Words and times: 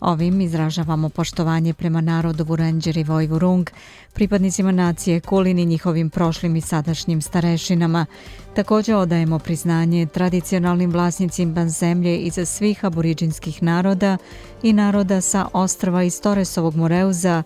Ovim 0.00 0.40
izražavamo 0.40 1.08
poštovanje 1.08 1.74
prema 1.74 2.00
narodu 2.00 2.44
Vurenđer 2.44 2.96
i 2.96 3.04
Vojvurung, 3.04 3.70
pripadnicima 4.12 4.72
nacije 4.72 5.20
Kulin 5.20 5.58
i 5.58 5.66
njihovim 5.66 6.10
prošlim 6.10 6.56
i 6.56 6.60
sadašnjim 6.60 7.22
starešinama. 7.22 8.06
Također 8.54 8.94
odajemo 8.94 9.38
priznanje 9.38 10.06
tradicionalnim 10.06 10.90
vlasnicima 10.90 11.68
zemlje 11.68 12.18
iza 12.18 12.44
svih 12.44 12.84
aboriđinskih 12.84 13.62
naroda 13.62 14.16
i 14.62 14.72
naroda 14.72 15.20
sa 15.20 15.48
ostrava 15.52 16.02
iz 16.02 16.20
Toresovog 16.20 16.76
Moreuza, 16.76 17.42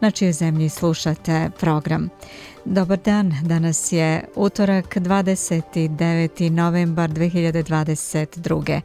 na 0.00 0.10
čijoj 0.10 0.32
zemlji 0.32 0.68
slušate 0.68 1.50
program. 1.60 2.08
Dobar 2.64 2.98
dan, 2.98 3.34
danas 3.42 3.92
je 3.92 4.24
utorak 4.34 4.96
29. 4.96 6.50
novembar 6.50 7.10
2022. 7.10 8.80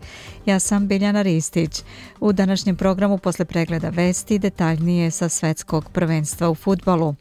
Ja 0.45 0.59
sam 0.59 0.87
Biljana 0.87 1.21
Ristić. 1.21 1.83
U 2.19 2.33
današnjem 2.33 2.75
programu 2.75 3.17
posle 3.17 3.45
pregleda 3.45 3.89
vesti 3.89 4.39
detaljnije 4.39 5.11
sa 5.11 5.29
svetskog 5.29 5.89
prvenstva 5.89 6.49
u 6.49 6.55
futbolu. 6.55 7.15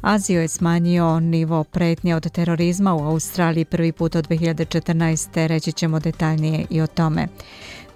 Azio 0.00 0.40
je 0.40 0.48
smanjio 0.48 1.20
nivo 1.20 1.64
pretnje 1.64 2.16
od 2.16 2.30
terorizma 2.30 2.94
u 2.94 3.04
Australiji 3.04 3.64
prvi 3.64 3.92
put 3.92 4.14
od 4.14 4.28
2014. 4.28 5.46
Reći 5.46 5.72
ćemo 5.72 6.00
detaljnije 6.00 6.66
i 6.70 6.80
o 6.80 6.86
tome. 6.86 7.28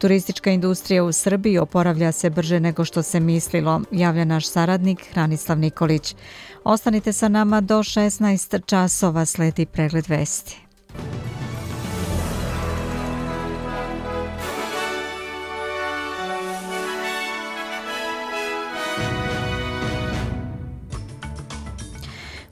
Turistička 0.01 0.51
industrija 0.51 1.05
u 1.05 1.13
Srbiji 1.13 1.59
oporavlja 1.59 2.13
se 2.13 2.31
brže 2.31 2.61
nego 2.61 2.85
što 2.85 3.03
se 3.03 3.21
mislilo, 3.21 3.81
javlja 3.91 4.25
naš 4.25 4.49
saradnik 4.49 4.99
Hranislav 5.13 5.59
Nikolić. 5.59 6.15
Ostanite 6.65 7.13
sa 7.13 7.29
nama 7.29 7.61
do 7.61 7.79
16 7.79 8.67
časova 8.67 9.27
sledi 9.27 9.67
pregled 9.67 10.09
vesti. 10.09 10.61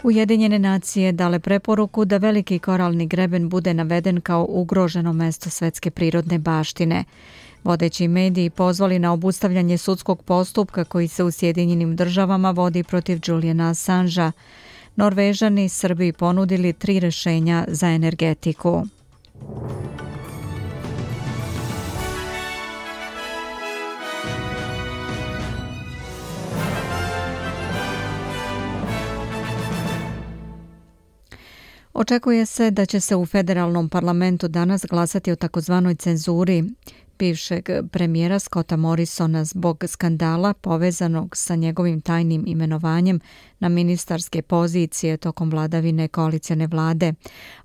Ujedinjene 0.03 0.59
nacije 0.59 1.13
dale 1.13 1.39
preporuku 1.39 2.05
da 2.05 2.17
veliki 2.17 2.59
koralni 2.59 3.07
greben 3.07 3.49
bude 3.49 3.75
naveden 3.75 4.21
kao 4.21 4.47
ugroženo 4.49 5.13
mesto 5.13 5.51
svetske 5.51 5.91
prirodne 5.91 6.39
baštine. 6.39 7.05
Vodeći 7.65 8.09
mediji 8.09 8.51
pozvali 8.51 8.99
na 8.99 9.13
obustavljanje 9.13 9.79
sudskog 9.79 10.23
postupka 10.23 10.85
koji 10.85 11.09
se 11.09 11.25
u 11.25 11.31
Sjedinjenim 11.31 11.97
državama 11.97 12.51
vodi 12.51 12.83
protiv 12.83 13.21
Julijana 13.27 13.71
Assangea. 13.71 14.33
Norvežani 14.97 15.69
Srbiji 15.69 16.13
ponudili 16.13 16.73
tri 16.73 17.01
rešenja 17.01 17.65
za 17.69 17.89
energetiku. 17.89 18.87
Očekuje 31.95 32.47
se 32.47 32.71
da 32.71 32.87
će 32.87 33.01
se 33.01 33.17
u 33.17 33.27
federalnom 33.27 33.89
parlamentu 33.89 34.49
danas 34.49 34.85
glasati 34.91 35.33
o 35.33 35.37
takozvanoj 35.37 35.95
cenzuri 35.95 36.65
bivšeg 37.19 37.69
premijera 37.93 38.39
Scotta 38.39 38.77
Morrisona 38.77 39.45
zbog 39.45 39.85
skandala 39.87 40.55
povezanog 40.55 41.37
sa 41.37 41.55
njegovim 41.55 42.01
tajnim 42.01 42.45
imenovanjem 42.47 43.21
na 43.59 43.69
ministarske 43.69 44.43
pozicije 44.43 45.17
tokom 45.17 45.51
vladavine 45.51 46.09
koalicijane 46.09 46.67
vlade. 46.67 47.13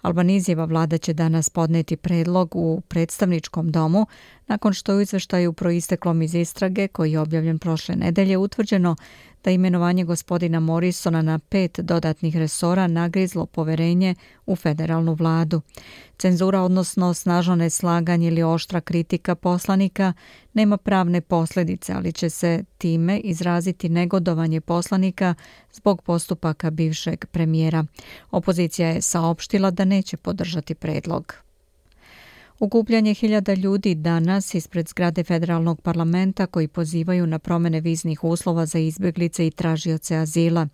Albanizijeva 0.02 0.66
vlada 0.66 0.98
će 0.98 1.14
danas 1.14 1.50
podneti 1.50 1.98
predlog 1.98 2.56
u 2.56 2.82
predstavničkom 2.88 3.72
domu 3.72 4.08
nakon 4.48 4.74
što 4.74 4.92
je 4.92 4.98
u 4.98 5.02
izveštaju 5.02 5.54
proisteklom 5.54 6.22
iz 6.22 6.36
istrage 6.36 6.88
koji 6.88 7.12
je 7.12 7.20
objavljen 7.20 7.60
prošle 7.60 7.96
nedelje 7.96 8.38
utvrđeno 8.38 8.96
da 9.44 9.52
imenovanje 9.52 10.04
gospodina 10.04 10.60
Morrisona 10.60 11.22
na 11.22 11.40
pet 11.40 11.80
dodatnih 11.80 12.38
resora 12.38 12.88
nagrizlo 12.88 13.46
poverenje 13.46 14.16
u 14.46 14.56
federalnu 14.56 15.14
vladu. 15.14 15.62
Cenzura, 16.18 16.62
odnosno 16.62 17.14
snažno 17.14 17.56
neslaganje 17.56 18.28
ili 18.28 18.44
oštra 18.44 18.82
kritika 18.82 19.36
poslanika, 19.36 20.14
nema 20.54 20.78
pravne 20.78 21.22
posljedice, 21.22 21.94
ali 21.94 22.14
će 22.14 22.30
se 22.30 22.64
time 22.78 23.20
izraziti 23.20 23.90
negodovanje 23.90 24.62
poslanika 24.62 25.36
zbog 25.72 26.02
postupaka 26.02 26.70
bivšeg 26.70 27.26
premijera. 27.26 27.86
Opozicija 28.32 28.90
je 28.90 29.02
saopštila 29.02 29.72
da 29.72 29.86
neće 29.86 30.18
podržati 30.18 30.76
predlog. 30.76 31.43
Ukupljanje 32.60 33.14
hiljada 33.14 33.54
ljudi 33.54 33.96
danas 33.96 34.54
ispred 34.54 34.88
zgrade 34.88 35.24
federalnog 35.24 35.82
parlamenta 35.82 36.46
koji 36.46 36.68
pozivaju 36.68 37.28
na 37.28 37.40
promene 37.40 37.82
viznih 37.82 38.24
uslova 38.24 38.66
za 38.66 38.80
izbjeglice 38.80 39.48
i 39.48 39.52
tražioce 39.52 40.16
azila. 40.16 40.68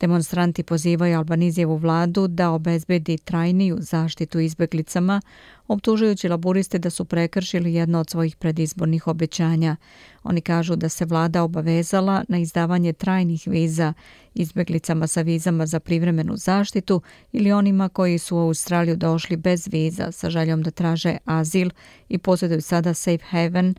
Demonstranti 0.00 0.62
pozivaju 0.62 1.18
Albanizijevu 1.18 1.76
vladu 1.76 2.28
da 2.28 2.50
obezbedi 2.50 3.18
trajniju 3.18 3.76
zaštitu 3.80 4.40
izbeglicama, 4.40 5.20
optužujući 5.68 6.28
laburiste 6.28 6.78
da 6.78 6.90
su 6.90 7.04
prekršili 7.04 7.74
jedno 7.74 8.00
od 8.00 8.10
svojih 8.10 8.36
predizbornih 8.36 9.06
obećanja. 9.06 9.76
Oni 10.22 10.40
kažu 10.40 10.76
da 10.76 10.88
se 10.88 11.04
vlada 11.04 11.42
obavezala 11.42 12.24
na 12.28 12.38
izdavanje 12.38 12.92
trajnih 12.92 13.42
viza 13.46 13.92
izbeglicama 14.34 15.06
sa 15.06 15.22
vizama 15.22 15.66
za 15.66 15.80
privremenu 15.80 16.36
zaštitu 16.36 17.02
ili 17.32 17.52
onima 17.52 17.88
koji 17.88 18.18
su 18.18 18.36
u 18.36 18.40
Australiju 18.40 18.96
došli 18.96 19.36
bez 19.36 19.68
viza 19.72 20.12
sa 20.12 20.30
željom 20.30 20.62
da 20.62 20.70
traže 20.70 21.16
azil 21.24 21.70
i 22.08 22.18
posjeduju 22.18 22.60
sada 22.60 22.94
safe 22.94 23.24
haven, 23.30 23.74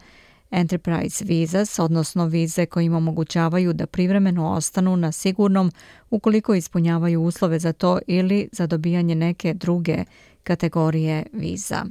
Enterprise 0.51 1.25
Visas, 1.25 1.79
odnosno 1.79 2.25
vize 2.25 2.65
koje 2.65 2.85
im 2.85 2.95
omogućavaju 2.95 3.73
da 3.73 3.87
privremeno 3.87 4.51
ostanu 4.51 4.95
na 4.95 5.11
sigurnom 5.11 5.71
ukoliko 6.09 6.55
ispunjavaju 6.55 7.23
uslove 7.23 7.59
za 7.59 7.73
to 7.73 7.99
ili 8.07 8.49
za 8.51 8.67
dobijanje 8.67 9.15
neke 9.15 9.53
druge 9.53 10.03
kategorije 10.43 11.25
viza. 11.33 11.85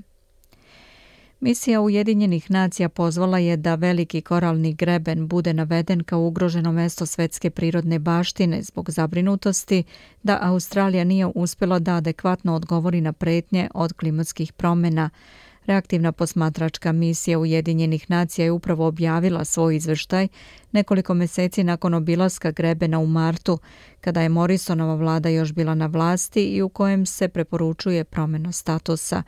Misija 1.41 1.81
Ujedinjenih 1.81 2.51
nacija 2.51 2.89
pozvala 2.89 3.39
je 3.39 3.57
da 3.57 3.75
veliki 3.75 4.21
koralni 4.21 4.75
greben 4.75 5.29
bude 5.29 5.55
naveden 5.55 6.05
kao 6.05 6.21
ugroženo 6.21 6.73
mesto 6.73 7.07
svetske 7.07 7.51
prirodne 7.51 7.99
baštine 7.99 8.63
zbog 8.63 8.91
zabrinutosti 8.91 9.83
da 10.23 10.39
Australija 10.43 11.05
nije 11.05 11.27
uspjela 11.35 11.79
da 11.79 11.95
adekvatno 11.95 12.55
odgovori 12.55 13.01
na 13.01 13.13
pretnje 13.13 13.69
od 13.75 13.93
klimatskih 13.93 14.53
promjena, 14.53 15.11
Reaktivna 15.71 16.13
posmatračka 16.13 16.93
misija 16.93 17.39
Ujedinjenih 17.39 18.11
nacija 18.11 18.45
je 18.45 18.51
upravo 18.51 18.87
objavila 18.87 19.45
svoj 19.45 19.77
izveštaj 19.77 20.29
nekoliko 20.73 21.15
meseci 21.15 21.65
nakon 21.65 21.95
obilaska 21.95 22.51
Grebena 22.51 22.99
u 22.99 23.07
martu, 23.07 23.59
kada 24.01 24.23
je 24.23 24.29
Morrisonova 24.29 24.95
vlada 24.95 25.29
još 25.29 25.53
bila 25.53 25.75
na 25.75 25.87
vlasti 25.87 26.45
i 26.45 26.63
u 26.63 26.69
kojem 26.69 27.07
se 27.07 27.29
preporučuje 27.29 28.05
promjeno 28.05 28.53
statusa. 28.53 29.23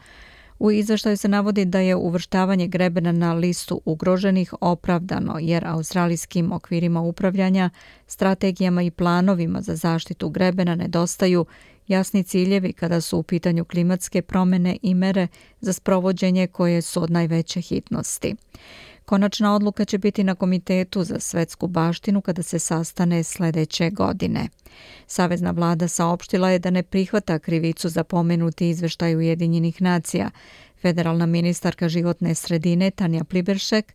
U 0.58 0.70
izveštaju 0.70 1.16
se 1.16 1.28
navodi 1.28 1.64
da 1.64 1.78
je 1.78 1.96
uvrštavanje 1.96 2.66
Grebena 2.66 3.12
na 3.12 3.32
listu 3.32 3.80
ugroženih 3.84 4.54
opravdano, 4.60 5.38
jer 5.40 5.64
australijskim 5.66 6.52
okvirima 6.52 7.00
upravljanja, 7.00 7.70
strategijama 8.06 8.82
i 8.82 8.90
planovima 8.90 9.60
za 9.60 9.76
zaštitu 9.76 10.28
Grebena 10.28 10.74
nedostaju 10.74 11.46
jasni 11.88 12.22
ciljevi 12.22 12.72
kada 12.72 13.00
su 13.00 13.18
u 13.18 13.22
pitanju 13.22 13.64
klimatske 13.64 14.22
promjene 14.22 14.78
i 14.82 14.94
mere 14.94 15.28
za 15.60 15.72
sprovođenje 15.72 16.46
koje 16.46 16.82
su 16.82 17.02
od 17.02 17.10
najveće 17.10 17.60
hitnosti. 17.60 18.34
Konačna 19.04 19.54
odluka 19.54 19.84
će 19.84 19.98
biti 19.98 20.24
na 20.24 20.34
Komitetu 20.34 21.04
za 21.04 21.20
svetsku 21.20 21.66
baštinu 21.66 22.20
kada 22.20 22.42
se 22.42 22.58
sastane 22.58 23.22
sljedeće 23.22 23.90
godine. 23.90 24.48
Savezna 25.06 25.50
vlada 25.50 25.88
saopštila 25.88 26.50
je 26.50 26.58
da 26.58 26.70
ne 26.70 26.82
prihvata 26.82 27.38
krivicu 27.38 27.88
za 27.88 28.04
pomenuti 28.04 28.68
izveštaj 28.68 29.16
Ujedinjenih 29.16 29.82
nacija. 29.82 30.30
Federalna 30.82 31.26
ministarka 31.26 31.88
životne 31.88 32.34
sredine 32.34 32.90
Tanja 32.90 33.24
Pliberšek 33.24 33.94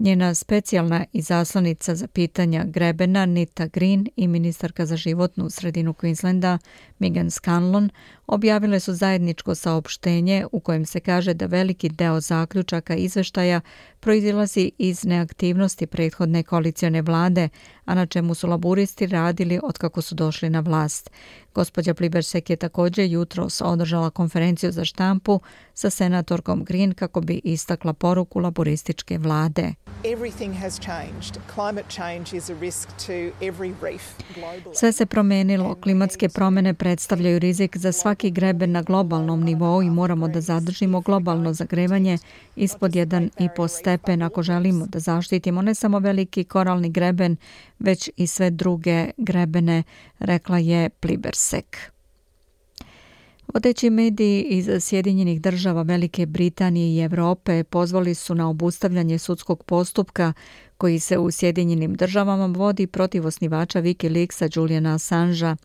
Njena 0.00 0.34
specijalna 0.34 1.04
izaslanica 1.12 1.94
za 1.94 2.06
pitanja 2.06 2.64
Grebena 2.64 3.26
Nita 3.26 3.66
Green 3.66 4.06
i 4.16 4.28
ministarka 4.28 4.86
za 4.86 4.96
životnu 4.96 5.50
sredinu 5.50 5.92
Queenslanda 5.92 6.58
Megan 6.98 7.30
Scanlon 7.30 7.90
objavile 8.30 8.80
su 8.80 8.94
zajedničko 8.94 9.54
saopštenje 9.54 10.46
u 10.52 10.60
kojem 10.60 10.86
se 10.86 11.00
kaže 11.00 11.34
da 11.34 11.46
veliki 11.46 11.88
deo 11.88 12.20
zaključaka 12.20 12.94
izveštaja 12.94 13.60
proizilazi 14.00 14.70
iz 14.78 15.04
neaktivnosti 15.04 15.86
prethodne 15.86 16.42
koalicione 16.42 17.02
vlade, 17.02 17.48
a 17.84 17.94
na 17.94 18.06
čemu 18.06 18.34
su 18.34 18.48
laburisti 18.48 19.06
radili 19.06 19.60
od 19.62 19.78
kako 19.78 20.02
su 20.02 20.14
došli 20.14 20.50
na 20.50 20.60
vlast. 20.60 21.10
Gospođa 21.54 21.94
Plibersek 21.94 22.50
je 22.50 22.56
također 22.56 23.10
jutros 23.10 23.60
održala 23.60 24.10
konferenciju 24.10 24.72
za 24.72 24.84
štampu 24.84 25.40
sa 25.74 25.90
senatorkom 25.90 26.64
Green 26.64 26.94
kako 26.94 27.20
bi 27.20 27.40
istakla 27.44 27.92
poruku 27.92 28.38
laborističke 28.38 29.18
vlade. 29.18 29.74
Sve 34.74 34.92
se 34.92 35.06
promenilo. 35.06 35.74
Klimatske 35.74 36.28
promene 36.28 36.74
predstavljaju 36.74 37.38
rizik 37.38 37.76
za 37.76 37.92
svaki 37.92 38.19
greben 38.28 38.72
na 38.72 38.82
globalnom 38.82 39.40
nivou 39.42 39.82
i 39.82 39.90
moramo 39.90 40.28
da 40.28 40.40
zadržimo 40.40 41.00
globalno 41.00 41.52
zagrevanje 41.52 42.18
ispod 42.56 42.92
1,5 42.92 43.68
stepen 43.68 44.22
ako 44.22 44.42
želimo 44.42 44.86
da 44.86 44.98
zaštitimo 44.98 45.62
ne 45.62 45.74
samo 45.74 45.98
veliki 45.98 46.44
koralni 46.44 46.90
greben, 46.90 47.36
već 47.78 48.10
i 48.16 48.26
sve 48.26 48.50
druge 48.50 49.10
grebene, 49.16 49.82
rekla 50.18 50.58
je 50.58 50.88
Plibersek. 50.90 51.76
Vodeći 53.54 53.90
mediji 53.90 54.42
iz 54.42 54.68
Sjedinjenih 54.80 55.40
država 55.40 55.82
Velike 55.82 56.26
Britanije 56.26 56.94
i 56.94 57.04
Evrope 57.04 57.64
pozvali 57.64 58.14
su 58.14 58.34
na 58.34 58.48
obustavljanje 58.48 59.18
sudskog 59.18 59.64
postupka 59.64 60.32
koji 60.80 60.98
se 60.98 61.18
u 61.18 61.30
Sjedinjenim 61.30 61.94
državama 61.94 62.46
vodi 62.46 62.86
protiv 62.86 63.26
osnivača 63.26 63.82
Wikileaksa 63.82 64.58
Juliana 64.58 64.94
Assangea. 64.94 65.56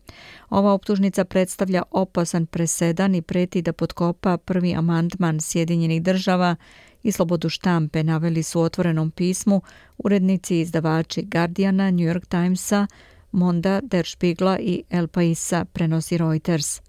Ova 0.50 0.72
optužnica 0.72 1.24
predstavlja 1.24 1.82
opasan 1.90 2.46
presedan 2.46 3.14
i 3.14 3.22
preti 3.22 3.62
da 3.62 3.72
podkopa 3.72 4.36
prvi 4.36 4.74
amandman 4.74 5.40
Sjedinjenih 5.40 6.02
država 6.02 6.56
i 7.02 7.12
slobodu 7.12 7.48
štampe 7.48 8.04
naveli 8.04 8.42
su 8.42 8.60
u 8.60 8.62
otvorenom 8.62 9.10
pismu 9.10 9.62
urednici 9.98 10.56
i 10.56 10.60
izdavači 10.60 11.22
Guardiana, 11.22 11.90
New 11.90 12.06
York 12.06 12.26
Timesa, 12.26 12.86
Monda, 13.32 13.80
Der 13.82 14.06
Spiegla 14.06 14.58
i 14.58 14.82
El 14.90 15.08
Paisa 15.08 15.64
prenosi 15.64 16.18
Reuters. 16.18 16.85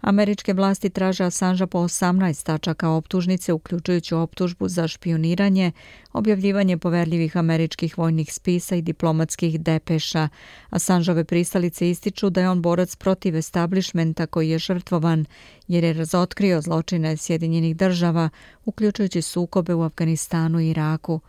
Američke 0.00 0.52
vlasti 0.52 0.90
traže 0.90 1.24
Assange 1.24 1.66
po 1.66 1.78
18 1.78 2.44
tačaka 2.46 2.88
optužnice, 2.88 3.52
uključujući 3.52 4.14
optužbu 4.14 4.68
za 4.68 4.88
špioniranje, 4.88 5.72
objavljivanje 6.12 6.78
poverljivih 6.78 7.36
američkih 7.36 7.98
vojnih 7.98 8.32
spisa 8.32 8.76
i 8.76 8.82
diplomatskih 8.82 9.60
depeša. 9.60 10.28
Assangeove 10.70 11.24
pristalice 11.24 11.90
ističu 11.90 12.30
da 12.30 12.40
je 12.40 12.50
on 12.50 12.62
borac 12.62 12.96
protiv 12.96 13.36
establishmenta 13.36 14.26
koji 14.26 14.50
je 14.50 14.58
žrtvovan 14.58 15.26
jer 15.68 15.84
je 15.84 15.92
razotkrio 15.92 16.60
zločine 16.60 17.16
Sjedinjenih 17.16 17.76
država, 17.76 18.28
uključujući 18.64 19.22
sukobe 19.22 19.74
u 19.74 19.82
Afganistanu 19.82 20.60
i 20.60 20.70
Iraku. 20.70 21.20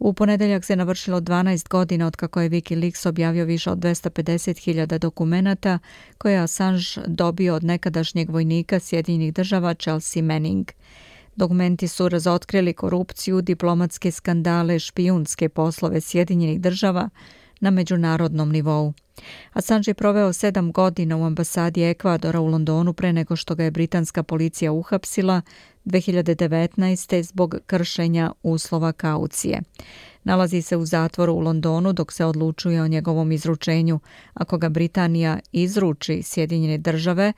U 0.00 0.12
ponedeljak 0.12 0.64
se 0.64 0.76
navršilo 0.76 1.20
12 1.20 1.68
godina 1.68 2.06
od 2.06 2.16
kako 2.16 2.40
je 2.40 2.50
Wikileaks 2.50 3.08
objavio 3.08 3.44
više 3.44 3.70
od 3.70 3.78
250.000 3.78 4.98
dokumenata 4.98 5.78
koje 6.18 6.32
je 6.32 6.38
Assange 6.38 6.82
dobio 7.06 7.54
od 7.54 7.64
nekadašnjeg 7.64 8.30
vojnika 8.30 8.78
Sjedinjenih 8.80 9.34
država 9.34 9.74
Chelsea 9.74 10.22
Manning. 10.22 10.66
Dokumenti 11.36 11.88
su 11.88 12.08
razotkrili 12.08 12.72
korupciju, 12.72 13.40
diplomatske 13.40 14.10
skandale, 14.10 14.78
špijunske 14.78 15.48
poslove 15.48 16.00
Sjedinjenih 16.00 16.60
država 16.60 17.08
na 17.60 17.70
međunarodnom 17.70 18.50
nivou. 18.50 18.92
Assange 19.52 19.90
je 19.90 19.94
proveo 19.94 20.32
sedam 20.32 20.72
godina 20.72 21.16
u 21.16 21.24
ambasadi 21.24 21.82
Ekvadora 21.82 22.40
u 22.40 22.46
Londonu 22.46 22.92
pre 22.92 23.12
nego 23.12 23.36
što 23.36 23.54
ga 23.54 23.64
je 23.64 23.70
britanska 23.70 24.22
policija 24.22 24.72
uhapsila 24.72 25.42
2019. 25.84 27.22
zbog 27.22 27.56
kršenja 27.66 28.32
uslova 28.42 28.92
kaucije. 28.92 29.60
Nalazi 30.24 30.62
se 30.62 30.76
u 30.76 30.86
zatvoru 30.86 31.32
u 31.32 31.40
Londonu 31.40 31.92
dok 31.92 32.12
se 32.12 32.24
odlučuje 32.24 32.82
o 32.82 32.88
njegovom 32.88 33.32
izručenju. 33.32 34.00
Ako 34.34 34.58
ga 34.58 34.68
Britanija 34.68 35.38
izruči 35.52 36.22
Sjedinjene 36.22 36.78
države, 36.78 37.32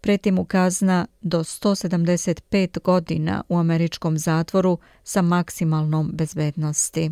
preti 0.00 0.30
mu 0.30 0.44
kazna 0.44 1.06
do 1.20 1.38
175 1.38 2.82
godina 2.82 3.42
u 3.48 3.58
američkom 3.58 4.18
zatvoru 4.18 4.78
sa 5.04 5.22
maksimalnom 5.22 6.10
bezbednosti. 6.14 7.10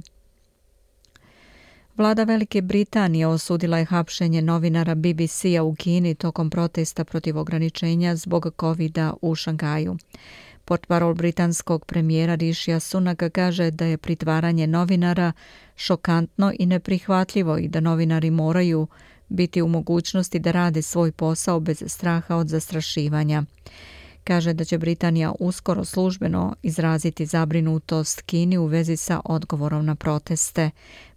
Vlada 1.96 2.24
Velike 2.24 2.62
Britanije 2.62 3.26
osudila 3.26 3.78
je 3.78 3.84
hapšenje 3.84 4.42
novinara 4.42 4.94
BBC-a 4.94 5.62
u 5.62 5.74
Kini 5.74 6.14
tokom 6.14 6.50
protesta 6.50 7.04
protiv 7.04 7.38
ograničenja 7.38 8.16
zbog 8.16 8.54
covid 8.60 8.98
u 9.22 9.34
Šangaju. 9.34 9.96
Portparol 10.64 11.14
britanskog 11.14 11.84
premijera 11.84 12.34
Rišija 12.34 12.80
Sunaka 12.80 13.30
kaže 13.30 13.70
da 13.70 13.84
je 13.84 13.96
pritvaranje 13.96 14.66
novinara 14.66 15.32
šokantno 15.76 16.52
i 16.58 16.66
neprihvatljivo 16.66 17.58
i 17.58 17.68
da 17.68 17.80
novinari 17.80 18.30
moraju 18.30 18.86
biti 19.28 19.62
u 19.62 19.68
mogućnosti 19.68 20.38
da 20.38 20.50
rade 20.50 20.82
svoj 20.82 21.12
posao 21.12 21.60
bez 21.60 21.82
straha 21.86 22.36
od 22.36 22.48
zastrašivanja. 22.48 23.42
Kaže 24.24 24.52
da 24.52 24.64
će 24.64 24.78
Britanija 24.78 25.32
uskoro 25.40 25.84
službeno 25.84 26.54
izraziti 26.62 27.26
zabrinutost 27.26 28.22
Kini 28.22 28.58
u 28.58 28.66
vezi 28.66 28.96
sa 28.96 29.20
odgovorom 29.24 29.86
na 29.86 29.94
proteste. 29.94 30.70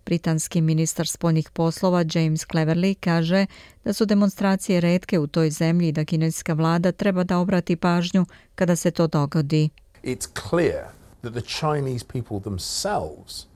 Britanski 0.06 0.62
ministar 0.62 1.08
spoljnih 1.08 1.50
poslova 1.50 2.04
James 2.14 2.46
Cleverly 2.46 2.96
kaže 3.00 3.46
da 3.84 3.94
su 3.94 4.06
demonstracije 4.06 4.82
redke 4.82 5.20
u 5.20 5.28
toj 5.28 5.50
zemlji 5.50 5.88
i 5.88 5.92
da 5.92 6.06
kineska 6.06 6.54
vlada 6.54 6.92
treba 6.92 7.24
da 7.24 7.38
obrati 7.38 7.76
pažnju 7.76 8.26
kada 8.56 8.76
se 8.76 8.92
to 8.92 9.08
dogodi. 9.08 9.70
It's 10.04 10.28
clear 10.50 10.86
that 11.22 11.34
the 11.34 11.42
Chinese 11.42 12.06
people 12.06 12.40
themselves 12.42 13.49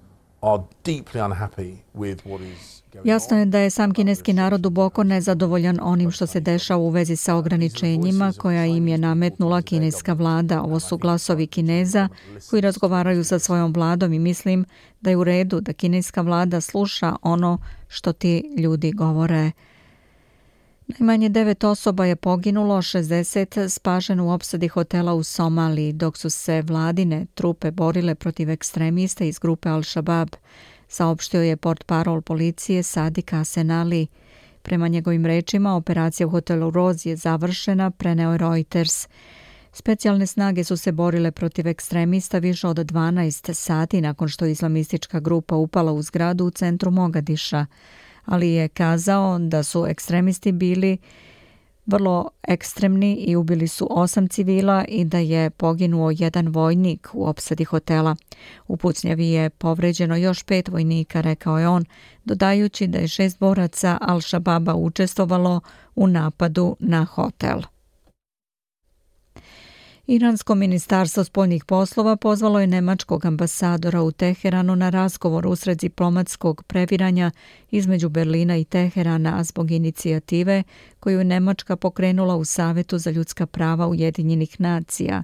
Jasno 3.03 3.37
je 3.37 3.45
da 3.45 3.59
je 3.59 3.69
sam 3.69 3.93
kineski 3.93 4.33
narod 4.33 4.61
duboko 4.61 5.03
nezadovoljan 5.03 5.79
onim 5.81 6.11
što 6.11 6.27
se 6.27 6.39
dešava 6.39 6.79
u 6.79 6.89
vezi 6.89 7.15
sa 7.15 7.35
ograničenjima 7.35 8.33
koja 8.37 8.65
im 8.65 8.87
je 8.87 8.97
nametnula 8.97 9.61
kineska 9.61 10.13
vlada. 10.13 10.61
Ovo 10.61 10.79
su 10.79 10.97
glasovi 10.97 11.47
kineza 11.47 12.09
koji 12.49 12.61
razgovaraju 12.61 13.23
sa 13.23 13.39
svojom 13.39 13.73
vladom 13.73 14.13
i 14.13 14.19
mislim 14.19 14.65
da 15.01 15.09
je 15.09 15.17
u 15.17 15.23
redu 15.23 15.61
da 15.61 15.73
kineska 15.73 16.21
vlada 16.21 16.61
sluša 16.61 17.15
ono 17.21 17.57
što 17.87 18.13
ti 18.13 18.43
ljudi 18.57 18.91
govore. 18.91 19.51
Najmanje 20.99 21.29
devet 21.29 21.63
osoba 21.63 22.05
je 22.05 22.15
poginulo, 22.15 22.77
60 22.77 23.69
spažen 23.69 24.19
u 24.19 24.31
opsadi 24.31 24.67
hotela 24.67 25.13
u 25.13 25.23
Somaliji, 25.23 25.93
dok 25.93 26.17
su 26.17 26.29
se 26.29 26.61
vladine 26.61 27.25
trupe 27.33 27.71
borile 27.71 28.15
protiv 28.15 28.49
ekstremista 28.49 29.23
iz 29.23 29.39
grupe 29.39 29.69
Al-Shabaab 29.69 30.35
saopštio 30.93 31.41
je 31.41 31.57
port 31.57 31.83
parol 31.83 32.21
policije 32.21 32.83
Sadik 32.83 33.33
Asenali. 33.33 34.07
Prema 34.61 34.87
njegovim 34.87 35.25
rečima, 35.25 35.75
operacija 35.75 36.27
u 36.27 36.29
hotelu 36.29 36.71
Roz 36.71 37.05
je 37.05 37.15
završena, 37.15 37.91
preneo 37.91 38.37
Reuters. 38.37 39.07
Specijalne 39.73 40.27
snage 40.27 40.63
su 40.63 40.77
se 40.77 40.91
borile 40.91 41.31
protiv 41.31 41.67
ekstremista 41.67 42.37
više 42.37 42.67
od 42.67 42.77
12 42.77 43.53
sati 43.53 44.01
nakon 44.01 44.27
što 44.27 44.45
je 44.45 44.51
islamistička 44.51 45.19
grupa 45.19 45.55
upala 45.55 45.91
u 45.91 46.01
zgradu 46.01 46.45
u 46.45 46.51
centru 46.51 46.91
Mogadiša, 46.91 47.65
ali 48.25 48.51
je 48.51 48.67
kazao 48.67 49.39
da 49.39 49.63
su 49.63 49.85
ekstremisti 49.87 50.51
bili 50.51 50.97
vrlo 51.85 52.29
ekstremni 52.43 53.15
i 53.15 53.35
ubili 53.35 53.67
su 53.67 53.87
osam 53.89 54.27
civila 54.27 54.85
i 54.87 55.05
da 55.05 55.17
je 55.17 55.49
poginuo 55.49 56.11
jedan 56.11 56.47
vojnik 56.47 57.09
u 57.13 57.27
opsadi 57.27 57.63
hotela. 57.63 58.15
U 58.67 58.77
pucnjavi 58.77 59.27
je 59.27 59.49
povređeno 59.49 60.15
još 60.15 60.43
pet 60.43 60.67
vojnika, 60.67 61.21
rekao 61.21 61.59
je 61.59 61.67
on, 61.67 61.85
dodajući 62.25 62.87
da 62.87 62.97
je 62.97 63.07
šest 63.07 63.39
boraca 63.39 63.97
Al-Shababa 64.01 64.73
učestovalo 64.73 65.61
u 65.95 66.07
napadu 66.07 66.75
na 66.79 67.05
hotel. 67.05 67.61
Iransko 70.07 70.55
ministarstvo 70.55 71.23
spoljnih 71.23 71.65
poslova 71.65 72.15
pozvalo 72.15 72.59
je 72.59 72.67
nemačkog 72.67 73.25
ambasadora 73.25 74.01
u 74.01 74.11
Teheranu 74.11 74.75
na 74.75 74.89
razgovor 74.89 75.47
usred 75.47 75.77
diplomatskog 75.77 76.63
previranja 76.63 77.31
između 77.71 78.09
Berlina 78.09 78.57
i 78.57 78.65
Teherana 78.65 79.43
zbog 79.43 79.71
inicijative 79.71 80.63
koju 80.99 81.19
je 81.19 81.25
Nemačka 81.25 81.75
pokrenula 81.75 82.35
u 82.35 82.45
Savetu 82.45 82.97
za 82.97 83.11
ljudska 83.11 83.45
prava 83.45 83.87
Ujedinjenih 83.87 84.61
nacija 84.61 85.23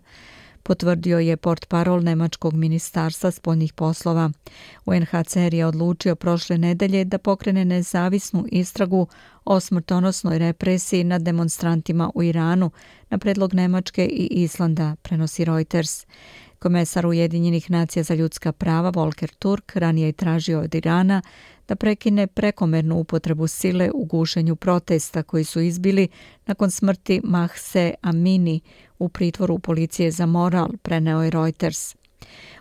potvrdio 0.63 1.19
je 1.19 1.37
port 1.37 1.65
parol 1.65 2.03
Nemačkog 2.03 2.53
ministarstva 2.53 3.31
spoljnih 3.31 3.73
poslova. 3.73 4.31
UNHCR 4.85 5.53
je 5.53 5.65
odlučio 5.65 6.15
prošle 6.15 6.57
nedelje 6.57 7.05
da 7.05 7.17
pokrene 7.17 7.65
nezavisnu 7.65 8.45
istragu 8.51 9.07
o 9.45 9.59
smrtonosnoj 9.59 10.37
represiji 10.37 11.03
nad 11.03 11.21
demonstrantima 11.21 12.11
u 12.15 12.23
Iranu 12.23 12.71
na 13.09 13.17
predlog 13.17 13.53
Nemačke 13.53 14.05
i 14.05 14.25
Islanda, 14.25 14.95
prenosi 15.01 15.45
Reuters. 15.45 16.05
Komesar 16.59 17.05
Ujedinjenih 17.05 17.71
nacija 17.71 18.03
za 18.03 18.13
ljudska 18.13 18.51
prava 18.51 18.89
Volker 18.89 19.29
Turk 19.29 19.75
ranije 19.75 20.05
je 20.05 20.11
tražio 20.11 20.59
od 20.59 20.75
Irana 20.75 21.21
da 21.67 21.75
prekine 21.75 22.27
prekomernu 22.27 22.95
upotrebu 22.95 23.47
sile 23.47 23.91
u 23.93 24.05
gušenju 24.05 24.55
protesta 24.55 25.23
koji 25.23 25.43
su 25.43 25.61
izbili 25.61 26.07
nakon 26.45 26.71
smrti 26.71 27.21
Mahse 27.23 27.93
Amini 28.01 28.61
u 28.99 29.09
pritvoru 29.09 29.59
policije 29.59 30.11
za 30.11 30.25
moral, 30.25 30.67
preneo 30.81 31.23
je 31.23 31.29
Reuters. 31.29 31.95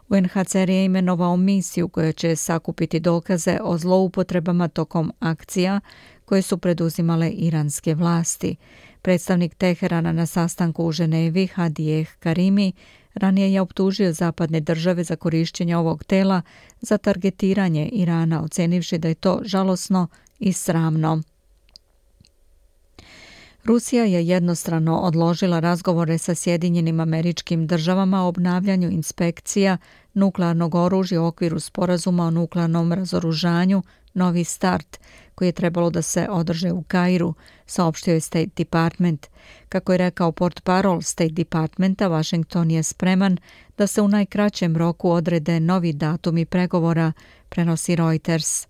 UNHCR 0.08 0.70
je 0.70 0.84
imenovao 0.84 1.36
misiju 1.36 1.88
koja 1.88 2.12
će 2.12 2.36
sakupiti 2.36 3.00
dokaze 3.00 3.58
o 3.62 3.78
zloupotrebama 3.78 4.68
tokom 4.68 5.12
akcija 5.20 5.80
koje 6.24 6.42
su 6.42 6.58
preduzimale 6.58 7.30
iranske 7.30 7.94
vlasti. 7.94 8.56
Predstavnik 9.02 9.54
Teherana 9.54 10.12
na 10.12 10.26
sastanku 10.26 10.84
u 10.84 10.92
Ženevi, 10.92 11.46
Hadijeh 11.46 12.08
Karimi, 12.18 12.72
ranije 13.14 13.52
je 13.52 13.60
optužio 13.60 14.12
zapadne 14.12 14.60
države 14.60 15.04
za 15.04 15.16
korišćenje 15.16 15.76
ovog 15.76 16.04
tela 16.04 16.42
za 16.80 16.98
targetiranje 16.98 17.88
Irana, 17.88 18.42
ocenivši 18.42 18.98
da 18.98 19.08
je 19.08 19.14
to 19.14 19.40
žalosno 19.44 20.08
i 20.38 20.52
sramno. 20.52 21.22
Rusija 23.68 24.04
je 24.04 24.26
jednostrano 24.26 24.98
odložila 24.98 25.60
razgovore 25.60 26.18
sa 26.18 26.34
Sjedinjenim 26.34 27.00
američkim 27.00 27.66
državama 27.66 28.24
o 28.24 28.28
obnavljanju 28.28 28.90
inspekcija 28.90 29.78
nuklearnog 30.14 30.74
oružja 30.74 31.22
u 31.22 31.26
okviru 31.26 31.60
sporazuma 31.60 32.24
o 32.24 32.30
nuklearnom 32.30 32.92
razoružanju 32.92 33.82
Novi 34.14 34.44
start, 34.44 34.98
koji 35.34 35.48
je 35.48 35.52
trebalo 35.52 35.90
da 35.90 36.02
se 36.02 36.26
održe 36.30 36.72
u 36.72 36.82
Kairu, 36.82 37.34
saopštio 37.66 38.14
je 38.14 38.20
State 38.20 38.50
Department. 38.56 39.26
Kako 39.68 39.92
je 39.92 39.98
rekao 39.98 40.32
port 40.32 40.60
parol 40.62 41.02
State 41.02 41.32
Departmenta, 41.32 42.08
Washington 42.08 42.70
je 42.70 42.82
spreman 42.82 43.38
da 43.78 43.86
se 43.86 44.02
u 44.02 44.08
najkraćem 44.08 44.76
roku 44.76 45.10
odrede 45.10 45.60
novi 45.60 45.92
datumi 45.92 46.44
pregovora, 46.44 47.12
prenosi 47.48 47.96
Reuters. 47.96 48.66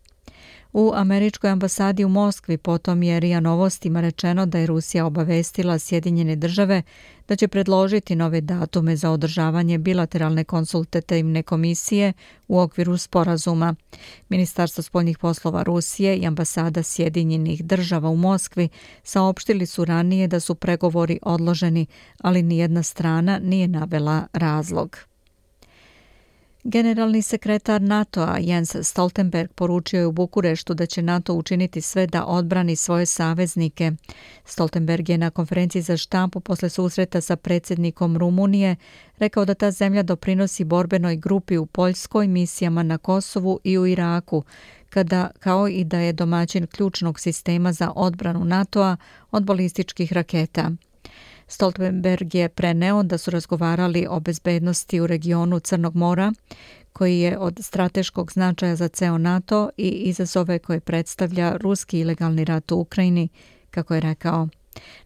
U 0.73 0.93
američkoj 0.95 1.51
ambasadi 1.51 2.05
u 2.05 2.09
Moskvi 2.09 2.59
potom 2.59 3.03
je 3.03 3.21
Rija 3.21 3.41
Novostima 3.41 4.01
rečeno 4.01 4.47
da 4.47 4.59
je 4.59 4.67
Rusija 4.67 5.07
obavestila 5.07 5.79
Sjedinjene 5.79 6.37
države 6.37 6.83
da 7.29 7.37
će 7.37 7.49
predložiti 7.49 8.17
nove 8.17 8.41
datume 8.41 8.97
za 8.97 9.11
održavanje 9.11 9.79
bilateralne 9.79 10.45
konsultativne 10.45 11.43
komisije 11.43 12.13
u 12.49 12.59
okviru 12.61 12.97
sporazuma. 12.97 13.75
Ministarstvo 14.29 14.83
spoljnih 14.83 15.19
poslova 15.19 15.63
Rusije 15.63 16.17
i 16.17 16.27
ambasada 16.27 16.83
Sjedinjenih 16.83 17.65
država 17.65 18.09
u 18.09 18.17
Moskvi 18.17 18.69
saopštili 19.03 19.67
su 19.67 19.85
ranije 19.85 20.29
da 20.29 20.41
su 20.41 20.55
pregovori 20.55 21.19
odloženi, 21.23 21.87
ali 22.23 22.43
nijedna 22.43 22.83
strana 22.83 23.39
nije 23.39 23.69
navela 23.69 24.27
razlog. 24.33 24.99
Generalni 26.65 27.23
sekretar 27.23 27.83
NATO-a 27.83 28.39
Jens 28.39 28.77
Stoltenberg 28.83 29.51
poručio 29.55 30.01
je 30.01 30.07
u 30.07 30.13
Bukureštu 30.13 30.75
da 30.75 30.87
će 30.87 31.03
NATO 31.03 31.35
učiniti 31.35 31.81
sve 31.81 32.07
da 32.07 32.25
odbrani 32.25 32.77
svoje 32.77 33.07
saveznike. 33.07 33.93
Stoltenberg 34.45 35.09
je 35.09 35.19
na 35.19 35.31
konferenciji 35.31 35.83
za 35.83 35.97
štampu 35.97 36.41
posle 36.41 36.69
susreta 36.69 37.21
sa 37.21 37.37
predsjednikom 37.37 38.17
Rumunije 38.17 38.77
rekao 39.19 39.45
da 39.45 39.55
ta 39.55 39.71
zemlja 39.71 40.03
doprinosi 40.03 40.65
borbenoj 40.65 41.17
grupi 41.17 41.57
u 41.57 41.67
Poljskoj, 41.67 42.29
misijama 42.29 42.83
na 42.83 42.99
Kosovu 42.99 43.61
i 43.65 43.79
u 43.79 43.87
Iraku, 43.87 44.45
kada 44.91 45.31
kao 45.39 45.69
i 45.69 45.85
da 45.85 45.99
je 45.99 46.13
domaćin 46.13 46.67
ključnog 46.67 47.21
sistema 47.21 47.73
za 47.73 47.93
odbranu 47.97 48.45
NATO-a 48.45 48.97
od 49.31 49.45
balističkih 49.45 50.13
raketa. 50.13 50.71
Stoltenberg 51.49 52.35
je 52.35 52.49
preneo 52.49 53.03
da 53.03 53.19
su 53.19 53.31
razgovarali 53.31 54.07
o 54.11 54.21
bezbednosti 54.21 55.01
u 55.01 55.07
regionu 55.07 55.61
Crnog 55.61 55.97
mora, 55.97 56.33
koji 56.93 57.19
je 57.19 57.39
od 57.39 57.61
strateškog 57.63 58.33
značaja 58.33 58.77
za 58.77 58.89
ceo 58.89 59.19
NATO 59.19 59.71
i 59.77 59.89
izazove 59.89 60.59
koje 60.59 60.81
predstavlja 60.81 61.57
ruski 61.57 62.01
ilegalni 62.01 62.45
rat 62.45 62.73
u 62.73 62.79
Ukrajini, 62.79 63.29
kako 63.71 63.95
je 63.95 64.01
rekao. 64.01 64.49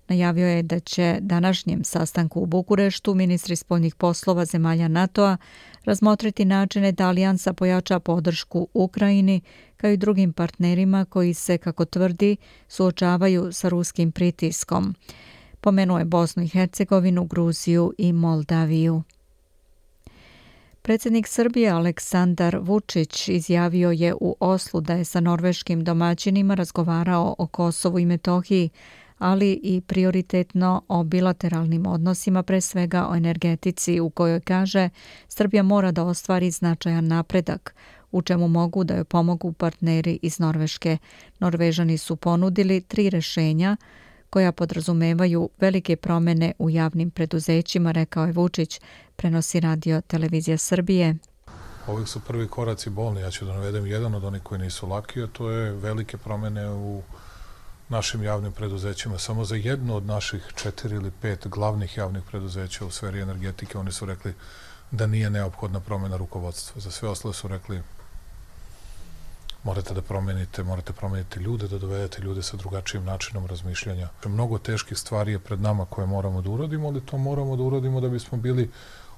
Najavio 0.08 0.46
je 0.46 0.62
da 0.62 0.80
će 0.80 1.18
današnjem 1.20 1.84
sastanku 1.84 2.40
u 2.40 2.46
Bukureštu 2.46 3.14
ministri 3.14 3.56
spoljnih 3.56 3.94
poslova 3.94 4.44
zemalja 4.44 4.88
NATO-a 4.88 5.36
razmotriti 5.84 6.44
načine 6.44 6.92
da 6.92 7.08
alijansa 7.08 7.52
pojača 7.52 8.00
podršku 8.00 8.68
Ukrajini 8.74 9.40
kao 9.76 9.90
i 9.90 9.96
drugim 9.96 10.32
partnerima 10.32 11.04
koji 11.04 11.34
se, 11.34 11.58
kako 11.58 11.84
tvrdi, 11.84 12.36
suočavaju 12.68 13.52
sa 13.52 13.68
ruskim 13.68 14.12
pritiskom. 14.12 14.94
Pomenuo 15.64 15.98
je 15.98 16.04
Bosnu 16.04 16.42
i 16.42 16.48
Hercegovinu, 16.48 17.24
Gruziju 17.24 17.92
i 17.98 18.12
Moldaviju. 18.12 19.02
Predsjednik 20.82 21.26
Srbije 21.26 21.70
Aleksandar 21.70 22.58
Vučić 22.60 23.28
izjavio 23.28 23.90
je 23.90 24.14
u 24.20 24.36
Oslu 24.40 24.80
da 24.80 24.94
je 24.94 25.04
sa 25.04 25.20
norveškim 25.20 25.84
domaćinima 25.84 26.54
razgovarao 26.54 27.34
o 27.38 27.46
Kosovu 27.46 27.98
i 27.98 28.06
Metohiji, 28.06 28.70
ali 29.18 29.60
i 29.62 29.80
prioritetno 29.80 30.82
o 30.88 31.04
bilateralnim 31.04 31.86
odnosima, 31.86 32.42
pre 32.42 32.60
svega 32.60 33.06
o 33.10 33.14
energetici 33.16 34.00
u 34.00 34.10
kojoj 34.10 34.40
kaže 34.40 34.88
Srbija 35.28 35.62
mora 35.62 35.92
da 35.92 36.04
ostvari 36.04 36.50
značajan 36.50 37.06
napredak, 37.06 37.74
u 38.12 38.22
čemu 38.22 38.48
mogu 38.48 38.84
da 38.84 38.94
joj 38.94 39.04
pomogu 39.04 39.52
partneri 39.52 40.18
iz 40.22 40.38
Norveške. 40.38 40.98
Norvežani 41.38 41.98
su 41.98 42.16
ponudili 42.16 42.80
tri 42.80 43.10
rešenja 43.10 43.76
koja 44.32 44.52
podrazumevaju 44.52 45.50
velike 45.60 45.96
promene 45.96 46.52
u 46.58 46.70
javnim 46.70 47.10
preduzećima, 47.10 47.92
rekao 47.92 48.24
je 48.24 48.32
Vučić, 48.32 48.80
prenosi 49.16 49.60
radio 49.60 50.00
Televizija 50.00 50.58
Srbije. 50.58 51.16
Ovih 51.86 52.08
su 52.08 52.20
prvi 52.20 52.48
koraci 52.48 52.90
bolni, 52.90 53.20
ja 53.20 53.30
ću 53.30 53.44
da 53.44 53.52
navedem 53.52 53.86
jedan 53.86 54.14
od 54.14 54.24
onih 54.24 54.42
koji 54.42 54.60
nisu 54.60 54.88
laki, 54.88 55.22
a 55.22 55.26
to 55.26 55.50
je 55.50 55.72
velike 55.72 56.16
promene 56.16 56.70
u 56.70 57.02
našim 57.88 58.22
javnim 58.22 58.52
preduzećima. 58.52 59.18
Samo 59.18 59.44
za 59.44 59.56
jedno 59.56 59.96
od 59.96 60.06
naših 60.06 60.52
četiri 60.54 60.94
ili 60.94 61.10
pet 61.20 61.48
glavnih 61.48 61.96
javnih 61.96 62.22
preduzeća 62.30 62.86
u 62.86 62.90
sferi 62.90 63.20
energetike 63.20 63.78
oni 63.78 63.92
su 63.92 64.06
rekli 64.06 64.34
da 64.90 65.06
nije 65.06 65.30
neophodna 65.30 65.80
promjena 65.80 66.16
rukovodstva. 66.16 66.80
Za 66.80 66.90
sve 66.90 67.08
ostale 67.08 67.34
su 67.34 67.48
rekli 67.48 67.82
morate 69.64 69.94
da 69.94 70.02
promenite, 70.02 70.62
morate 70.62 70.92
promeniti 70.92 71.40
ljude, 71.40 71.68
da 71.68 71.78
dovedete 71.78 72.22
ljude 72.22 72.42
sa 72.42 72.56
drugačijim 72.56 73.04
načinom 73.04 73.46
razmišljanja. 73.46 74.08
Mnogo 74.24 74.58
teških 74.58 74.98
stvari 74.98 75.32
je 75.32 75.38
pred 75.38 75.60
nama 75.60 75.84
koje 75.84 76.06
moramo 76.06 76.42
da 76.42 76.50
uradimo, 76.50 76.88
ali 76.88 77.00
to 77.00 77.18
moramo 77.18 77.56
da 77.56 77.62
uradimo 77.62 78.00
da 78.00 78.08
bismo 78.08 78.38
bili 78.38 78.70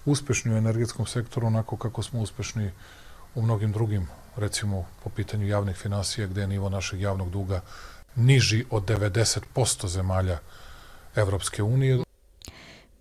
uspešni 0.04 0.54
u 0.54 0.56
energetskom 0.56 1.06
sektoru 1.06 1.46
onako 1.46 1.76
kako 1.76 2.02
smo 2.02 2.20
uspešni 2.20 2.70
u 3.34 3.42
mnogim 3.42 3.72
drugim, 3.72 4.08
recimo 4.36 4.86
po 5.04 5.10
pitanju 5.10 5.46
javnih 5.46 5.76
finansija, 5.76 6.26
gde 6.26 6.40
je 6.40 6.46
nivo 6.46 6.68
našeg 6.68 7.00
javnog 7.00 7.30
duga 7.30 7.60
niži 8.16 8.64
od 8.70 8.84
90% 8.84 9.86
zemalja 9.86 10.38
Evropske 11.16 11.62
unije. 11.62 12.04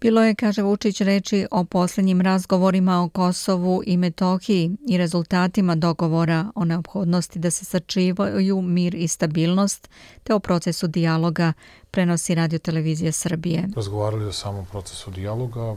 Bilo 0.04 0.24
je, 0.24 0.36
kaže 0.36 0.62
Vučić, 0.62 1.02
reči 1.02 1.48
o 1.52 1.64
posljednjim 1.64 2.22
razgovorima 2.22 3.04
o 3.04 3.10
Kosovu 3.10 3.82
i 3.86 3.98
Metohiji 3.98 4.78
i 4.90 4.98
rezultatima 4.98 5.76
dogovora 5.76 6.52
o 6.56 6.66
neophodnosti 6.66 7.40
da 7.40 7.52
se 7.52 7.66
sačivaju 7.66 8.62
mir 8.62 8.96
i 8.96 9.08
stabilnost 9.08 9.90
te 10.24 10.34
o 10.34 10.40
procesu 10.40 10.88
dijaloga 10.88 11.54
prenosi 11.92 12.36
Radio 12.36 12.60
Televizija 12.60 13.12
Srbije. 13.12 13.70
Razgovarali 13.76 14.26
o 14.26 14.32
samom 14.32 14.66
procesu 14.66 15.12
dijaloga. 15.12 15.76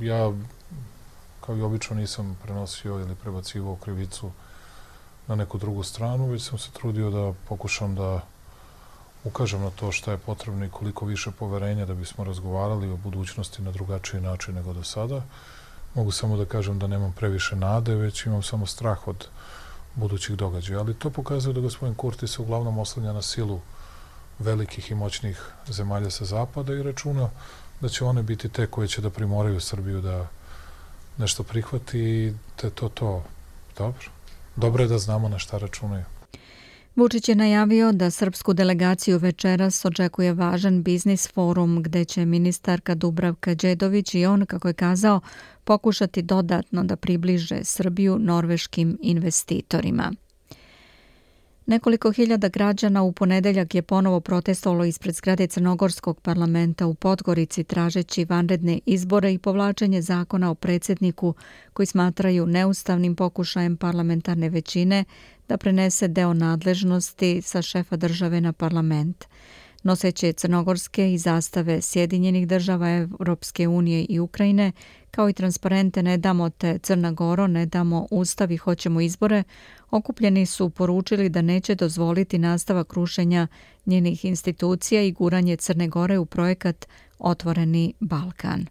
Ja, 0.00 0.32
kao 1.40 1.56
i 1.56 1.62
obično, 1.62 1.96
nisam 1.96 2.38
prenosio 2.42 2.98
ili 2.98 3.14
prebacivao 3.14 3.76
krivicu 3.76 4.30
na 5.26 5.34
neku 5.34 5.58
drugu 5.58 5.82
stranu, 5.82 6.26
već 6.26 6.42
sam 6.42 6.58
se 6.58 6.70
trudio 6.72 7.10
da 7.10 7.32
pokušam 7.48 7.94
da 7.94 8.20
ukažem 9.24 9.62
na 9.62 9.70
to 9.70 9.92
što 9.92 10.10
je 10.10 10.18
potrebno 10.18 10.64
i 10.64 10.70
koliko 10.70 11.06
više 11.06 11.30
poverenja 11.30 11.86
da 11.86 11.94
bismo 11.94 12.24
razgovarali 12.24 12.90
o 12.90 12.96
budućnosti 12.96 13.62
na 13.62 13.70
drugačiji 13.70 14.20
način 14.20 14.54
nego 14.54 14.72
do 14.72 14.84
sada. 14.84 15.22
Mogu 15.94 16.10
samo 16.10 16.36
da 16.36 16.44
kažem 16.44 16.78
da 16.78 16.86
nemam 16.86 17.12
previše 17.12 17.56
nade, 17.56 17.94
već 17.94 18.26
imam 18.26 18.42
samo 18.42 18.66
strah 18.66 19.08
od 19.08 19.28
budućih 19.94 20.36
događaja. 20.36 20.80
Ali 20.80 20.94
to 20.94 21.10
pokazuje 21.10 21.54
da 21.54 21.60
gospodin 21.60 21.94
Kurti 21.94 22.28
se 22.28 22.42
uglavnom 22.42 22.78
oslanja 22.78 23.12
na 23.12 23.22
silu 23.22 23.60
velikih 24.38 24.90
i 24.90 24.94
moćnih 24.94 25.40
zemalja 25.68 26.10
sa 26.10 26.24
zapada 26.24 26.74
i 26.74 26.82
računa 26.82 27.30
da 27.80 27.88
će 27.88 28.04
one 28.04 28.22
biti 28.22 28.48
te 28.48 28.66
koje 28.66 28.88
će 28.88 29.00
da 29.00 29.10
primoraju 29.10 29.60
Srbiju 29.60 30.00
da 30.00 30.26
nešto 31.18 31.42
prihvati 31.42 31.98
i 31.98 32.32
te 32.56 32.70
to 32.70 32.88
to. 32.88 33.24
Dobro. 33.78 34.10
Dobro 34.56 34.82
je 34.82 34.88
da 34.88 34.98
znamo 34.98 35.28
na 35.28 35.38
šta 35.38 35.58
računaju. 35.58 36.04
Vučić 36.96 37.28
je 37.28 37.34
najavio 37.34 37.92
da 37.92 38.10
srpsku 38.10 38.52
delegaciju 38.52 39.18
večeras 39.18 39.84
očekuje 39.84 40.32
važan 40.32 40.82
biznis 40.82 41.28
forum 41.28 41.82
gde 41.82 42.04
će 42.04 42.24
ministarka 42.24 42.94
Dubravka 42.94 43.54
Đedović 43.54 44.14
i 44.14 44.26
on, 44.26 44.46
kako 44.46 44.68
je 44.68 44.74
kazao, 44.74 45.20
pokušati 45.64 46.22
dodatno 46.22 46.84
da 46.84 46.96
približe 46.96 47.64
Srbiju 47.64 48.18
norveškim 48.18 48.98
investitorima. 49.02 50.12
Nekoliko 51.66 52.12
hiljada 52.12 52.48
građana 52.48 53.02
u 53.02 53.12
ponedeljak 53.12 53.74
je 53.74 53.82
ponovo 53.82 54.20
protestovalo 54.20 54.84
ispred 54.84 55.14
zgrade 55.14 55.46
Crnogorskog 55.46 56.20
parlamenta 56.20 56.86
u 56.86 56.94
Podgorici 56.94 57.64
tražeći 57.64 58.24
vanredne 58.24 58.80
izbore 58.86 59.32
i 59.32 59.38
povlačenje 59.38 60.02
zakona 60.02 60.50
o 60.50 60.54
predsjedniku 60.54 61.34
koji 61.72 61.86
smatraju 61.86 62.46
neustavnim 62.46 63.16
pokušajem 63.16 63.76
parlamentarne 63.76 64.48
većine 64.48 65.04
da 65.48 65.56
prenese 65.56 66.08
deo 66.08 66.34
nadležnosti 66.34 67.42
sa 67.42 67.62
šefa 67.62 67.96
države 67.96 68.40
na 68.40 68.52
parlament. 68.52 69.24
Noseće 69.82 70.32
crnogorske 70.32 71.12
i 71.12 71.18
zastave 71.18 71.82
Sjedinjenih 71.82 72.48
država 72.48 72.88
Europske 72.88 73.68
unije 73.68 74.06
i 74.08 74.20
Ukrajine, 74.20 74.72
kao 75.10 75.28
i 75.28 75.32
transparente 75.32 76.02
Ne 76.02 76.16
damo 76.16 76.50
te 76.50 76.78
Crna 76.78 77.12
Goro, 77.12 77.46
ne 77.46 77.66
damo 77.66 78.06
ustav 78.10 78.52
i 78.52 78.56
hoćemo 78.56 79.00
izbore, 79.00 79.42
okupljeni 79.90 80.46
su 80.46 80.70
poručili 80.70 81.28
da 81.28 81.42
neće 81.42 81.74
dozvoliti 81.74 82.38
nastavak 82.38 82.92
rušenja 82.92 83.46
njenih 83.86 84.24
institucija 84.24 85.02
i 85.02 85.12
guranje 85.12 85.56
Crne 85.56 85.88
Gore 85.88 86.18
u 86.18 86.26
projekat 86.26 86.86
Otvoreni 87.18 87.94
Balkan. 88.00 88.66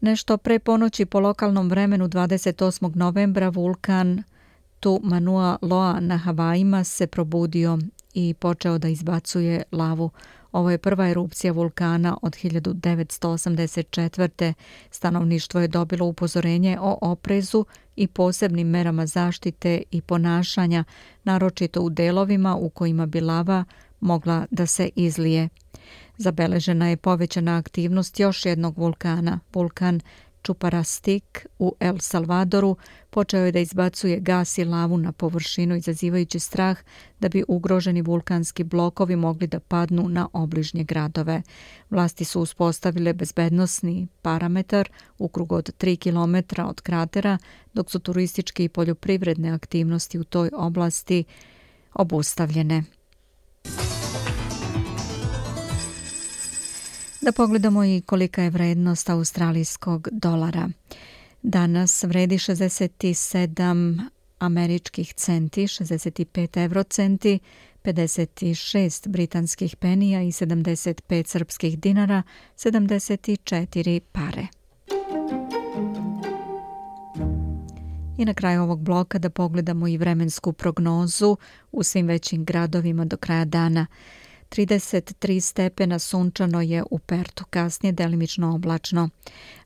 Nešto 0.00 0.36
pre 0.36 0.58
ponoći 0.58 1.04
po 1.04 1.20
lokalnom 1.20 1.68
vremenu 1.68 2.08
28. 2.08 2.96
novembra 2.96 3.48
vulkan 3.48 4.22
Tu 4.82 5.00
Manua 5.02 5.58
Loa 5.62 6.00
na 6.00 6.16
Havajima 6.16 6.84
se 6.84 7.06
probudio 7.06 7.78
i 8.14 8.34
počeo 8.34 8.78
da 8.78 8.88
izbacuje 8.88 9.62
lavu. 9.72 10.10
Ovo 10.52 10.70
je 10.70 10.78
prva 10.78 11.08
erupcija 11.08 11.52
vulkana 11.52 12.16
od 12.22 12.32
1984. 12.32 14.52
Stanovništvo 14.90 15.60
je 15.60 15.68
dobilo 15.68 16.06
upozorenje 16.06 16.78
o 16.80 16.98
oprezu 17.00 17.64
i 17.96 18.06
posebnim 18.06 18.68
merama 18.68 19.06
zaštite 19.06 19.82
i 19.90 20.00
ponašanja, 20.00 20.84
naročito 21.24 21.82
u 21.82 21.90
delovima 21.90 22.56
u 22.56 22.70
kojima 22.70 23.06
bi 23.06 23.20
lava 23.20 23.64
mogla 24.00 24.46
da 24.50 24.66
se 24.66 24.90
izlije. 24.96 25.48
Zabeležena 26.16 26.88
je 26.88 26.96
povećana 26.96 27.56
aktivnost 27.56 28.20
još 28.20 28.46
jednog 28.46 28.78
vulkana, 28.78 29.40
vulkan 29.54 30.00
Čuparastik 30.42 31.46
u 31.58 31.74
El 31.80 31.98
Salvadoru 31.98 32.76
počeo 33.10 33.44
je 33.44 33.52
da 33.52 33.58
izbacuje 33.58 34.20
gas 34.20 34.58
i 34.58 34.64
lavu 34.64 34.98
na 34.98 35.12
površinu 35.12 35.76
izazivajući 35.76 36.38
strah 36.38 36.78
da 37.20 37.28
bi 37.28 37.44
ugroženi 37.48 38.02
vulkanski 38.02 38.64
blokovi 38.64 39.16
mogli 39.16 39.46
da 39.46 39.60
padnu 39.60 40.08
na 40.08 40.28
obližnje 40.32 40.84
gradove. 40.84 41.42
Vlasti 41.90 42.24
su 42.24 42.40
uspostavile 42.40 43.12
bezbednostni 43.12 44.08
parametar 44.22 44.88
u 45.18 45.28
krugu 45.28 45.54
od 45.54 45.70
3 45.78 45.96
km 45.98 46.62
od 46.62 46.80
kratera, 46.80 47.38
dok 47.72 47.90
su 47.90 47.98
turističke 47.98 48.64
i 48.64 48.68
poljoprivredne 48.68 49.50
aktivnosti 49.50 50.18
u 50.18 50.24
toj 50.24 50.50
oblasti 50.54 51.24
obustavljene. 51.94 52.82
Da 57.22 57.32
pogledamo 57.32 57.84
i 57.84 58.00
kolika 58.06 58.42
je 58.42 58.50
vrednost 58.50 59.10
australijskog 59.10 60.08
dolara. 60.12 60.68
Danas 61.42 62.04
vredi 62.04 62.38
67 62.38 64.00
američkih 64.38 65.14
centi, 65.14 65.62
65 65.62 66.64
eurocenti, 66.64 67.38
56 67.84 69.08
britanskih 69.08 69.76
penija 69.76 70.22
i 70.22 70.26
75 70.26 71.26
srpskih 71.26 71.78
dinara, 71.78 72.22
74 72.56 74.00
pare. 74.12 74.46
I 78.18 78.24
na 78.24 78.34
kraju 78.34 78.62
ovog 78.62 78.82
bloka 78.82 79.18
da 79.18 79.30
pogledamo 79.30 79.88
i 79.88 79.98
vremensku 79.98 80.52
prognozu 80.52 81.36
u 81.72 81.82
svim 81.82 82.06
većim 82.06 82.44
gradovima 82.44 83.04
do 83.04 83.16
kraja 83.16 83.44
dana. 83.44 83.86
33 84.52 85.40
stepena 85.40 85.98
sunčano 85.98 86.60
je 86.60 86.84
u 86.90 86.98
Pertu, 86.98 87.44
kasnije 87.50 87.92
delimično 87.92 88.54
oblačno. 88.54 89.08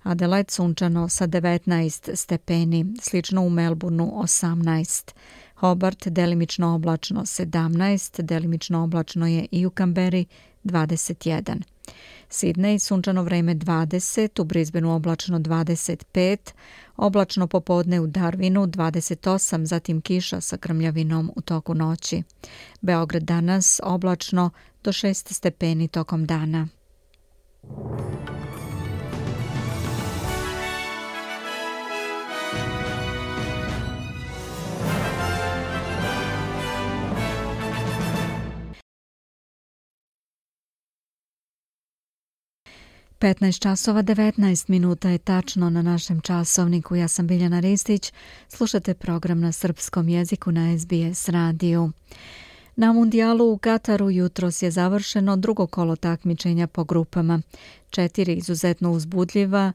Adelaide 0.02 0.50
sunčano 0.50 1.08
sa 1.08 1.26
19 1.26 2.16
stepeni, 2.16 2.86
slično 3.02 3.42
u 3.42 3.50
Melbourneu 3.50 4.06
18. 4.06 5.12
Hobart 5.54 6.08
delimično 6.08 6.74
oblačno 6.74 7.20
17, 7.20 8.22
delimično 8.22 8.82
oblačno 8.84 9.26
je 9.26 9.46
i 9.50 9.66
u 9.66 9.70
Kamberi 9.70 10.26
21. 10.64 11.62
Sidney 12.30 12.78
sunčano 12.78 13.22
vreme 13.22 13.54
20, 13.54 14.40
u 14.40 14.44
Brisbaneu 14.44 14.90
oblačno 14.90 15.38
25, 15.38 16.52
oblačno 16.96 17.46
popodne 17.46 18.00
u 18.00 18.06
Darwinu 18.06 18.66
28, 18.66 19.64
zatim 19.64 20.00
kiša 20.00 20.40
sa 20.40 20.56
krmljavinom 20.56 21.32
u 21.36 21.40
toku 21.40 21.74
noći. 21.74 22.22
Beograd 22.80 23.22
danas 23.22 23.80
oblačno 23.84 24.50
do 24.86 24.92
6 24.92 25.32
stepeni 25.32 25.88
tokom 25.88 26.26
dana. 26.26 26.68
15 43.18 43.62
časova 43.62 44.02
19 44.02 44.70
minuta 44.70 45.08
je 45.08 45.18
tačno 45.18 45.70
na 45.70 45.82
našem 45.82 46.20
časovniku. 46.20 46.96
Ja 46.96 47.08
sam 47.08 47.26
Biljana 47.26 47.60
Ristić. 47.60 48.12
Slušate 48.48 48.94
program 48.94 49.40
na 49.40 49.52
srpskom 49.52 50.08
jeziku 50.08 50.52
na 50.52 50.78
SBS 50.78 51.28
radiju. 51.28 51.92
Na 52.78 52.92
mundijalu 52.92 53.52
u 53.52 53.58
Kataru 53.58 54.10
jutros 54.10 54.62
je 54.62 54.70
završeno 54.70 55.36
drugo 55.36 55.66
kolo 55.66 55.96
takmičenja 55.96 56.66
po 56.66 56.84
grupama. 56.84 57.42
Četiri 57.90 58.34
izuzetno 58.34 58.92
uzbudljiva 58.92 59.72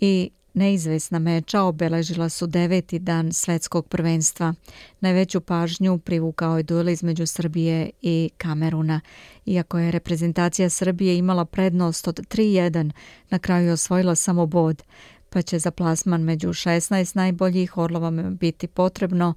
i 0.00 0.30
neizvesna 0.54 1.18
meča 1.18 1.62
obeležila 1.62 2.28
su 2.28 2.46
deveti 2.46 2.98
dan 2.98 3.32
svetskog 3.32 3.86
prvenstva. 3.88 4.54
Najveću 5.00 5.40
pažnju 5.40 5.98
privukao 5.98 6.56
je 6.56 6.62
duel 6.62 6.88
između 6.88 7.26
Srbije 7.26 7.90
i 8.02 8.30
Kameruna. 8.38 9.00
Iako 9.46 9.78
je 9.78 9.90
reprezentacija 9.90 10.70
Srbije 10.70 11.18
imala 11.18 11.44
prednost 11.44 12.08
od 12.08 12.20
3-1, 12.20 12.90
na 13.30 13.38
kraju 13.38 13.66
je 13.66 13.72
osvojila 13.72 14.14
samo 14.14 14.46
bod, 14.46 14.82
pa 15.30 15.42
će 15.42 15.58
za 15.58 15.70
plasman 15.70 16.22
među 16.22 16.48
16 16.48 17.16
najboljih 17.16 17.76
Orlovama 17.76 18.30
biti 18.30 18.66
potrebno 18.66 19.34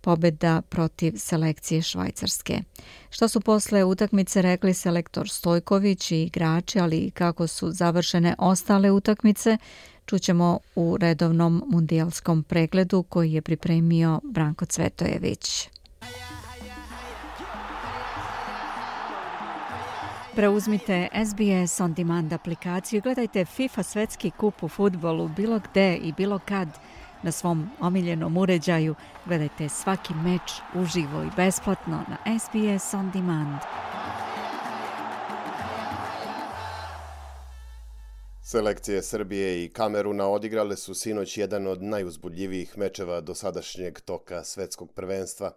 pobjeda 0.00 0.62
protiv 0.62 1.12
selekcije 1.16 1.82
Švajcarske. 1.82 2.62
Što 3.10 3.28
su 3.28 3.40
posle 3.40 3.84
utakmice 3.84 4.42
rekli 4.42 4.74
selektor 4.74 5.28
Stojković 5.28 6.10
i 6.10 6.22
igrači, 6.22 6.80
ali 6.80 6.98
i 6.98 7.10
kako 7.10 7.46
su 7.46 7.70
završene 7.70 8.34
ostale 8.38 8.90
utakmice, 8.90 9.58
čućemo 10.06 10.58
u 10.74 10.96
redovnom 10.96 11.64
mundijalskom 11.66 12.42
pregledu 12.42 13.02
koji 13.02 13.32
je 13.32 13.42
pripremio 13.42 14.20
Branko 14.24 14.64
Cvetojević. 14.64 15.68
Preuzmite 20.38 21.08
SBS 21.26 21.80
On 21.80 21.94
Demand 21.94 22.32
aplikaciju 22.32 22.98
i 22.98 23.00
gledajte 23.00 23.44
FIFA 23.44 23.82
svetski 23.82 24.30
kup 24.30 24.62
u 24.62 24.68
futbolu 24.68 25.28
bilo 25.28 25.60
gde 25.70 25.96
i 25.96 26.12
bilo 26.12 26.38
kad 26.38 26.68
na 27.22 27.32
svom 27.32 27.70
omiljenom 27.80 28.36
uređaju. 28.36 28.94
Gledajte 29.26 29.68
svaki 29.68 30.14
meč 30.14 30.52
uživo 30.74 31.22
i 31.22 31.30
besplatno 31.36 32.04
na 32.08 32.38
SBS 32.38 32.94
On 32.94 33.10
Demand. 33.10 33.58
Selekcije 38.42 39.02
Srbije 39.02 39.64
i 39.64 39.68
Kameruna 39.68 40.28
odigrale 40.28 40.76
su 40.76 40.94
sinoć 40.94 41.38
jedan 41.38 41.66
od 41.66 41.82
najuzbudljivijih 41.82 42.78
mečeva 42.78 43.20
do 43.20 43.34
sadašnjeg 43.34 44.00
toka 44.00 44.44
svetskog 44.44 44.92
prvenstva. 44.92 45.52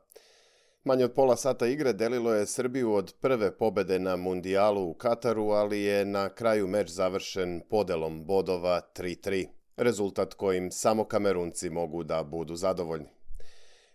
Manje 0.84 1.06
od 1.06 1.14
pola 1.14 1.36
sata 1.36 1.68
igre 1.68 1.94
delilo 1.94 2.34
je 2.34 2.46
Srbiju 2.46 2.94
od 2.94 3.14
prve 3.22 3.58
pobede 3.58 4.00
na 4.00 4.16
mundijalu 4.16 4.90
u 4.90 4.94
Kataru, 4.94 5.50
ali 5.50 5.82
je 5.82 6.06
na 6.06 6.30
kraju 6.30 6.68
meč 6.68 6.90
završen 6.90 7.62
podelom 7.70 8.26
bodova 8.26 8.82
3-3 8.96 9.61
rezultat 9.82 10.34
kojim 10.34 10.72
samo 10.72 11.04
kamerunci 11.04 11.70
mogu 11.70 12.04
da 12.04 12.24
budu 12.24 12.56
zadovoljni. 12.56 13.10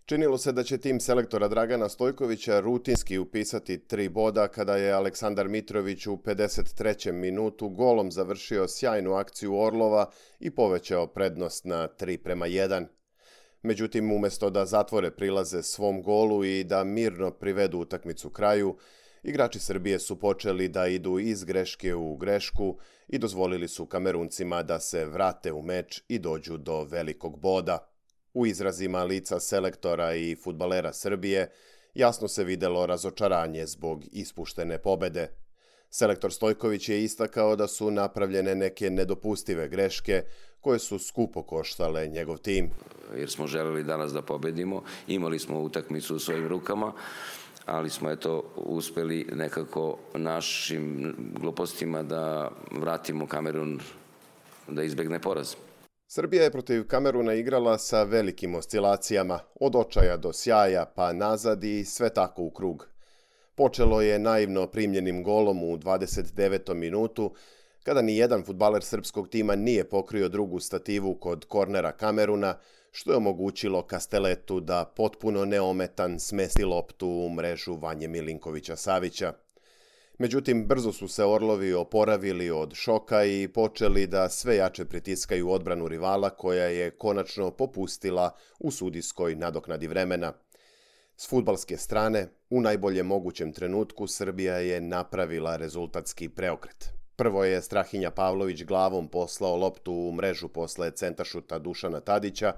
Činilo 0.07 0.39
se 0.39 0.53
da 0.53 0.63
će 0.63 0.79
tim 0.79 1.01
selektora 1.01 1.49
Dragana 1.49 1.89
Stojkovića 1.89 2.61
rutinski 2.61 3.19
upisati 3.19 3.79
tri 3.87 4.09
boda 4.09 4.49
kada 4.49 4.77
je 4.77 4.93
Aleksandar 4.93 5.49
Mitrović 5.49 6.07
u 6.07 6.17
53. 6.17 7.13
minutu 7.13 7.69
golom 7.69 8.13
završio 8.13 8.69
sjajnu 8.69 9.15
akciju 9.15 9.59
Orlova 9.59 10.11
i 10.41 10.51
povećao 10.51 11.07
prednost 11.07 11.65
na 11.65 11.89
3 11.99 12.17
prema 12.17 12.47
1. 12.47 12.87
Međutim, 13.63 14.13
umjesto 14.13 14.51
da 14.51 14.67
zatvore 14.67 15.11
prilaze 15.11 15.63
svom 15.63 16.03
golu 16.03 16.45
i 16.45 16.65
da 16.65 16.85
mirno 16.85 17.31
privedu 17.31 17.79
utakmicu 17.79 18.31
kraju, 18.31 18.77
igrači 19.27 19.59
Srbije 19.59 19.99
su 19.99 20.17
počeli 20.21 20.69
da 20.69 20.87
idu 20.87 21.19
iz 21.19 21.45
greške 21.45 21.95
u 21.95 22.17
grešku 22.17 22.79
i 23.09 23.19
dozvolili 23.19 23.69
su 23.69 23.87
kameruncima 23.87 24.63
da 24.63 24.81
se 24.81 25.05
vrate 25.05 25.53
u 25.53 25.63
meč 25.63 26.03
i 26.09 26.19
dođu 26.19 26.57
do 26.57 26.85
velikog 26.85 27.41
boda. 27.41 27.91
U 28.35 28.47
izrazima 28.47 29.05
lica 29.05 29.41
selektora 29.41 30.15
i 30.15 30.37
futbalera 30.37 30.93
Srbije, 30.93 31.51
Jasno 31.97 32.29
se 32.29 32.45
videlo 32.45 32.87
razočaranje 32.87 33.67
zbog 33.67 34.05
ispuštene 34.13 34.79
pobede. 34.79 35.29
Selektor 35.91 36.33
Stojković 36.33 36.89
je 36.89 37.05
istakao 37.05 37.57
da 37.57 37.67
su 37.67 37.91
napravljene 37.91 38.55
neke 38.55 38.91
nedopustive 38.91 39.69
greške 39.69 40.23
koje 40.61 40.79
su 40.79 40.99
skupo 40.99 41.43
koštale 41.43 42.07
njegov 42.07 42.39
tim. 42.39 42.71
Jer 43.17 43.31
smo 43.31 43.47
želeli 43.47 43.83
danas 43.83 44.13
da 44.13 44.23
pobedimo, 44.23 44.83
imali 45.09 45.39
smo 45.39 45.61
utakmicu 45.61 46.17
u 46.17 46.19
svojim 46.19 46.49
rukama, 46.49 46.93
ali 47.67 47.91
smo 47.91 48.11
eto 48.11 48.53
uspeli 48.57 49.27
nekako 49.33 49.99
našim 50.15 51.15
glupostima 51.41 52.03
da 52.03 52.51
vratimo 52.71 53.27
Kamerun 53.27 53.81
da 54.69 54.83
izbegne 54.83 55.21
poraz. 55.21 55.55
Srbija 56.09 56.43
je 56.43 56.51
protiv 56.51 56.87
Kameruna 56.87 57.35
igrala 57.35 57.79
sa 57.79 58.03
velikim 58.03 58.55
oscilacijama, 58.55 59.39
od 59.61 59.77
očaja 59.77 60.17
do 60.17 60.33
sjaja, 60.33 60.85
pa 60.95 61.13
nazad 61.13 61.65
i 61.65 61.85
sve 61.85 62.09
tako 62.15 62.43
u 62.43 62.51
krug. 62.51 62.89
Počelo 63.55 64.01
je 64.01 64.19
naivno 64.19 64.67
primljenim 64.67 65.23
golom 65.23 65.65
u 65.65 65.77
29. 65.77 66.75
minutu, 66.75 67.35
kada 67.83 68.03
ni 68.03 68.17
jedan 68.17 68.45
futbaler 68.45 68.83
srpskog 68.83 69.29
tima 69.29 69.57
nije 69.57 69.89
pokrio 69.89 70.29
drugu 70.29 70.61
stativu 70.61 71.15
kod 71.15 71.45
kornera 71.45 71.93
Kameruna, 71.93 72.55
što 72.99 73.11
je 73.11 73.17
omogućilo 73.17 73.83
Kasteletu 73.83 74.61
da 74.61 74.93
potpuno 74.97 75.45
neometan 75.45 76.19
smesti 76.21 76.65
loptu 76.65 77.09
u 77.09 77.31
mrežu 77.31 77.75
Vanje 77.75 78.09
Milinkovića-Savića. 78.09 79.33
Međutim, 80.19 80.67
brzo 80.67 80.93
su 80.93 81.09
se 81.09 81.25
Orlovi 81.25 81.75
oporavili 81.75 82.51
od 82.51 82.75
šoka 82.75 83.25
i 83.25 83.49
počeli 83.49 84.07
da 84.07 84.29
sve 84.29 84.57
jače 84.57 84.85
pritiskaju 84.85 85.51
odbranu 85.51 85.89
rivala 85.89 86.31
koja 86.31 86.65
je 86.65 86.91
konačno 86.91 87.51
popustila 87.51 88.31
u 88.61 88.71
sudijskoj 88.71 89.35
nadoknadi 89.35 89.87
vremena. 89.87 90.33
S 91.17 91.29
futbalske 91.29 91.77
strane, 91.77 92.29
u 92.51 92.61
najboljem 92.61 93.07
mogućem 93.07 93.53
trenutku, 93.53 94.07
Srbija 94.07 94.57
je 94.57 94.81
napravila 94.81 95.57
rezultatski 95.57 96.29
preokret. 96.29 96.91
Prvo 97.17 97.45
je 97.45 97.63
Strahinja 97.63 98.11
Pavlović 98.11 98.65
glavom 98.65 99.09
poslao 99.09 99.57
loptu 99.57 99.93
u 99.93 100.13
mrežu 100.13 100.49
posle 100.49 100.91
centašuta 100.91 101.59
Dušana 101.59 102.01
Tadića, 102.01 102.53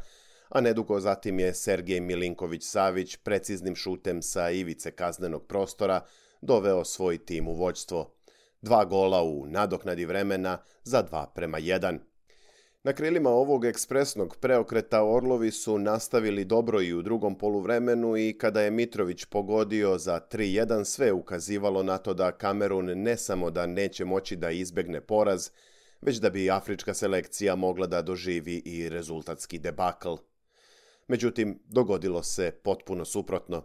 a 0.48 0.60
nedugo 0.60 1.00
zatim 1.00 1.38
je 1.40 1.54
Sergej 1.54 2.00
Milinković-Savić 2.00 3.16
preciznim 3.22 3.76
šutem 3.76 4.22
sa 4.22 4.50
ivice 4.50 4.90
kaznenog 4.90 5.46
prostora 5.46 6.00
doveo 6.40 6.84
svoj 6.84 7.18
tim 7.18 7.48
u 7.48 7.54
vođstvo. 7.54 8.14
Dva 8.62 8.84
gola 8.84 9.22
u 9.22 9.46
nadoknadi 9.46 10.04
vremena 10.04 10.58
za 10.82 11.02
dva 11.02 11.26
prema 11.34 11.58
jedan. 11.58 11.98
Na 12.82 12.92
krilima 12.92 13.30
ovog 13.30 13.64
ekspresnog 13.64 14.36
preokreta 14.40 15.04
Orlovi 15.04 15.50
su 15.50 15.78
nastavili 15.78 16.44
dobro 16.44 16.82
i 16.82 16.94
u 16.94 17.02
drugom 17.02 17.38
poluvremenu 17.38 18.16
i 18.16 18.38
kada 18.38 18.60
je 18.60 18.70
Mitrović 18.70 19.24
pogodio 19.24 19.98
za 19.98 20.20
3-1 20.30 20.84
sve 20.84 21.12
ukazivalo 21.12 21.82
na 21.82 21.98
to 21.98 22.14
da 22.14 22.32
Kamerun 22.32 22.86
ne 22.86 23.16
samo 23.16 23.50
da 23.50 23.66
neće 23.66 24.04
moći 24.04 24.36
da 24.36 24.50
izbegne 24.50 25.00
poraz, 25.00 25.50
već 26.00 26.16
da 26.16 26.30
bi 26.30 26.50
afrička 26.50 26.94
selekcija 26.94 27.56
mogla 27.56 27.86
da 27.86 28.02
doživi 28.02 28.62
i 28.64 28.88
rezultatski 28.88 29.58
debakl. 29.58 30.14
Međutim, 31.08 31.58
dogodilo 31.68 32.22
se 32.22 32.50
potpuno 32.64 33.04
suprotno. 33.04 33.62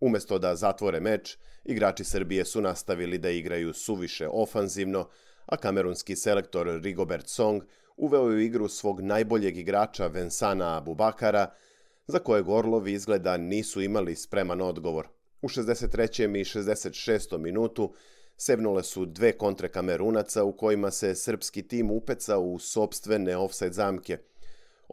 Umesto 0.00 0.38
da 0.38 0.56
zatvore 0.56 1.00
meč, 1.00 1.38
igrači 1.64 2.04
Srbije 2.04 2.44
su 2.44 2.60
nastavili 2.60 3.18
da 3.18 3.30
igraju 3.30 3.72
suviše 3.72 4.28
ofanzivno, 4.28 5.08
a 5.46 5.56
kamerunski 5.56 6.16
selektor 6.16 6.80
Rigobert 6.82 7.28
Song 7.28 7.62
uveo 7.96 8.30
je 8.30 8.36
u 8.36 8.40
igru 8.40 8.68
svog 8.68 9.00
najboljeg 9.00 9.58
igrača 9.58 10.06
Vensana 10.06 10.76
Abubakara, 10.76 11.52
za 12.06 12.18
kojeg 12.18 12.48
Orlovi 12.48 12.92
izgleda 12.92 13.36
nisu 13.36 13.80
imali 13.82 14.16
spreman 14.16 14.60
odgovor. 14.60 15.08
U 15.42 15.48
63. 15.48 16.40
i 16.40 16.44
66. 16.44 17.38
minutu 17.38 17.94
sevnule 18.36 18.82
su 18.82 19.06
dve 19.06 19.32
kontre 19.32 19.68
kamerunaca 19.68 20.44
u 20.44 20.56
kojima 20.56 20.90
se 20.90 21.14
srpski 21.14 21.68
tim 21.68 21.90
upecao 21.90 22.40
u 22.40 22.58
sobstvene 22.58 23.36
offside 23.36 23.72
zamke. 23.72 24.18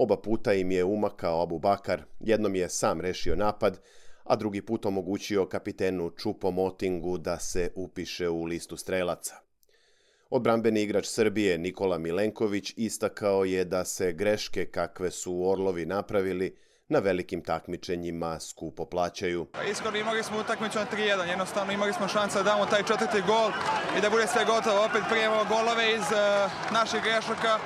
Oba 0.02 0.18
puta 0.18 0.54
im 0.54 0.72
je 0.72 0.84
umakao 0.84 1.42
Abubakar, 1.42 2.04
jednom 2.20 2.56
je 2.56 2.70
sam 2.70 3.02
rešio 3.02 3.36
napad, 3.36 3.80
a 4.24 4.36
drugi 4.36 4.62
put 4.62 4.86
omogućio 4.86 5.46
kapitenu 5.46 6.10
Čupo 6.10 6.52
Motingu 6.52 7.18
da 7.18 7.40
se 7.40 7.72
upiše 7.76 8.30
u 8.30 8.44
listu 8.44 8.78
strelaca. 8.78 9.36
Odbrambeni 10.30 10.82
igrač 10.82 11.06
Srbije 11.06 11.58
Nikola 11.58 11.98
Milenković 11.98 12.74
istakao 12.78 13.46
je 13.46 13.66
da 13.66 13.86
se 13.86 14.14
greške 14.14 14.66
kakve 14.66 15.12
su 15.12 15.50
Orlovi 15.50 15.86
napravili 15.86 16.58
na 16.88 17.00
velikim 17.00 17.44
takmičenjima 17.44 18.40
skupo 18.40 18.86
plaćaju. 18.86 19.46
Pa 19.46 19.64
iskreno 19.64 19.98
imali 19.98 20.24
smo 20.24 20.40
utakmicu 20.40 20.80
na 20.80 20.86
3-1, 20.94 21.30
jednostavno 21.30 21.74
imali 21.74 21.94
smo 21.94 22.08
šansa 22.08 22.44
da 22.44 22.52
damo 22.52 22.66
taj 22.66 22.84
četvrti 22.84 23.22
gol 23.28 23.52
i 23.98 24.02
da 24.02 24.10
bude 24.10 24.28
sve 24.28 24.46
gotovo. 24.46 24.86
Opet 24.86 25.02
prijemo 25.10 25.46
golove 25.50 25.94
iz 25.94 26.08
uh, 26.12 26.74
naših 26.74 27.02
grešaka. 27.04 27.60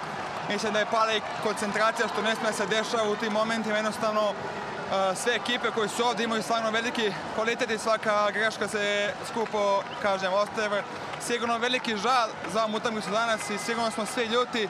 Mislim 0.50 0.74
da 0.74 0.80
je 0.80 0.86
pala 0.92 1.14
i 1.14 1.22
koncentracija 1.44 2.08
što 2.08 2.22
ne 2.22 2.36
smije 2.36 2.54
se 2.54 2.66
dešava 2.66 3.10
u 3.10 3.16
tim 3.16 3.34
momentima. 3.34 3.76
Jednostavno 3.76 4.22
e, 4.32 5.16
sve 5.16 5.36
ekipe 5.36 5.68
koji 5.76 5.90
su 5.90 6.04
ovdje 6.04 6.24
imaju 6.24 6.44
stvarno 6.44 6.72
veliki 6.72 7.12
kvalitet 7.36 7.72
i 7.72 7.78
svaka 7.78 8.32
greška 8.32 8.68
se 8.68 9.14
skupo, 9.28 9.84
kažem, 10.02 10.34
ostaje. 10.34 10.84
Sigurno 11.22 11.58
veliki 11.58 11.98
žal 11.98 12.30
za 12.54 12.60
ovom 12.60 12.76
utakmicu 12.76 13.10
danas 13.12 13.50
i 13.50 13.58
sigurno 13.58 13.92
smo 13.92 14.06
svi 14.06 14.26
ljuti 14.26 14.68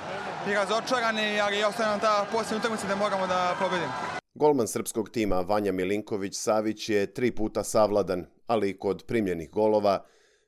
i 0.49 0.53
razočarani, 0.53 1.41
ali 1.41 1.63
ostaje 1.63 1.89
nam 1.89 1.99
ta 1.99 2.25
posljednja 2.31 2.57
utakmica 2.57 2.88
da 2.88 2.95
moramo 2.95 3.27
da 3.27 3.55
pobedimo. 3.59 3.93
Golman 4.33 4.67
srpskog 4.67 5.09
tima 5.09 5.35
Vanja 5.35 5.71
Milinković-Savić 5.71 6.89
je 6.89 7.13
tri 7.13 7.31
puta 7.31 7.63
savladan, 7.63 8.25
ali 8.47 8.79
kod 8.79 9.03
primljenih 9.07 9.49
golova 9.49 10.05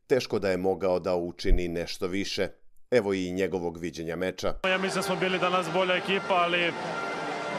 teško 0.07 0.39
da 0.39 0.49
je 0.49 0.57
mogao 0.57 0.99
da 0.99 1.15
učini 1.15 1.67
nešto 1.67 2.07
više. 2.07 2.47
Evo 2.91 3.13
i 3.13 3.32
njegovog 3.32 3.78
viđenja 3.78 4.15
meča. 4.15 4.54
Ja 4.63 4.78
mislim 4.78 4.95
da 4.95 5.02
smo 5.02 5.15
bili 5.15 5.39
danas 5.39 5.67
bolja 5.73 5.95
ekipa, 5.95 6.34
ali 6.34 6.71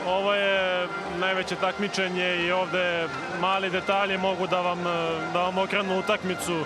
Ovo 0.08 0.34
je 0.34 0.88
najveće 1.20 1.56
takmičenje 1.56 2.36
i 2.36 2.52
ovde 2.52 3.08
mali 3.40 3.70
detalji 3.70 4.18
mogu 4.18 4.46
da 4.46 4.60
vam, 4.60 4.84
da 5.32 5.42
vam 5.42 5.58
okrenu 5.58 5.98
utakmicu. 5.98 6.64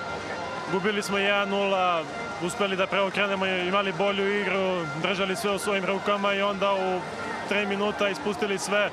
Gubili 0.73 1.03
smo 1.03 1.19
1-0, 1.19 2.05
uspeli 2.47 2.77
da 2.77 2.87
preokrenemo, 2.87 3.47
imali 3.47 3.93
bolju 3.93 4.41
igru, 4.41 4.87
držali 5.03 5.37
sve 5.37 5.51
u 5.51 5.59
svojim 5.59 5.85
rukama 5.85 6.35
i 6.35 6.43
onda 6.43 6.73
u 6.73 7.01
3 7.51 7.69
minuta 7.69 8.09
ispustili 8.09 8.59
sve. 8.59 8.91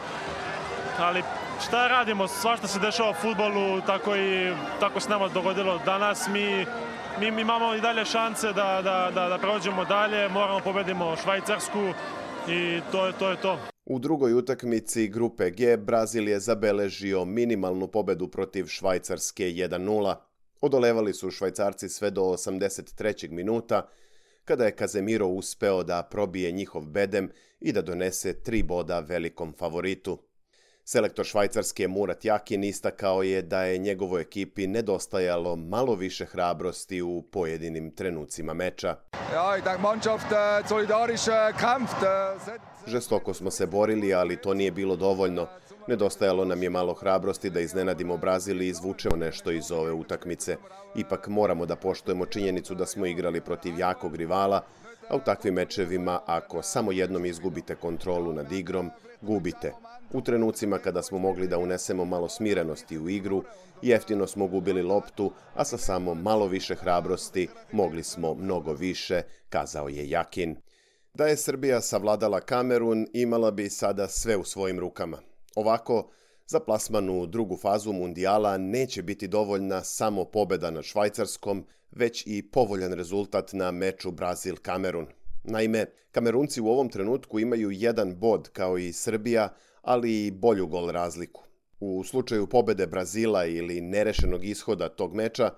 Ali 0.99 1.23
šta 1.67 1.88
radimo? 1.88 2.27
Svašta 2.27 2.67
se 2.67 2.79
dešava 2.79 3.10
u 3.10 3.13
futbolu, 3.13 3.82
tako, 3.82 4.15
i, 4.15 4.53
tako 4.79 4.99
se 4.99 5.10
nama 5.10 5.27
dogodilo 5.27 5.79
danas. 5.86 6.27
Mi, 6.27 6.65
mi 7.19 7.41
imamo 7.41 7.75
i 7.75 7.82
dalje 7.82 8.05
šanse 8.05 8.47
da, 8.47 8.82
da, 8.84 9.12
da, 9.15 9.29
da 9.29 9.38
prođemo 9.38 9.86
dalje, 9.86 10.29
moramo 10.29 10.60
pobedimo 10.60 11.15
Švajcarsku 11.15 11.79
i 12.49 12.79
to 12.91 13.08
je 13.08 13.13
to. 13.19 13.29
Je 13.29 13.41
to. 13.41 13.60
U 13.86 13.99
drugoj 13.99 14.34
utakmici 14.34 15.08
grupe 15.08 15.51
G 15.51 15.77
Brazil 15.77 16.27
je 16.27 16.39
zabeležio 16.39 17.25
minimalnu 17.25 17.88
pobedu 17.88 18.27
protiv 18.27 18.65
Švajcarske 18.65 19.43
1-0. 19.43 20.15
Odolevali 20.62 21.13
su 21.13 21.32
Švajcarci 21.32 21.89
sve 21.89 22.12
do 22.12 22.21
83. 22.21 23.32
minuta, 23.32 23.89
kada 24.45 24.65
je 24.65 24.75
Kazemiro 24.75 25.27
uspeo 25.27 25.84
da 25.84 26.03
probije 26.03 26.51
njihov 26.51 26.86
bedem 26.86 27.29
i 27.60 27.71
da 27.71 27.82
donese 27.82 28.34
tri 28.43 28.63
boda 28.63 28.99
velikom 28.99 29.53
favoritu. 29.58 30.17
Selektor 30.91 31.25
švajcarske 31.25 31.88
Murat 31.88 32.25
Jakin 32.25 32.63
istakao 32.63 33.23
je 33.23 33.41
da 33.41 33.63
je 33.63 33.78
njegovoj 33.78 34.21
ekipi 34.21 34.67
nedostajalo 34.67 35.56
malo 35.56 35.95
više 35.95 36.25
hrabrosti 36.25 37.02
u 37.02 37.21
pojedinim 37.32 37.91
trenucima 37.91 38.54
meča. 38.54 38.95
Kämpft. 41.60 42.02
Äh, 42.02 42.60
Žestoko 42.88 43.34
smo 43.34 43.52
se 43.52 43.67
borili, 43.67 44.13
ali 44.13 44.41
to 44.41 44.54
nije 44.54 44.71
bilo 44.71 44.95
dovoljno. 44.95 45.47
Nedostajalo 45.88 46.45
nam 46.45 46.63
je 46.63 46.69
malo 46.69 46.93
hrabrosti 46.93 47.49
da 47.49 47.60
iznenadimo 47.60 48.17
Brazil 48.17 48.62
i 48.62 48.67
izvučemo 48.67 49.15
nešto 49.15 49.52
iz 49.52 49.71
ove 49.71 49.91
utakmice. 49.91 50.58
Ipak 50.95 51.28
moramo 51.28 51.65
da 51.65 51.75
poštojemo 51.75 52.25
činjenicu 52.25 52.75
da 52.75 52.86
smo 52.86 53.06
igrali 53.06 53.41
protiv 53.41 53.80
jakog 53.80 54.15
rivala, 54.15 54.62
a 55.10 55.15
u 55.15 55.19
takvim 55.19 55.54
mečevima, 55.54 56.19
ako 56.25 56.62
samo 56.62 56.91
jednom 56.91 57.25
izgubite 57.25 57.75
kontrolu 57.75 58.34
nad 58.34 58.52
igrom, 58.52 58.91
gubite. 59.21 59.73
U 60.13 60.21
trenucima 60.21 60.77
kada 60.77 61.03
smo 61.03 61.17
mogli 61.17 61.47
da 61.47 61.57
unesemo 61.57 62.05
malo 62.05 62.29
smirenosti 62.29 62.97
u 62.97 63.09
igru, 63.09 63.43
jeftino 63.81 64.27
smo 64.27 64.47
gubili 64.47 64.81
loptu, 64.81 65.31
a 65.53 65.65
sa 65.65 65.77
samo 65.77 66.13
malo 66.13 66.47
više 66.47 66.75
hrabrosti 66.75 67.47
mogli 67.71 68.03
smo 68.03 68.33
mnogo 68.33 68.73
više, 68.73 69.21
kazao 69.49 69.89
je 69.89 70.09
Jakin. 70.09 70.55
Da 71.13 71.27
je 71.27 71.37
Srbija 71.37 71.81
savladala 71.81 72.39
Kamerun, 72.39 73.07
imala 73.13 73.51
bi 73.51 73.69
sada 73.69 74.07
sve 74.07 74.37
u 74.37 74.43
svojim 74.43 74.79
rukama. 74.79 75.17
Ovako, 75.55 76.09
za 76.47 76.59
plasman 76.59 77.09
u 77.09 77.25
drugu 77.25 77.57
fazu 77.57 77.93
mundijala 77.93 78.57
neće 78.57 79.01
biti 79.03 79.27
dovoljna 79.27 79.83
samo 79.83 80.25
pobeda 80.25 80.71
na 80.71 80.81
Švajcarskom, 80.81 81.65
već 81.91 82.23
i 82.25 82.49
povoljan 82.51 82.93
rezultat 82.93 83.53
na 83.53 83.71
meču 83.71 84.11
Brazil-Kamerun. 84.11 85.05
Naime, 85.43 85.85
Kamerunci 86.11 86.61
u 86.61 86.67
ovom 86.67 86.89
trenutku 86.89 87.39
imaju 87.39 87.71
jedan 87.71 88.15
bod 88.15 88.49
kao 88.53 88.77
i 88.77 88.93
Srbija, 88.93 89.49
ali 89.81 90.25
i 90.25 90.31
bolju 90.31 90.67
gol 90.67 90.89
razliku. 90.89 91.43
U 91.79 92.03
slučaju 92.03 92.47
pobede 92.47 92.87
Brazila 92.87 93.45
ili 93.45 93.81
nerešenog 93.81 94.45
ishoda 94.45 94.89
tog 94.89 95.15
meča, 95.15 95.51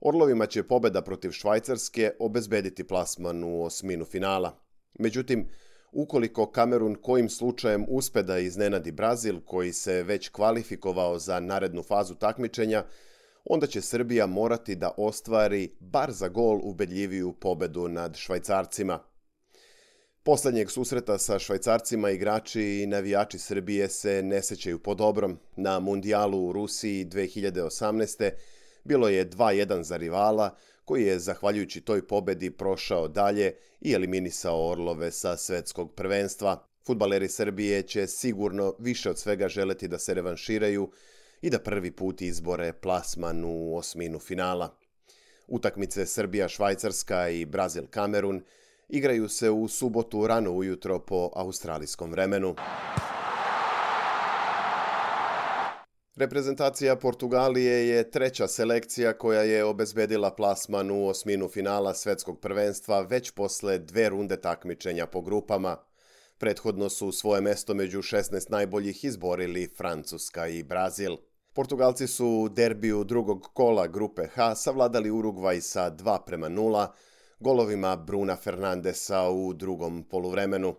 Orlovima 0.00 0.46
će 0.46 0.62
pobeda 0.62 1.02
protiv 1.02 1.30
Švajcarske 1.30 2.10
obezbediti 2.18 2.84
plasman 2.84 3.44
u 3.44 3.64
osminu 3.64 4.04
finala. 4.04 4.60
Međutim, 4.98 5.48
ukoliko 5.92 6.50
Kamerun 6.50 6.94
kojim 6.94 7.28
slučajem 7.28 7.86
uspe 7.88 8.22
da 8.22 8.38
iznenadi 8.38 8.92
Brazil, 8.92 9.40
koji 9.40 9.72
se 9.72 10.02
već 10.02 10.28
kvalifikovao 10.28 11.18
za 11.18 11.40
narednu 11.40 11.82
fazu 11.82 12.14
takmičenja, 12.14 12.84
onda 13.44 13.66
će 13.66 13.80
Srbija 13.80 14.26
morati 14.26 14.74
da 14.74 14.90
ostvari 14.96 15.76
bar 15.80 16.12
za 16.12 16.28
gol 16.28 16.60
ubedljiviju 16.62 17.32
pobedu 17.32 17.88
nad 17.88 18.16
Švajcarcima. 18.16 18.98
Poslednjeg 20.28 20.70
susreta 20.70 21.18
sa 21.18 21.38
Švajcarcima 21.38 22.10
igrači 22.10 22.62
i 22.62 22.86
navijači 22.86 23.38
Srbije 23.38 23.88
se 23.88 24.22
ne 24.22 24.42
sećaju 24.42 24.78
po 24.78 24.94
dobrom. 24.94 25.38
Na 25.56 25.80
mundijalu 25.80 26.46
u 26.46 26.52
Rusiji 26.52 27.06
2018. 27.06 28.30
bilo 28.84 29.08
je 29.08 29.30
2-1 29.30 29.82
za 29.82 29.96
rivala, 29.96 30.56
koji 30.84 31.04
je, 31.04 31.18
zahvaljujući 31.18 31.80
toj 31.80 32.06
pobedi, 32.06 32.50
prošao 32.50 33.08
dalje 33.08 33.52
i 33.80 33.92
eliminisao 33.92 34.70
Orlove 34.70 35.10
sa 35.10 35.36
svetskog 35.36 35.94
prvenstva. 35.94 36.64
Futbaleri 36.86 37.28
Srbije 37.28 37.82
će 37.82 38.06
sigurno 38.06 38.74
više 38.78 39.10
od 39.10 39.18
svega 39.18 39.48
želeti 39.48 39.88
da 39.88 39.98
se 39.98 40.14
revanširaju 40.14 40.90
i 41.42 41.50
da 41.50 41.58
prvi 41.58 41.90
put 41.90 42.22
izbore 42.22 42.72
plasman 42.72 43.44
u 43.44 43.76
osminu 43.76 44.18
finala. 44.18 44.76
Utakmice 45.46 46.06
Srbija-Švajcarska 46.06 47.28
i 47.28 47.46
Brazil-Kamerun 47.46 48.40
igraju 48.88 49.28
se 49.28 49.50
u 49.50 49.68
subotu 49.68 50.26
rano 50.26 50.52
ujutro 50.52 50.98
po 50.98 51.30
australijskom 51.34 52.10
vremenu. 52.10 52.54
Reprezentacija 56.16 56.96
Portugalije 56.96 57.88
je 57.88 58.10
treća 58.10 58.48
selekcija 58.48 59.18
koja 59.18 59.42
je 59.42 59.64
obezbedila 59.64 60.34
plasman 60.34 60.90
u 60.90 61.06
osminu 61.06 61.48
finala 61.48 61.94
svetskog 61.94 62.40
prvenstva 62.40 63.00
već 63.00 63.30
posle 63.30 63.78
dve 63.78 64.08
runde 64.08 64.40
takmičenja 64.40 65.06
po 65.06 65.20
grupama. 65.20 65.76
Prethodno 66.38 66.88
su 66.88 67.12
svoje 67.12 67.40
mesto 67.40 67.74
među 67.74 67.98
16 67.98 68.50
najboljih 68.50 69.04
izborili 69.04 69.68
Francuska 69.76 70.48
i 70.48 70.62
Brazil. 70.62 71.16
Portugalci 71.54 72.06
su 72.06 72.26
u 72.26 72.48
derbiju 72.48 73.04
drugog 73.04 73.48
kola 73.54 73.86
grupe 73.86 74.26
H 74.26 74.54
savladali 74.54 75.10
Urugvaj 75.10 75.60
sa 75.60 75.90
2 75.90 76.18
prema 76.26 76.48
0, 76.48 76.86
golovima 77.40 77.96
Bruna 77.96 78.36
Fernandesa 78.36 79.28
u 79.28 79.52
drugom 79.52 80.02
poluvremenu. 80.02 80.74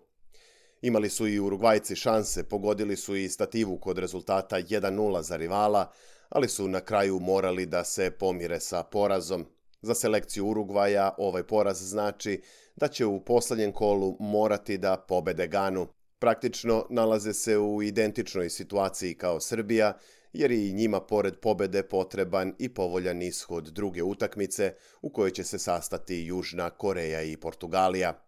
Imali 0.81 1.09
su 1.09 1.27
i 1.27 1.39
Urugvajci 1.39 1.95
šanse, 1.95 2.43
pogodili 2.43 2.95
su 2.95 3.15
i 3.15 3.29
stativu 3.29 3.77
kod 3.77 3.97
rezultata 3.97 4.55
1-0 4.55 5.21
za 5.21 5.35
rivala, 5.35 5.91
ali 6.29 6.47
su 6.47 6.67
na 6.67 6.79
kraju 6.81 7.19
morali 7.19 7.65
da 7.65 7.83
se 7.83 8.11
pomire 8.11 8.59
sa 8.59 8.83
porazom. 8.83 9.45
Za 9.81 9.95
selekciju 9.95 10.47
Urugvaja 10.47 11.15
ovaj 11.17 11.43
poraz 11.43 11.77
znači 11.77 12.41
da 12.75 12.87
će 12.87 13.05
u 13.05 13.25
poslednjem 13.25 13.71
kolu 13.71 14.17
morati 14.19 14.77
da 14.77 15.05
pobede 15.07 15.47
Ganu. 15.47 15.87
Praktično 16.19 16.85
nalaze 16.89 17.33
se 17.33 17.57
u 17.57 17.83
identičnoj 17.83 18.49
situaciji 18.49 19.13
kao 19.13 19.39
Srbija, 19.39 19.97
jer 20.33 20.51
je 20.51 20.69
i 20.69 20.73
njima 20.73 20.99
pored 20.99 21.39
pobede 21.39 21.83
potreban 21.83 22.53
i 22.59 22.69
povoljan 22.69 23.21
ishod 23.21 23.63
druge 23.63 24.03
utakmice 24.03 24.73
u 25.01 25.09
kojoj 25.09 25.31
će 25.31 25.43
se 25.43 25.59
sastati 25.59 26.25
Južna 26.25 26.69
Koreja 26.69 27.21
i 27.21 27.37
Portugalija. 27.37 28.25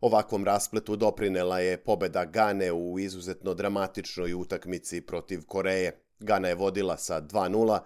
Ovakvom 0.00 0.44
raspletu 0.44 0.96
doprinela 0.96 1.60
je 1.60 1.76
pobeda 1.76 2.24
Gane 2.24 2.72
u 2.72 2.98
izuzetno 2.98 3.54
dramatičnoj 3.54 4.34
utakmici 4.34 5.00
protiv 5.00 5.42
Koreje. 5.46 5.98
Gana 6.20 6.48
je 6.48 6.54
vodila 6.54 6.96
sa 6.96 7.20
2-0, 7.20 7.78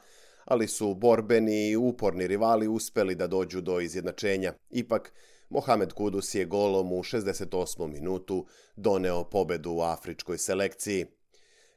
ali 0.44 0.68
su 0.68 0.94
borbeni 0.94 1.70
i 1.70 1.76
uporni 1.76 2.26
rivali 2.26 2.68
uspeli 2.68 3.14
da 3.14 3.26
dođu 3.26 3.60
do 3.60 3.80
izjednačenja. 3.80 4.52
Ipak, 4.70 5.12
Mohamed 5.48 5.92
Kudus 5.92 6.34
je 6.34 6.44
golom 6.44 6.92
u 6.92 7.02
68. 7.02 7.92
minutu 7.92 8.46
doneo 8.76 9.24
pobedu 9.24 9.72
u 9.72 9.80
afričkoj 9.80 10.38
selekciji. 10.38 11.06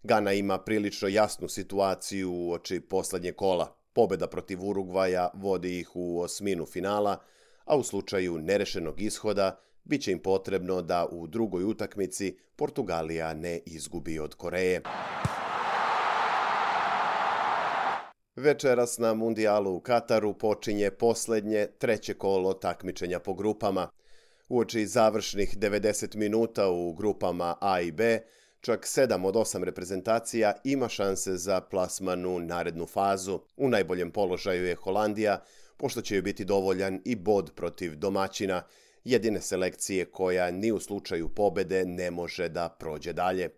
Gana 0.04 0.34
ima 0.34 0.58
prilično 0.58 1.08
jasnu 1.08 1.48
situaciju 1.48 2.32
u 2.34 2.52
oči 2.52 2.80
poslednje 2.80 3.32
kola. 3.32 3.76
Pobeda 3.94 4.28
protiv 4.28 4.66
Urugvaja 4.66 5.30
vodi 5.34 5.80
ih 5.80 5.90
u 5.96 6.22
osminu 6.22 6.66
finala, 6.66 7.18
a 7.66 7.78
u 7.78 7.84
slučaju 7.84 8.38
nerešenog 8.38 9.02
ishoda 9.02 9.60
bit 9.84 10.02
će 10.02 10.12
im 10.12 10.20
potrebno 10.20 10.82
da 10.82 11.08
u 11.12 11.28
drugoj 11.28 11.64
utakmici 11.64 12.38
Portugalija 12.56 13.34
ne 13.34 13.60
izgubi 13.66 14.20
od 14.20 14.36
Koreje. 14.36 14.82
Večeras 18.36 18.98
na 18.98 19.14
mundijalu 19.14 19.76
u 19.76 19.80
Kataru 19.80 20.34
počinje 20.34 20.92
posljednje 20.92 21.68
treće 21.78 22.14
kolo 22.14 22.54
takmičenja 22.54 23.20
po 23.20 23.34
grupama. 23.34 23.90
Uoči 24.50 24.88
završnih 24.88 25.58
90 25.58 26.16
minuta 26.16 26.70
u 26.70 26.94
grupama 26.94 27.56
A 27.62 27.82
i 27.82 27.92
B, 27.92 28.20
čak 28.62 28.86
7 28.86 29.26
od 29.26 29.36
8 29.36 29.64
reprezentacija 29.64 30.54
ima 30.64 30.90
šanse 30.90 31.38
za 31.38 31.62
plasman 31.62 32.26
u 32.26 32.40
narednu 32.40 32.86
fazu. 32.86 33.40
U 33.58 33.70
najboljem 33.70 34.12
položaju 34.12 34.66
je 34.66 34.76
Holandija, 34.76 35.44
pošto 35.78 36.02
će 36.02 36.16
joj 36.16 36.22
biti 36.22 36.46
dovoljan 36.46 37.02
i 37.06 37.16
bod 37.16 37.52
protiv 37.56 37.96
domaćina, 37.96 38.62
jedine 39.04 39.42
selekcije 39.42 40.06
koja 40.06 40.52
ni 40.52 40.72
u 40.72 40.80
slučaju 40.80 41.30
pobede 41.30 41.86
ne 41.86 42.12
može 42.12 42.50
da 42.50 42.70
prođe 42.70 43.14
dalje. 43.14 43.50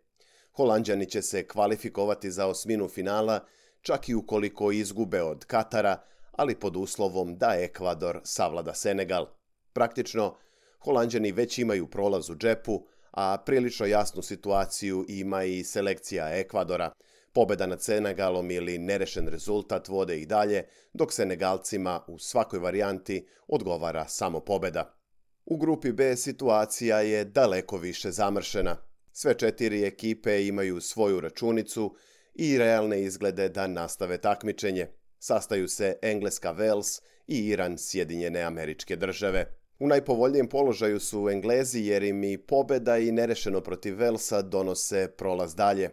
Holandjani 0.52 1.06
će 1.06 1.22
se 1.22 1.48
kvalifikovati 1.48 2.32
za 2.32 2.48
osminu 2.48 2.88
finala, 2.88 3.40
čak 3.82 4.10
i 4.10 4.16
ukoliko 4.16 4.72
izgube 4.72 5.22
od 5.22 5.46
Katara, 5.46 5.98
ali 6.32 6.56
pod 6.56 6.76
uslovom 6.76 7.38
da 7.38 7.56
Ekvador 7.58 8.20
savlada 8.24 8.74
Senegal. 8.74 9.26
Praktično, 9.74 10.36
Holandjani 10.80 11.32
već 11.32 11.58
imaju 11.58 11.88
prolaz 11.88 12.30
u 12.30 12.36
džepu, 12.36 12.86
a 13.12 13.38
prilično 13.46 13.86
jasnu 13.86 14.22
situaciju 14.22 15.06
ima 15.08 15.44
i 15.44 15.64
selekcija 15.64 16.40
Ekvadora. 16.40 16.92
Pobeda 17.34 17.66
nad 17.66 17.84
Senegalom 17.84 18.52
ili 18.52 18.78
nerešen 18.78 19.28
rezultat 19.28 19.88
vode 19.88 20.20
i 20.20 20.26
dalje, 20.26 20.64
dok 20.94 21.14
Senegalcima 21.14 22.06
u 22.08 22.20
svakoj 22.20 22.60
varijanti 22.60 23.28
odgovara 23.48 24.08
samo 24.08 24.40
pobeda. 24.40 24.98
U 25.46 25.58
grupi 25.58 25.92
B 25.92 26.16
situacija 26.16 27.02
je 27.02 27.26
daleko 27.26 27.78
više 27.78 28.12
zamršena. 28.12 28.78
Sve 29.12 29.38
četiri 29.38 29.84
ekipe 29.84 30.46
imaju 30.46 30.82
svoju 30.82 31.20
računicu 31.20 31.96
i 32.34 32.58
realne 32.58 33.02
izglede 33.02 33.50
da 33.50 33.68
nastave 33.68 34.18
takmičenje. 34.18 34.88
Sastaju 35.20 35.68
se 35.68 35.98
Engleska 36.02 36.54
Wales 36.54 37.02
i 37.28 37.48
Iran 37.48 37.78
Sjedinjene 37.78 38.42
američke 38.42 38.96
države. 38.96 39.61
U 39.82 39.88
najpovoljnijem 39.88 40.48
položaju 40.48 41.00
su 41.00 41.30
Englezi 41.30 41.80
jer 41.80 42.04
im 42.04 42.24
i 42.24 42.38
pobeda 42.38 42.98
i 42.98 43.12
nerešeno 43.12 43.62
protiv 43.62 43.98
Velsa 43.98 44.42
donose 44.42 45.08
prolaz 45.18 45.56
dalje. 45.56 45.90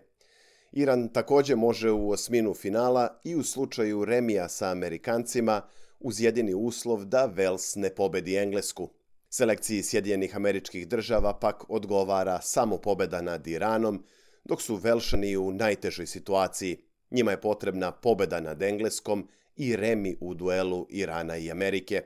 Iran 0.73 1.09
također 1.09 1.57
može 1.57 1.91
u 1.91 2.11
osminu 2.11 2.55
finala 2.55 3.21
i 3.25 3.37
u 3.37 3.43
slučaju 3.43 4.05
remija 4.05 4.49
sa 4.49 4.71
Amerikancima 4.71 5.63
uz 6.01 6.21
jedini 6.21 6.55
uslov 6.55 7.05
da 7.05 7.27
Vels 7.27 7.75
ne 7.77 7.95
pobedi 7.95 8.37
Englesku. 8.37 8.91
Selekciji 9.31 9.83
Sjedinjenih 9.83 10.37
američkih 10.37 10.89
država 10.89 11.39
pak 11.39 11.71
odgovara 11.71 12.41
samo 12.41 12.79
pobeda 12.79 13.23
nad 13.23 13.47
Iranom, 13.47 14.05
dok 14.45 14.63
su 14.63 14.77
Velšani 14.77 15.37
u 15.37 15.53
najtežoj 15.53 16.07
situaciji. 16.07 16.77
Njima 17.11 17.31
je 17.31 17.41
potrebna 17.41 17.93
pobeda 17.93 18.41
nad 18.41 18.63
Engleskom 18.63 19.29
i 19.57 19.77
remi 19.77 20.17
u 20.21 20.35
duelu 20.35 20.87
Irana 20.91 21.37
i 21.37 21.51
Amerike. 21.51 22.03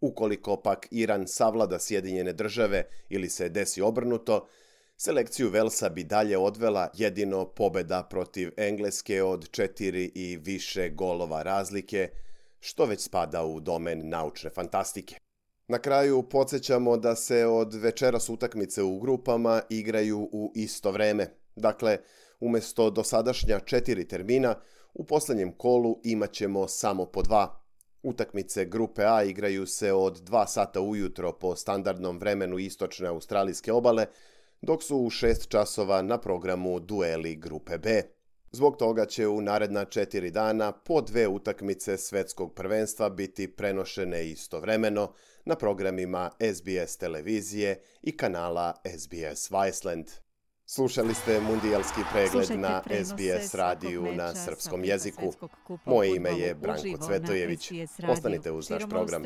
Ukoliko 0.00 0.56
pak 0.56 0.88
Iran 0.90 1.28
savlada 1.28 1.78
Sjedinjene 1.78 2.32
države 2.32 2.88
ili 3.08 3.28
se 3.28 3.48
desi 3.48 3.82
obrnuto, 3.82 4.46
selekciju 4.96 5.50
Velsa 5.50 5.88
bi 5.88 6.04
dalje 6.04 6.38
odvela 6.38 6.90
jedino 6.94 7.44
pobeda 7.44 8.02
protiv 8.10 8.50
Engleske 8.56 9.22
od 9.22 9.50
četiri 9.50 10.12
i 10.14 10.36
više 10.36 10.88
golova 10.88 11.42
razlike, 11.42 12.08
što 12.60 12.84
već 12.84 13.00
spada 13.00 13.44
u 13.44 13.60
domen 13.60 14.08
naučne 14.08 14.50
fantastike. 14.50 15.18
Na 15.68 15.78
kraju 15.78 16.22
podsjećamo 16.22 16.96
da 16.96 17.16
se 17.16 17.46
od 17.46 17.74
večeras 17.74 18.28
utakmice 18.28 18.82
u 18.82 18.98
grupama 18.98 19.62
igraju 19.70 20.28
u 20.32 20.52
isto 20.54 20.90
vreme. 20.90 21.26
Dakle, 21.56 21.98
umjesto 22.40 22.90
dosadašnja 22.90 23.60
četiri 23.60 24.08
termina, 24.08 24.54
u 24.94 25.04
posljednjem 25.04 25.52
kolu 25.52 26.00
imat 26.04 26.32
ćemo 26.32 26.68
samo 26.68 27.06
po 27.06 27.22
dva. 27.22 27.63
Utakmice 28.04 28.64
grupe 28.64 29.04
A 29.04 29.22
igraju 29.22 29.66
se 29.66 29.92
od 29.92 30.22
2 30.30 30.46
sata 30.46 30.80
ujutro 30.80 31.32
po 31.32 31.56
standardnom 31.56 32.18
vremenu 32.18 32.58
istočne 32.58 33.08
australijske 33.08 33.72
obale, 33.72 34.06
dok 34.62 34.82
su 34.82 34.96
u 34.96 35.10
6 35.10 35.48
časova 35.48 36.02
na 36.02 36.18
programu 36.18 36.80
dueli 36.80 37.36
grupe 37.36 37.78
B. 37.78 38.02
Zbog 38.52 38.76
toga 38.76 39.06
će 39.06 39.28
u 39.28 39.40
naredna 39.40 39.84
četiri 39.84 40.30
dana 40.30 40.72
po 40.72 41.00
dve 41.00 41.28
utakmice 41.28 41.96
svetskog 41.96 42.54
prvenstva 42.54 43.10
biti 43.10 43.56
prenošene 43.56 44.30
istovremeno 44.30 45.12
na 45.44 45.56
programima 45.56 46.30
SBS 46.54 46.96
televizije 46.96 47.82
i 48.02 48.16
kanala 48.16 48.74
SBS 48.98 49.50
Viceland. 49.50 50.23
Slušali 50.66 51.14
ste 51.14 51.40
mundijalski 51.40 52.00
pregled 52.12 52.60
na 52.60 52.82
SBS 53.04 53.54
radiju 53.54 54.12
na 54.14 54.34
srpskom 54.34 54.84
jeziku. 54.84 55.32
Moje 55.84 56.16
ime 56.16 56.30
je 56.30 56.54
Branko 56.54 57.06
Cvetojević. 57.06 57.72
Ostanite 58.08 58.50
uz 58.50 58.70
naš 58.70 58.82
program. 58.88 59.22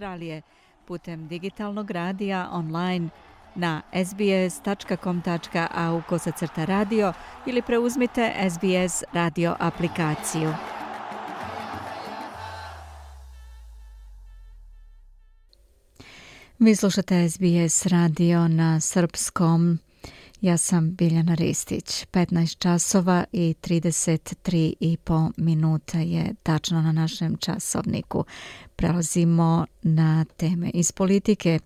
Putem 0.87 1.29
digitalnog 1.29 1.91
radija 1.91 2.49
online 2.53 3.09
na 3.55 3.83
sbs.com.au 4.05 6.03
kosacrta 6.09 6.65
radio 6.65 7.13
ili 7.47 7.63
preuzmite 7.63 8.35
SBS 8.51 9.03
radio 9.13 9.57
aplikaciju. 9.59 10.55
Vi 16.59 16.77
slušate 16.77 17.29
SBS 17.29 17.87
radio 17.87 18.49
na 18.49 18.81
srpskom 18.81 19.79
Ja 20.41 20.57
sam 20.57 20.95
Biljana 20.95 21.35
Ristić. 21.35 22.07
15 22.13 22.59
časova 22.59 23.25
i 23.33 23.55
33 23.63 24.73
i 24.81 24.97
po 24.97 25.31
minuta 25.37 25.99
je 25.99 26.35
tačno 26.43 26.83
na 26.83 26.93
našem 26.93 27.37
časovniku. 27.37 28.25
Prelazimo 28.77 29.67
na 29.83 30.25
teme 30.37 30.71
iz 30.75 30.93
politike. 30.93 31.59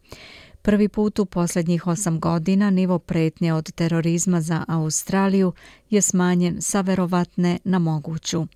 Prvi 0.62 0.88
put 0.88 1.18
u 1.18 1.26
posljednjih 1.26 1.86
osam 1.86 2.20
godina 2.20 2.70
nivo 2.70 2.98
pretnje 2.98 3.54
od 3.54 3.72
terorizma 3.72 4.40
za 4.40 4.64
Australiju 4.68 5.52
je 5.90 6.02
smanjen 6.02 6.62
sa 6.62 6.80
verovatne 6.80 7.58
na 7.64 7.78
moguću. 7.78 8.46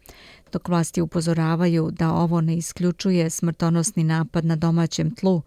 Dok 0.53 0.69
vlasti 0.69 1.01
upozoravaju 1.01 1.91
da 1.91 2.13
ovo 2.13 2.41
ne 2.41 2.57
isključuje 2.57 3.31
smrtonosni 3.31 4.05
napad 4.05 4.45
na 4.45 4.57
domaćem 4.57 5.15
tlu, 5.15 5.43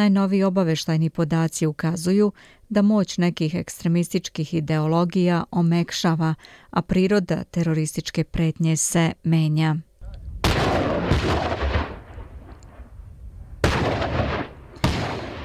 Najnoviji 0.00 0.42
obaveštajni 0.42 1.10
podaci 1.10 1.66
ukazuju 1.66 2.32
da 2.68 2.82
moć 2.82 3.18
nekih 3.18 3.54
ekstremističkih 3.54 4.54
ideologija 4.54 5.44
omekšava, 5.50 6.34
a 6.70 6.82
priroda 6.82 7.44
terorističke 7.44 8.24
pretnje 8.24 8.76
se 8.76 9.12
menja. 9.22 9.76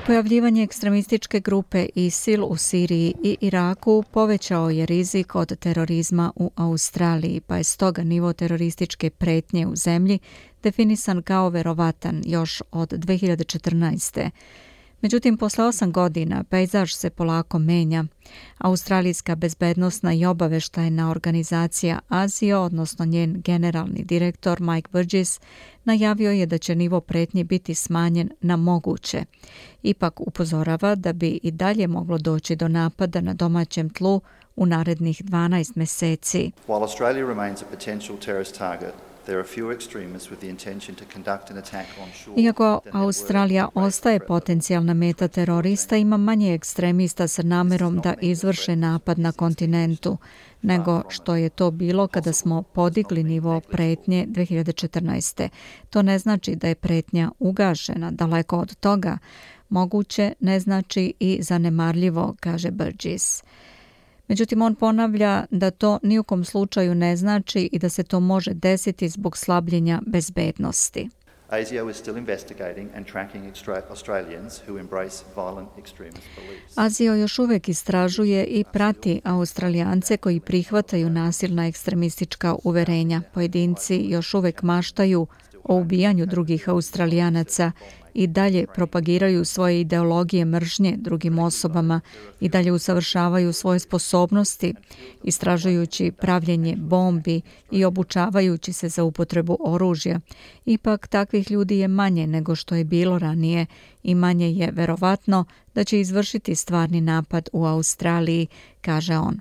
Pojavljivanje 0.05 0.63
ekstremističke 0.63 1.39
grupe 1.39 1.87
ISIL 1.95 2.45
u 2.45 2.57
Siriji 2.57 3.13
i 3.23 3.37
Iraku 3.41 4.03
povećao 4.11 4.69
je 4.69 4.85
rizik 4.85 5.35
od 5.35 5.59
terorizma 5.59 6.31
u 6.35 6.51
Australiji, 6.55 7.41
pa 7.41 7.57
je 7.57 7.63
stoga 7.63 8.03
nivo 8.03 8.33
terorističke 8.33 9.09
pretnje 9.09 9.67
u 9.67 9.75
zemlji 9.75 10.19
definisan 10.65 11.21
kao 11.21 11.49
verovatan 11.49 12.21
još 12.25 12.61
od 12.71 12.89
2014. 12.89 14.29
Međutim, 15.01 15.37
posle 15.37 15.65
osam 15.65 15.91
godina 15.91 16.43
pejzaž 16.43 16.93
se 16.93 17.09
polako 17.09 17.59
menja. 17.59 18.05
Australijska 18.57 19.35
bezbednostna 19.35 20.13
i 20.13 20.25
obaveštajna 20.25 21.11
organizacija 21.11 21.99
Azio, 22.09 22.61
odnosno 22.61 23.05
njen 23.05 23.41
generalni 23.41 24.03
direktor 24.03 24.61
Mike 24.61 24.89
Burgess, 24.91 25.39
najavio 25.83 26.31
je 26.31 26.45
da 26.45 26.57
će 26.57 26.75
nivo 26.75 27.01
pretnje 27.01 27.43
biti 27.43 27.75
smanjen 27.75 28.29
na 28.41 28.55
moguće. 28.55 29.25
Ipak 29.83 30.19
upozorava 30.19 30.95
da 30.95 31.13
bi 31.13 31.39
i 31.43 31.51
dalje 31.51 31.87
moglo 31.87 32.17
doći 32.17 32.55
do 32.55 32.67
napada 32.67 33.21
na 33.21 33.33
domaćem 33.33 33.89
tlu 33.89 34.21
u 34.55 34.65
narednih 34.65 35.23
12 35.23 35.71
meseci. 35.75 36.51
While 36.67 36.81
Australia 36.81 37.27
remains 37.27 37.61
a 37.61 37.65
potential 37.65 38.17
terrorist 38.17 38.57
target, 38.57 38.93
Iako 42.37 42.79
Australija 42.91 43.69
ostaje 43.73 44.19
potencijalna 44.19 44.93
meta 44.93 45.27
terorista, 45.27 45.97
ima 45.97 46.17
manje 46.17 46.53
ekstremista 46.53 47.27
sa 47.27 47.43
namerom 47.43 47.99
da 47.99 48.13
izvrše 48.21 48.75
napad 48.75 49.19
na 49.19 49.31
kontinentu 49.31 50.17
nego 50.61 51.01
što 51.09 51.35
je 51.35 51.49
to 51.49 51.71
bilo 51.71 52.07
kada 52.07 52.33
smo 52.33 52.61
podigli 52.61 53.23
nivo 53.23 53.61
pretnje 53.71 54.25
2014. 54.29 55.49
To 55.89 56.01
ne 56.01 56.19
znači 56.19 56.55
da 56.55 56.67
je 56.67 56.75
pretnja 56.75 57.31
ugašena, 57.39 58.11
daleko 58.11 58.57
od 58.57 58.75
toga. 58.75 59.17
Moguće 59.69 60.33
ne 60.39 60.59
znači 60.59 61.13
i 61.19 61.39
zanemarljivo, 61.41 62.35
kaže 62.39 62.71
Burgess. 62.71 63.43
Međutim, 64.27 64.61
on 64.61 64.75
ponavlja 64.75 65.45
da 65.51 65.71
to 65.71 65.99
nijukom 66.03 66.45
slučaju 66.45 66.95
ne 66.95 67.15
znači 67.15 67.69
i 67.71 67.79
da 67.79 67.89
se 67.89 68.03
to 68.03 68.19
može 68.19 68.53
desiti 68.53 69.09
zbog 69.09 69.37
slabljenja 69.37 70.01
bezbednosti. 70.07 71.09
ASIO 71.49 71.89
is 71.89 71.97
still 71.97 72.17
investigating 72.17 72.89
and 72.95 73.05
tracking 73.05 73.45
Australians 73.89 74.61
who 74.67 74.79
embrace 74.79 75.23
violent 75.35 75.69
extremist 75.77 76.27
beliefs. 76.35 76.77
ASIO 76.77 77.15
još 77.15 77.39
uvijek 77.39 77.69
istražuje 77.69 78.45
i 78.45 78.63
prati 78.73 79.21
Australijance 79.23 80.17
koji 80.17 80.39
prihvataju 80.39 81.09
nasilna 81.09 81.67
ekstremistička 81.67 82.55
uverenja. 82.63 83.21
Pojedinci 83.33 83.95
još 83.95 84.33
uvijek 84.33 84.63
maštaju 84.63 85.27
o 85.63 85.75
ubijanju 85.75 86.25
drugih 86.25 86.69
Australijanaca 86.69 87.71
i 88.15 88.27
dalje 88.27 88.65
propagiraju 88.75 89.45
svoje 89.45 89.81
ideologije 89.81 90.45
mržnje 90.45 90.95
drugim 90.97 91.39
osobama 91.39 92.01
i 92.39 92.49
dalje 92.49 92.71
usavršavaju 92.71 93.53
svoje 93.53 93.79
sposobnosti, 93.79 94.73
istražujući 95.23 96.11
pravljenje 96.11 96.75
bombi 96.77 97.41
i 97.71 97.85
obučavajući 97.85 98.73
se 98.73 98.89
za 98.89 99.03
upotrebu 99.03 99.57
oružja. 99.59 100.19
Ipak 100.65 101.07
takvih 101.07 101.51
ljudi 101.51 101.77
je 101.77 101.87
manje 101.87 102.27
nego 102.27 102.55
što 102.55 102.75
je 102.75 102.83
bilo 102.83 103.19
ranije 103.19 103.65
i 104.03 104.15
manje 104.15 104.51
je 104.51 104.71
verovatno 104.71 105.45
da 105.73 105.83
će 105.83 105.99
izvršiti 105.99 106.55
stvarni 106.55 107.01
napad 107.01 107.49
u 107.53 107.65
Australiji, 107.65 108.47
kaže 108.81 109.17
on. 109.17 109.39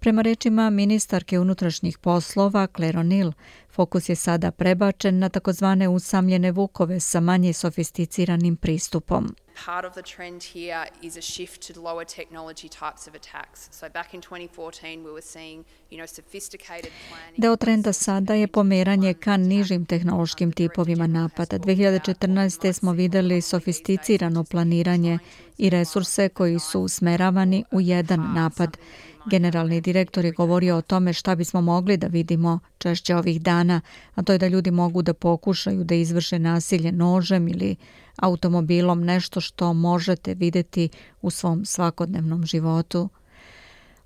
Prema 0.00 0.22
rečima 0.22 0.70
ministarke 0.70 1.38
unutrašnjih 1.38 1.98
poslova 1.98 2.66
Claire 2.76 2.98
O'Neill, 2.98 3.32
fokus 3.78 4.08
je 4.08 4.16
sada 4.16 4.50
prebačen 4.50 5.18
na 5.18 5.28
takozvane 5.28 5.88
usamljene 5.88 6.52
vukove 6.52 7.00
sa 7.00 7.20
manje 7.20 7.52
sofisticiranim 7.52 8.56
pristupom. 8.56 9.34
Part 9.66 9.86
of 9.86 9.92
the 9.92 10.02
trend 10.02 10.42
here 10.54 10.84
is 11.02 11.16
a 11.16 11.22
shift 11.22 11.66
to 11.66 11.80
lower 11.80 12.04
technology 12.04 12.68
types 12.68 13.02
of 13.08 13.14
attacks. 13.14 13.68
So 13.70 13.88
back 13.88 14.14
in 14.14 14.20
2014 14.20 15.04
we 15.04 15.12
were 15.12 15.26
seeing, 15.34 15.64
you 15.90 15.98
know, 15.98 16.06
sophisticated 16.06 16.92
planning. 17.08 17.40
Deo 17.40 17.56
trenda 17.56 17.92
sada 17.92 18.34
je 18.34 18.46
pomeranje 18.46 19.14
ka 19.14 19.36
nižim 19.36 19.86
tehnološkim 19.86 20.52
tipovima 20.52 21.06
napada. 21.06 21.58
2014. 21.58 22.72
smo 22.72 22.92
videli 22.92 23.40
sofisticirano 23.40 24.44
planiranje 24.44 25.18
i 25.58 25.70
resurse 25.70 26.28
koji 26.28 26.58
su 26.58 26.80
usmeravani 26.80 27.64
u 27.70 27.80
jedan 27.80 28.32
napad. 28.34 28.76
Generalni 29.30 29.80
direktor 29.80 30.24
je 30.24 30.32
govorio 30.32 30.76
o 30.76 30.82
tome 30.82 31.12
šta 31.12 31.34
bismo 31.34 31.60
mogli 31.60 31.96
da 31.96 32.06
vidimo 32.06 32.58
češće 32.78 33.16
ovih 33.16 33.42
dana, 33.42 33.80
a 34.14 34.22
to 34.22 34.32
je 34.32 34.38
da 34.38 34.48
ljudi 34.48 34.70
mogu 34.70 35.02
da 35.02 35.14
pokušaju 35.14 35.84
da 35.84 35.94
izvrše 35.94 36.38
nasilje 36.38 36.92
nožem 36.92 37.48
ili 37.48 37.76
automobilom, 38.16 39.04
nešto 39.04 39.40
što 39.40 39.72
možete 39.72 40.34
videti 40.34 40.88
u 41.22 41.30
svom 41.30 41.64
svakodnevnom 41.64 42.46
životu. 42.46 43.08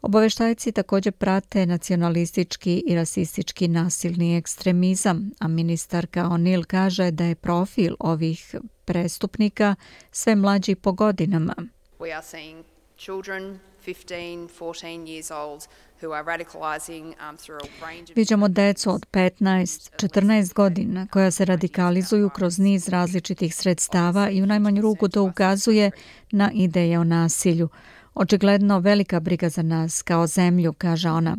Obaveštajci 0.03 0.73
također 0.73 1.13
prate 1.13 1.67
nacionalistički 1.67 2.83
i 2.87 2.95
rasistički 2.95 3.69
nasilni 3.69 4.37
ekstremizam, 4.37 5.31
a 5.39 5.49
ministarka 5.49 6.25
O'Neill 6.25 6.65
kaže 6.65 7.11
da 7.11 7.25
je 7.25 7.35
profil 7.35 7.95
ovih 7.99 8.55
prestupnika 8.85 9.75
sve 10.13 10.37
mlađi 10.37 10.75
po 10.75 10.93
godinama. 10.93 11.55
We 11.99 12.17
are 12.17 12.23
seeing 12.23 12.65
children 12.99 13.59
15, 13.85 14.49
14 14.49 15.07
years 15.07 15.31
old 15.31 15.69
who 16.01 16.13
are 16.13 16.25
radicalizing 16.25 17.05
um, 17.05 17.37
through 17.37 17.61
a 17.63 17.87
range 17.87 18.03
of... 18.03 18.17
Viđamo 18.17 18.49
decu 18.49 18.91
od 18.91 19.07
15, 19.13 19.91
14 19.97 20.55
godina 20.55 21.07
koja 21.07 21.31
se 21.31 21.45
radikalizuju 21.45 22.31
kroz 22.31 22.59
niz 22.59 22.89
različitih 22.89 23.55
sredstava 23.55 24.31
i 24.31 24.43
u 24.43 24.47
najmanju 24.47 24.83
ruku 24.83 25.09
to 25.09 25.23
ukazuje 25.23 25.91
na 26.31 26.51
ideje 26.55 26.99
o 26.99 27.05
nasilju. 27.05 27.69
Očigledno 28.15 28.79
velika 28.79 29.21
briga 29.21 29.49
za 29.49 29.63
nas 29.63 30.03
kao 30.03 30.27
zemlju, 30.27 30.73
kaže 30.73 31.11
ona. 31.11 31.37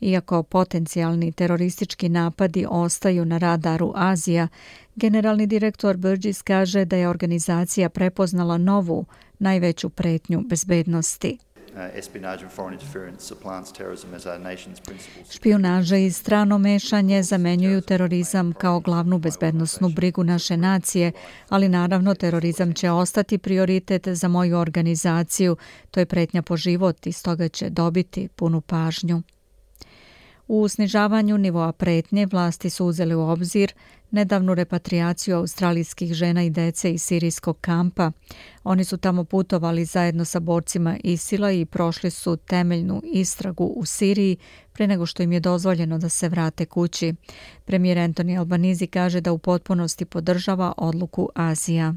Iako 0.00 0.42
potencijalni 0.42 1.32
teroristički 1.32 2.08
napadi 2.08 2.66
ostaju 2.68 3.24
na 3.24 3.38
radaru 3.38 3.92
Azija, 3.96 4.48
generalni 4.96 5.46
direktor 5.46 5.96
Burgess 5.96 6.42
kaže 6.42 6.84
da 6.84 6.96
je 6.96 7.08
organizacija 7.08 7.88
prepoznala 7.88 8.58
novu, 8.58 9.04
najveću 9.38 9.88
pretnju 9.88 10.40
bezbednosti. 10.40 11.38
Špionaža 15.30 15.96
i 15.96 16.10
strano 16.10 16.58
mešanje 16.58 17.22
zamenjuju 17.22 17.80
terorizam 17.80 18.52
kao 18.52 18.80
glavnu 18.80 19.18
bezbednostnu 19.18 19.88
brigu 19.88 20.24
naše 20.24 20.56
nacije, 20.56 21.12
ali 21.48 21.68
naravno 21.68 22.14
terorizam 22.14 22.74
će 22.74 22.90
ostati 22.90 23.38
prioritet 23.38 24.08
za 24.08 24.28
moju 24.28 24.58
organizaciju. 24.58 25.56
To 25.90 26.00
je 26.00 26.06
pretnja 26.06 26.42
po 26.42 26.56
život 26.56 27.06
i 27.06 27.12
stoga 27.12 27.48
će 27.48 27.70
dobiti 27.70 28.28
punu 28.28 28.60
pažnju. 28.60 29.22
U 30.48 30.68
snižavanju 30.68 31.38
nivoa 31.38 31.72
pretnje 31.72 32.26
vlasti 32.26 32.70
su 32.70 32.86
uzeli 32.86 33.14
u 33.14 33.20
obzir 33.20 33.72
nedavnu 34.12 34.54
repatriaciju 34.54 35.36
australijskih 35.36 36.14
žena 36.14 36.42
i 36.42 36.50
dece 36.50 36.92
iz 36.92 37.02
sirijskog 37.02 37.58
kampa. 37.60 38.10
Oni 38.64 38.84
su 38.84 38.96
tamo 38.96 39.24
putovali 39.24 39.84
zajedno 39.84 40.24
sa 40.24 40.40
borcima 40.40 40.96
Isila 41.04 41.52
i 41.52 41.64
prošli 41.64 42.10
su 42.10 42.36
temeljnu 42.36 43.02
istragu 43.04 43.64
u 43.64 43.84
Siriji 43.84 44.36
pre 44.72 44.86
nego 44.86 45.06
što 45.06 45.22
im 45.22 45.32
je 45.32 45.40
dozvoljeno 45.40 45.98
da 45.98 46.08
se 46.08 46.28
vrate 46.28 46.66
kući. 46.66 47.14
Premijer 47.64 47.98
Anthony 47.98 48.38
Albanizi 48.38 48.86
kaže 48.86 49.20
da 49.20 49.32
u 49.32 49.38
potpunosti 49.38 50.04
podržava 50.04 50.72
odluku 50.76 51.28
Azija. 51.34 51.94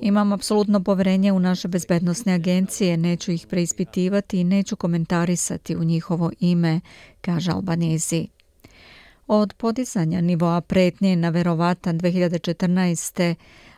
Imam 0.00 0.32
apsolutno 0.32 0.84
poverenje 0.84 1.32
u 1.32 1.40
naše 1.40 1.68
bezbednostne 1.68 2.32
agencije, 2.32 2.96
neću 2.96 3.32
ih 3.32 3.46
preispitivati 3.46 4.40
i 4.40 4.44
neću 4.44 4.76
komentarisati 4.76 5.76
u 5.76 5.84
njihovo 5.84 6.30
ime, 6.40 6.80
kaže 7.20 7.50
Albanizi. 7.50 8.26
Od 9.26 9.54
podizanja 9.56 10.20
nivoa 10.20 10.60
pretnje 10.60 11.16
na 11.16 11.28
verovatan 11.28 12.00
2014. 12.00 13.34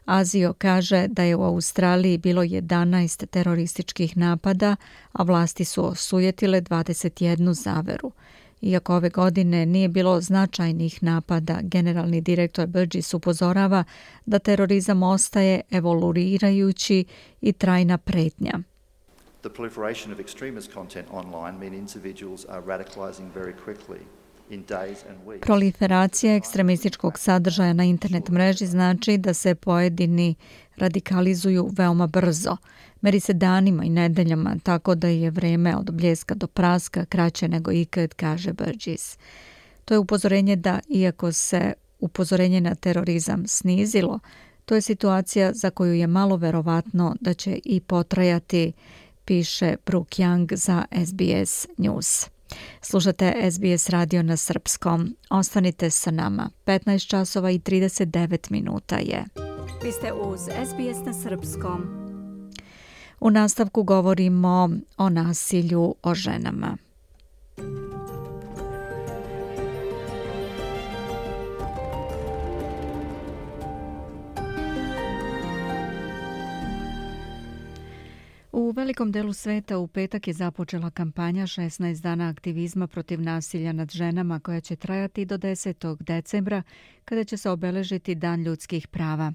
Azio 0.07 0.53
kaže 0.53 1.09
da 1.09 1.23
je 1.23 1.37
u 1.37 1.43
Australiji 1.43 2.19
bilo 2.19 2.43
11 2.43 3.27
terorističkih 3.27 4.17
napada, 4.17 4.77
a 5.13 5.23
vlasti 5.23 5.65
su 5.65 5.85
osujetile 5.85 6.61
21 6.61 7.53
zaveru. 7.53 8.13
Iako 8.63 8.97
ove 8.97 9.11
godine 9.11 9.67
nije 9.67 9.89
bilo 9.89 10.21
značajnih 10.21 11.03
napada, 11.03 11.59
generalni 11.63 12.21
direktor 12.21 12.67
Burgess 12.67 13.15
upozorava 13.15 13.85
da 14.27 14.39
terorizam 14.39 15.03
ostaje 15.03 15.61
evoluirajući 15.71 17.05
i 17.41 17.53
trajna 17.53 17.99
pretnja. 17.99 18.59
The 19.41 19.51
proliferation 19.51 20.13
of 20.13 20.19
extremist 20.19 20.73
content 20.73 21.09
online 21.11 21.59
mean 21.59 21.75
individuals 21.75 22.45
are 22.49 22.63
radicalizing 22.67 23.33
very 23.35 23.53
quickly. 23.67 24.16
Proliferacija 25.41 26.35
ekstremističkog 26.35 27.19
sadržaja 27.19 27.73
na 27.73 27.85
internet 27.85 28.29
mreži 28.29 28.67
znači 28.67 29.19
da 29.19 29.35
se 29.35 29.55
pojedini 29.55 30.35
radikalizuju 30.77 31.71
veoma 31.73 32.07
brzo. 32.07 32.57
Meri 33.01 33.21
se 33.21 33.33
danima 33.33 33.85
i 33.85 33.91
nedeljama, 33.91 34.57
tako 34.63 34.95
da 34.95 35.09
je 35.09 35.31
vreme 35.31 35.77
od 35.77 35.91
bljeska 35.93 36.35
do 36.35 36.47
praska 36.47 37.05
kraće 37.05 37.49
nego 37.49 37.73
ikad, 37.73 38.15
kaže 38.15 38.53
Burgess. 38.53 39.19
To 39.85 39.95
je 39.95 39.99
upozorenje 39.99 40.57
da, 40.57 40.81
iako 40.89 41.33
se 41.33 41.73
upozorenje 42.01 42.61
na 42.61 42.75
terorizam 42.75 43.47
snizilo, 43.47 44.21
to 44.65 44.75
je 44.75 44.81
situacija 44.81 45.53
za 45.53 45.71
koju 45.71 45.95
je 45.95 46.07
malo 46.07 46.37
verovatno 46.37 47.17
da 47.21 47.35
će 47.35 47.61
i 47.65 47.81
potrajati, 47.81 48.73
piše 49.25 49.77
Brooke 49.87 50.23
Young 50.23 50.55
za 50.55 50.85
SBS 51.07 51.67
News. 51.79 52.36
Slušate 52.81 53.51
SBS 53.51 53.89
radio 53.89 54.23
na 54.23 54.37
srpskom. 54.37 55.17
Ostanite 55.31 55.91
sa 55.91 56.11
nama. 56.11 56.51
15 56.65 57.09
časova 57.09 57.51
i 57.51 57.59
39 57.59 58.51
minuta 58.51 58.97
je. 58.97 59.25
Vi 59.85 59.93
ste 59.93 60.13
uz 60.13 60.41
SBS 60.41 61.07
na 61.07 61.13
srpskom. 61.13 62.07
U 63.21 63.31
nastavku 63.31 63.83
govorimo 63.83 64.71
o 64.97 65.09
nasilju 65.09 65.95
o 66.03 66.15
ženama. 66.15 66.77
U 78.59 78.71
velikom 78.71 79.13
delu 79.13 79.33
sveta 79.33 79.79
u 79.79 79.87
petak 79.87 80.29
je 80.29 80.35
započela 80.35 80.91
kampanja 80.91 81.43
16 81.47 82.03
dana 82.03 82.29
aktivizma 82.29 82.87
protiv 82.87 83.21
nasilja 83.21 83.73
nad 83.73 83.91
ženama 83.91 84.41
koja 84.41 84.61
će 84.61 84.77
trajati 84.77 85.25
do 85.25 85.39
10. 85.39 85.97
decembra 86.01 86.63
kada 87.05 87.25
će 87.25 87.37
se 87.37 87.51
obeležiti 87.51 88.15
Dan 88.15 88.43
ljudskih 88.43 88.89
prava. 88.89 89.33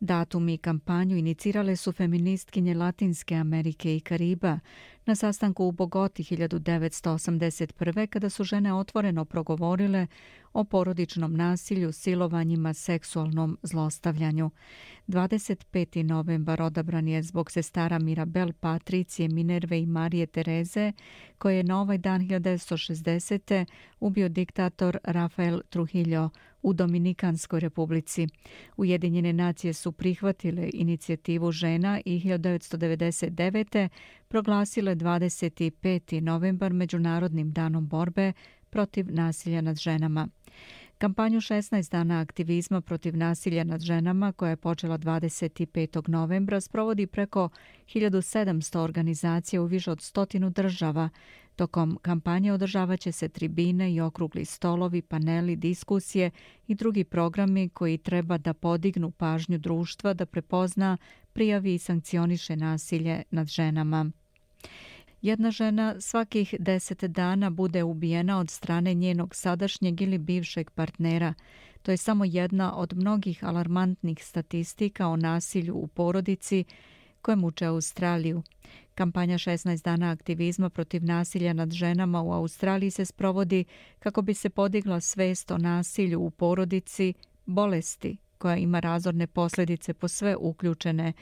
Datum 0.00 0.48
i 0.48 0.58
kampanju 0.58 1.16
inicirale 1.16 1.76
su 1.76 1.92
feministkinje 1.92 2.74
Latinske 2.74 3.34
Amerike 3.34 3.96
i 3.96 4.00
Kariba 4.00 4.58
na 5.06 5.14
sastanku 5.14 5.64
u 5.64 5.72
Bogoti 5.72 6.22
1981. 6.22 8.06
kada 8.06 8.30
su 8.30 8.44
žene 8.44 8.74
otvoreno 8.74 9.24
progovorile 9.24 10.06
o 10.52 10.64
porodičnom 10.64 11.36
nasilju, 11.36 11.92
silovanjima, 11.92 12.74
seksualnom 12.74 13.58
zlostavljanju. 13.62 14.50
25. 15.06 16.02
novembar 16.02 16.62
odabran 16.62 17.08
je 17.08 17.22
zbog 17.22 17.50
sestara 17.50 17.98
Mirabel 17.98 18.52
Patricije, 18.52 19.28
Minerve 19.28 19.80
i 19.80 19.86
Marije 19.86 20.26
Tereze, 20.26 20.92
koje 21.38 21.56
je 21.56 21.64
na 21.64 21.80
ovaj 21.80 21.98
dan 21.98 22.20
1960. 22.20 23.64
ubio 24.00 24.28
diktator 24.28 24.98
Rafael 25.04 25.60
Trujillo 25.68 26.30
u 26.62 26.72
Dominikanskoj 26.72 27.60
republici. 27.60 28.26
Ujedinjene 28.76 29.32
nacije 29.32 29.72
su 29.72 29.92
prihvatile 29.92 30.70
inicijativu 30.72 31.52
žena 31.52 32.00
i 32.04 32.20
1999. 32.20 33.88
proglasile 34.28 34.96
25. 34.96 36.20
novembar 36.20 36.72
Međunarodnim 36.72 37.52
danom 37.52 37.88
borbe 37.88 38.32
protiv 38.70 39.06
nasilja 39.10 39.60
nad 39.60 39.76
ženama. 39.76 40.28
Kampanju 41.00 41.40
16 41.40 41.90
dana 41.90 42.20
aktivizma 42.20 42.80
protiv 42.80 43.16
nasilja 43.16 43.64
nad 43.64 43.80
ženama, 43.80 44.32
koja 44.32 44.50
je 44.50 44.56
počela 44.56 44.98
25. 44.98 46.08
novembra, 46.08 46.60
sprovodi 46.60 47.06
preko 47.06 47.48
1700 47.86 48.78
organizacija 48.78 49.62
u 49.62 49.64
više 49.64 49.90
od 49.90 50.02
stotinu 50.02 50.50
država. 50.50 51.08
Tokom 51.60 51.98
kampanje 52.02 52.52
održavat 52.52 53.00
će 53.00 53.12
se 53.12 53.28
tribine 53.28 53.92
i 53.94 54.00
okrugli 54.00 54.44
stolovi, 54.44 55.02
paneli, 55.02 55.56
diskusije 55.56 56.30
i 56.66 56.74
drugi 56.74 57.04
programi 57.04 57.68
koji 57.68 57.98
treba 57.98 58.38
da 58.38 58.54
podignu 58.54 59.10
pažnju 59.10 59.58
društva 59.58 60.14
da 60.14 60.26
prepozna, 60.26 60.96
prijavi 61.32 61.74
i 61.74 61.78
sankcioniše 61.78 62.56
nasilje 62.56 63.22
nad 63.30 63.46
ženama. 63.46 64.10
Jedna 65.22 65.50
žena 65.50 66.00
svakih 66.00 66.54
deset 66.58 67.04
dana 67.04 67.50
bude 67.50 67.82
ubijena 67.82 68.38
od 68.38 68.50
strane 68.50 68.94
njenog 68.94 69.34
sadašnjeg 69.34 70.00
ili 70.00 70.18
bivšeg 70.18 70.70
partnera. 70.70 71.34
To 71.82 71.90
je 71.90 71.96
samo 71.96 72.24
jedna 72.24 72.76
od 72.76 72.96
mnogih 72.96 73.44
alarmantnih 73.44 74.24
statistika 74.24 75.08
o 75.08 75.16
nasilju 75.16 75.74
u 75.74 75.86
porodici 75.86 76.64
koje 77.22 77.36
muče 77.36 77.66
Australiju. 77.66 78.42
Kampanja 79.00 79.38
16 79.38 79.84
dana 79.84 80.10
aktivizma 80.10 80.70
protiv 80.70 81.04
nasilja 81.04 81.52
nad 81.52 81.72
ženama 81.72 82.22
u 82.22 82.32
Australiji 82.32 82.90
se 82.90 83.04
sprovodi 83.04 83.64
kako 83.98 84.22
bi 84.22 84.34
se 84.34 84.50
podigla 84.50 85.00
svest 85.00 85.50
o 85.50 85.58
nasilju 85.58 86.20
u 86.20 86.30
porodici, 86.30 87.14
bolesti 87.46 88.16
koja 88.38 88.56
ima 88.56 88.80
razorne 88.80 89.26
posljedice 89.26 89.94
po 89.94 90.08
sve 90.08 90.36
uključene 90.36 91.12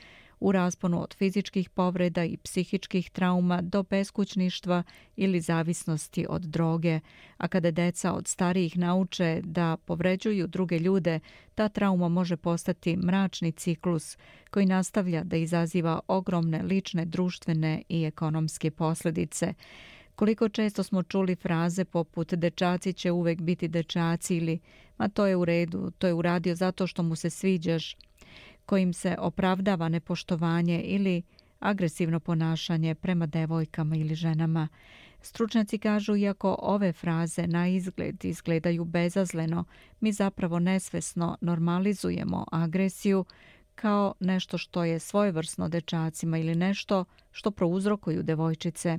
u 0.40 0.52
rasponu 0.52 1.02
od 1.02 1.14
fizičkih 1.14 1.70
povreda 1.70 2.24
i 2.24 2.36
psihičkih 2.36 3.10
trauma 3.10 3.62
do 3.62 3.82
beskućništva 3.82 4.82
ili 5.16 5.40
zavisnosti 5.40 6.26
od 6.28 6.42
droge, 6.42 7.00
a 7.36 7.48
kada 7.48 7.70
deca 7.70 8.12
od 8.12 8.28
starijih 8.28 8.78
nauče 8.78 9.40
da 9.44 9.76
povređuju 9.76 10.46
druge 10.46 10.78
ljude, 10.78 11.20
ta 11.54 11.68
trauma 11.68 12.08
može 12.08 12.36
postati 12.36 12.96
mračni 12.96 13.52
ciklus 13.52 14.18
koji 14.50 14.66
nastavlja 14.66 15.24
da 15.24 15.36
izaziva 15.36 16.00
ogromne 16.08 16.62
lične, 16.62 17.04
društvene 17.04 17.82
i 17.88 18.04
ekonomske 18.04 18.70
posljedice. 18.70 19.54
Koliko 20.14 20.48
često 20.48 20.82
smo 20.82 21.02
čuli 21.02 21.36
fraze 21.36 21.84
poput 21.84 22.34
dečaci 22.34 22.92
će 22.92 23.10
uvek 23.10 23.40
biti 23.40 23.68
dečaci 23.68 24.36
ili 24.36 24.58
ma 24.98 25.08
to 25.08 25.26
je 25.26 25.36
u 25.36 25.44
redu, 25.44 25.90
to 25.98 26.06
je 26.06 26.14
uradio 26.14 26.54
zato 26.54 26.86
što 26.86 27.02
mu 27.02 27.16
se 27.16 27.30
sviđaš, 27.30 27.96
kojim 28.68 28.92
se 28.92 29.16
opravdava 29.18 29.88
nepoštovanje 29.88 30.80
ili 30.80 31.22
agresivno 31.60 32.20
ponašanje 32.20 32.94
prema 32.94 33.26
devojkama 33.26 33.96
ili 33.96 34.14
ženama. 34.14 34.68
Stručnjaci 35.20 35.78
kažu, 35.78 36.16
iako 36.16 36.56
ove 36.62 36.92
fraze 36.92 37.46
na 37.46 37.68
izgled 37.68 38.24
izgledaju 38.24 38.84
bezazleno, 38.84 39.64
mi 40.00 40.12
zapravo 40.12 40.58
nesvesno 40.58 41.36
normalizujemo 41.40 42.44
agresiju 42.52 43.24
kao 43.74 44.14
nešto 44.20 44.58
što 44.58 44.84
je 44.84 44.98
svojevrsno 44.98 45.68
dečacima 45.68 46.38
ili 46.38 46.54
nešto 46.54 47.04
što 47.32 47.50
prouzrokuju 47.50 48.22
devojčice. 48.22 48.96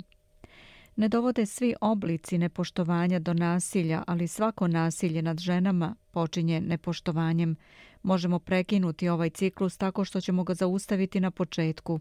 Ne 0.96 1.10
dovode 1.10 1.46
svi 1.46 1.76
oblici 1.82 2.38
nepoštovanja 2.38 3.20
do 3.20 3.34
nasilja, 3.34 4.04
ali 4.08 4.28
svako 4.28 4.68
nasilje 4.68 5.22
nad 5.22 5.40
ženama 5.40 5.96
počinje 6.12 6.62
nepoštovanjem 6.62 7.56
možemo 8.04 8.40
prekinuti 8.40 9.10
ovaj 9.10 9.30
ciklus 9.30 9.78
tako 9.78 10.06
što 10.06 10.22
ćemo 10.22 10.44
ga 10.44 10.54
zaustaviti 10.54 11.20
na 11.20 11.32
početku. 11.32 12.00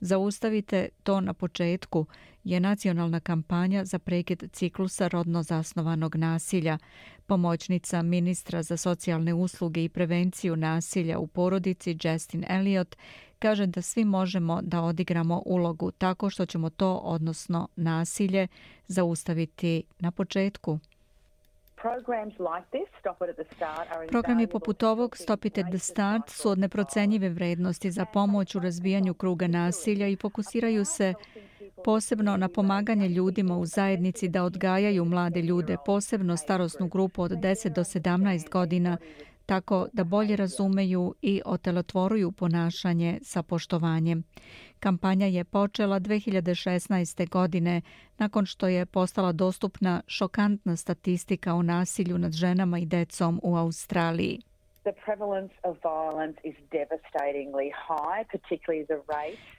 Zaustavite 0.00 0.88
to 1.02 1.20
na 1.20 1.32
početku 1.32 2.06
je 2.44 2.60
nacionalna 2.60 3.20
kampanja 3.20 3.84
za 3.84 3.98
prekid 3.98 4.44
ciklusa 4.52 5.08
rodno 5.08 5.42
zasnovanog 5.42 6.16
nasilja. 6.16 6.78
Pomoćnica 7.26 8.02
ministra 8.02 8.62
za 8.62 8.76
socijalne 8.76 9.34
usluge 9.34 9.84
i 9.84 9.88
prevenciju 9.88 10.56
nasilja 10.56 11.18
u 11.18 11.26
porodici 11.26 11.98
Justin 12.02 12.44
Elliot 12.48 12.96
kaže 13.38 13.66
da 13.66 13.82
svi 13.82 14.04
možemo 14.04 14.60
da 14.62 14.82
odigramo 14.82 15.42
ulogu 15.46 15.90
tako 15.90 16.30
što 16.30 16.46
ćemo 16.46 16.70
to, 16.70 16.94
odnosno 16.94 17.68
nasilje, 17.76 18.48
zaustaviti 18.86 19.82
na 19.98 20.10
početku. 20.10 20.78
Programi 24.10 24.46
poput 24.46 24.82
ovog 24.82 25.16
Stop 25.16 25.44
It 25.44 25.58
at 25.58 25.66
the 25.70 25.78
Start 25.78 26.30
su 26.30 26.48
od 26.50 26.58
neprocenjive 26.58 27.28
vrednosti 27.28 27.90
za 27.90 28.04
pomoć 28.04 28.54
u 28.54 28.58
razbijanju 28.58 29.14
kruga 29.14 29.46
nasilja 29.46 30.08
i 30.08 30.16
fokusiraju 30.16 30.84
se 30.84 31.14
posebno 31.84 32.36
na 32.36 32.48
pomaganje 32.48 33.08
ljudima 33.08 33.56
u 33.56 33.66
zajednici 33.66 34.28
da 34.28 34.44
odgajaju 34.44 35.04
mlade 35.04 35.42
ljude, 35.42 35.76
posebno 35.86 36.36
starosnu 36.36 36.88
grupu 36.88 37.22
od 37.22 37.30
10 37.30 37.68
do 37.68 37.84
17 37.84 38.50
godina, 38.50 38.98
tako 39.46 39.88
da 39.92 40.04
bolje 40.04 40.36
razumeju 40.36 41.14
i 41.22 41.42
otelotvoruju 41.44 42.32
ponašanje 42.32 43.18
sa 43.22 43.42
poštovanjem. 43.42 44.22
Kampanja 44.80 45.26
je 45.26 45.44
počela 45.44 46.00
2016. 46.00 47.28
godine 47.28 47.82
nakon 48.18 48.46
što 48.46 48.68
je 48.68 48.86
postala 48.86 49.32
dostupna 49.32 50.02
šokantna 50.06 50.76
statistika 50.76 51.54
o 51.54 51.62
nasilju 51.62 52.18
nad 52.18 52.32
ženama 52.32 52.78
i 52.78 52.86
decom 52.86 53.40
u 53.42 53.56
Australiji. 53.56 54.40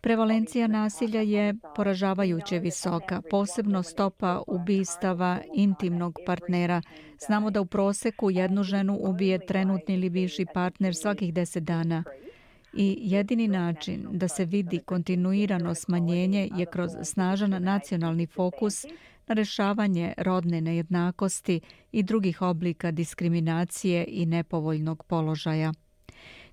Prevalencija 0.02 0.68
nasilja 0.68 1.22
je 1.22 1.54
poražavajuće 1.76 2.60
visoka, 2.60 3.22
posebno 3.30 3.84
stopa 3.84 4.42
ubistava 4.48 5.40
intimnog 5.54 6.20
partnera. 6.26 6.82
Znamo 7.20 7.52
da 7.52 7.62
u 7.62 7.66
proseku 7.66 8.32
jednu 8.32 8.64
ženu 8.64 8.98
ubije 9.02 9.46
trenutni 9.46 9.96
ili 9.96 10.10
bivši 10.10 10.46
partner 10.54 10.96
svakih 10.96 11.34
deset 11.34 11.64
dana. 11.64 12.04
I 12.74 12.98
jedini 13.02 13.48
način 13.48 14.08
da 14.12 14.28
se 14.28 14.46
vidi 14.46 14.80
kontinuirano 14.80 15.76
smanjenje 15.76 16.50
je 16.56 16.66
kroz 16.66 16.92
snažan 17.04 17.64
nacionalni 17.64 18.28
fokus 18.28 18.86
na 19.28 19.34
rešavanje 19.34 20.14
rodne 20.18 20.62
nejednakosti 20.62 21.62
i 21.92 22.04
drugih 22.04 22.42
oblika 22.42 22.92
diskriminacije 22.92 24.06
i 24.08 24.26
nepovoljnog 24.26 25.04
položaja. 25.04 25.74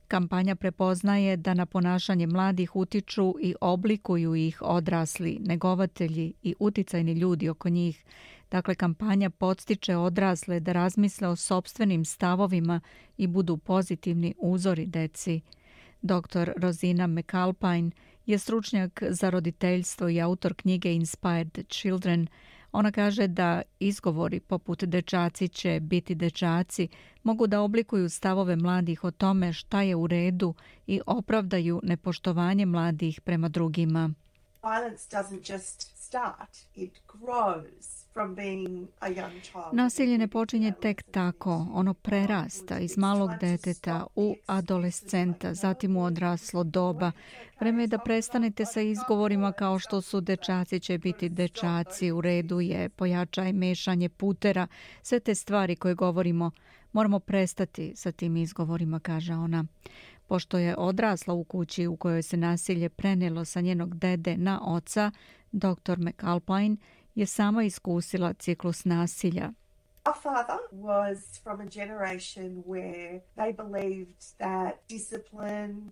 Kampanja 0.08 0.54
prepoznaje 0.54 1.36
da 1.36 1.54
na 1.54 1.66
ponašanje 1.66 2.26
mladih 2.26 2.76
utiču 2.76 3.34
i 3.40 3.54
oblikuju 3.60 4.34
ih 4.34 4.62
odrasli, 4.62 5.38
negovatelji 5.40 6.32
i 6.42 6.54
uticajni 6.58 7.12
ljudi 7.12 7.48
oko 7.48 7.68
njih. 7.68 8.04
Dakle, 8.50 8.74
kampanja 8.74 9.30
podstiče 9.30 9.96
odrasle 9.96 10.60
da 10.60 10.72
razmisle 10.72 11.28
o 11.28 11.36
sobstvenim 11.36 12.04
stavovima 12.04 12.80
i 13.16 13.26
budu 13.26 13.56
pozitivni 13.56 14.34
uzori 14.38 14.86
deci. 14.86 15.40
Dr. 16.02 16.50
Rozina 16.56 17.06
McAlpine 17.06 17.90
je 18.26 18.38
stručnjak 18.38 19.02
za 19.08 19.30
roditeljstvo 19.30 20.08
i 20.08 20.20
autor 20.20 20.54
knjige 20.54 20.94
Inspired 20.94 21.58
Children– 21.68 22.26
Ona 22.74 22.92
kaže 22.92 23.26
da 23.28 23.62
izgovori 23.78 24.40
poput 24.40 24.84
dečaci 24.84 25.48
će 25.48 25.80
biti 25.80 26.14
dečaci 26.14 26.88
mogu 27.22 27.46
da 27.46 27.60
oblikuju 27.60 28.08
stavove 28.08 28.56
mladih 28.56 29.04
o 29.04 29.10
tome 29.10 29.52
šta 29.52 29.82
je 29.82 29.96
u 29.96 30.06
redu 30.06 30.54
i 30.86 31.00
opravdaju 31.06 31.80
nepoštovanje 31.82 32.66
mladih 32.66 33.20
prema 33.20 33.48
drugima. 33.48 34.10
Violence 34.62 35.16
doesn't 35.16 35.52
just 35.52 35.96
start, 35.96 36.50
it 36.74 36.92
grows. 37.12 38.03
Nasilje 39.72 40.18
ne 40.18 40.28
počinje 40.28 40.72
tek 40.82 41.02
tako, 41.02 41.66
ono 41.72 41.94
prerasta 41.94 42.78
iz 42.78 42.98
malog 42.98 43.30
deteta 43.40 44.06
u 44.16 44.36
adolescenta, 44.46 45.54
zatim 45.54 45.96
u 45.96 46.04
odraslo 46.04 46.64
doba. 46.64 47.12
Vreme 47.60 47.82
je 47.82 47.86
da 47.86 47.98
prestanete 47.98 48.64
sa 48.64 48.80
izgovorima 48.80 49.52
kao 49.52 49.78
što 49.78 50.00
su 50.00 50.20
dečaci 50.20 50.80
će 50.80 50.98
biti 50.98 51.28
dečaci, 51.28 52.10
u 52.10 52.20
redu 52.20 52.60
je 52.60 52.88
pojačaj 52.88 53.52
mešanje 53.52 54.08
putera, 54.08 54.66
sve 55.02 55.20
te 55.20 55.34
stvari 55.34 55.76
koje 55.76 55.94
govorimo, 55.94 56.50
moramo 56.92 57.20
prestati 57.20 57.92
sa 57.96 58.12
tim 58.12 58.36
izgovorima, 58.36 59.00
kaže 59.00 59.34
ona. 59.34 59.64
Pošto 60.26 60.58
je 60.58 60.76
odrasla 60.76 61.34
u 61.34 61.44
kući 61.44 61.86
u 61.86 61.96
kojoj 61.96 62.22
se 62.22 62.36
nasilje 62.36 62.88
prenelo 62.88 63.44
sa 63.44 63.60
njenog 63.60 63.98
dede 63.98 64.36
na 64.36 64.60
oca, 64.64 65.10
dr. 65.52 65.98
McAlpine 65.98 66.76
je 67.14 67.26
sama 67.26 67.64
iskusila 67.64 68.34
ciklus 68.34 68.84
nasilja. 68.84 69.52
Our 70.06 70.14
father 70.22 70.58
was 70.70 71.40
from 71.44 71.60
a 71.60 71.66
generation 71.66 72.62
where 72.66 73.20
they 73.36 73.52
believed 73.52 74.36
that 74.38 74.72
discipline, 74.88 75.90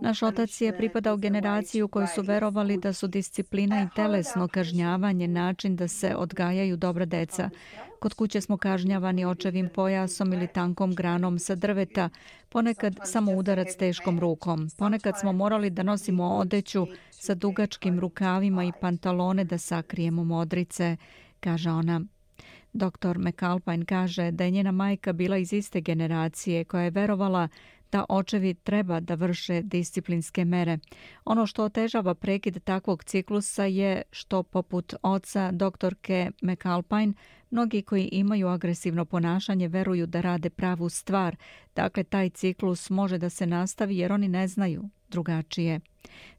Naš 0.00 0.22
otac 0.22 0.60
je 0.60 0.76
pripadao 0.76 1.16
generaciji 1.16 1.82
u 1.82 1.88
kojoj 1.88 2.06
su 2.06 2.22
verovali 2.22 2.76
da 2.76 2.92
su 2.92 3.06
disciplina 3.06 3.82
i 3.82 3.94
telesno 3.96 4.48
kažnjavanje 4.48 5.28
način 5.28 5.76
da 5.76 5.88
se 5.88 6.14
odgajaju 6.16 6.76
dobra 6.76 7.04
deca. 7.04 7.50
Kod 8.00 8.14
kuće 8.14 8.40
smo 8.40 8.56
kažnjavani 8.56 9.24
očevim 9.24 9.68
pojasom 9.74 10.32
ili 10.32 10.46
tankom 10.46 10.94
granom 10.94 11.38
sa 11.38 11.54
drveta, 11.54 12.08
ponekad 12.48 12.94
samo 13.04 13.32
udarac 13.32 13.76
teškom 13.76 14.20
rukom. 14.20 14.68
Ponekad 14.78 15.14
smo 15.20 15.32
morali 15.32 15.70
da 15.70 15.82
nosimo 15.82 16.24
odeću 16.24 16.86
sa 17.10 17.34
dugačkim 17.34 18.00
rukavima 18.00 18.64
i 18.64 18.72
pantalone 18.80 19.44
da 19.44 19.58
sakrijemo 19.58 20.24
modrice, 20.24 20.96
kaže 21.40 21.70
ona. 21.70 22.00
Dr. 22.72 23.18
McAlpine 23.18 23.84
kaže 23.84 24.30
da 24.30 24.44
je 24.44 24.50
njena 24.50 24.72
majka 24.72 25.12
bila 25.12 25.36
iz 25.38 25.52
iste 25.52 25.80
generacije 25.80 26.64
koja 26.64 26.82
je 26.82 26.90
verovala 26.90 27.48
da 27.92 28.04
očevi 28.08 28.54
treba 28.54 29.00
da 29.00 29.14
vrše 29.14 29.62
disciplinske 29.62 30.44
mere. 30.44 30.78
Ono 31.24 31.46
što 31.46 31.64
otežava 31.64 32.14
prekid 32.14 32.64
takvog 32.64 33.04
ciklusa 33.04 33.64
je 33.64 34.02
što 34.10 34.42
poput 34.42 34.94
oca 35.02 35.50
doktorke 35.52 36.30
McAlpine, 36.42 37.12
mnogi 37.50 37.82
koji 37.82 38.08
imaju 38.12 38.48
agresivno 38.48 39.04
ponašanje 39.04 39.68
veruju 39.68 40.06
da 40.06 40.20
rade 40.20 40.50
pravu 40.50 40.88
stvar. 40.88 41.36
Dakle, 41.74 42.04
taj 42.04 42.30
ciklus 42.30 42.90
može 42.90 43.18
da 43.18 43.30
se 43.30 43.46
nastavi 43.46 43.98
jer 43.98 44.12
oni 44.12 44.28
ne 44.28 44.48
znaju 44.48 44.88
drugačije. 45.08 45.80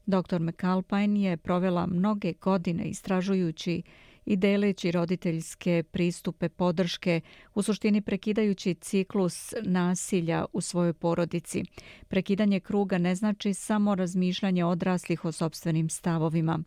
Dr. 0.06 0.40
McAlpine 0.40 1.20
je 1.20 1.36
provela 1.36 1.86
mnoge 1.86 2.32
godine 2.32 2.84
istražujući 2.84 3.82
i 4.24 4.36
deleći 4.36 4.90
roditeljske 4.90 5.82
pristupe 5.90 6.48
podrške, 6.48 7.20
u 7.54 7.62
suštini 7.62 8.00
prekidajući 8.00 8.74
ciklus 8.74 9.54
nasilja 9.62 10.44
u 10.52 10.60
svojoj 10.60 10.92
porodici. 10.92 11.64
Prekidanje 12.08 12.60
kruga 12.60 12.98
ne 12.98 13.14
znači 13.14 13.54
samo 13.54 13.94
razmišljanje 13.94 14.64
odraslih 14.64 15.24
o 15.24 15.32
sobstvenim 15.32 15.88
stavovima. 15.88 16.58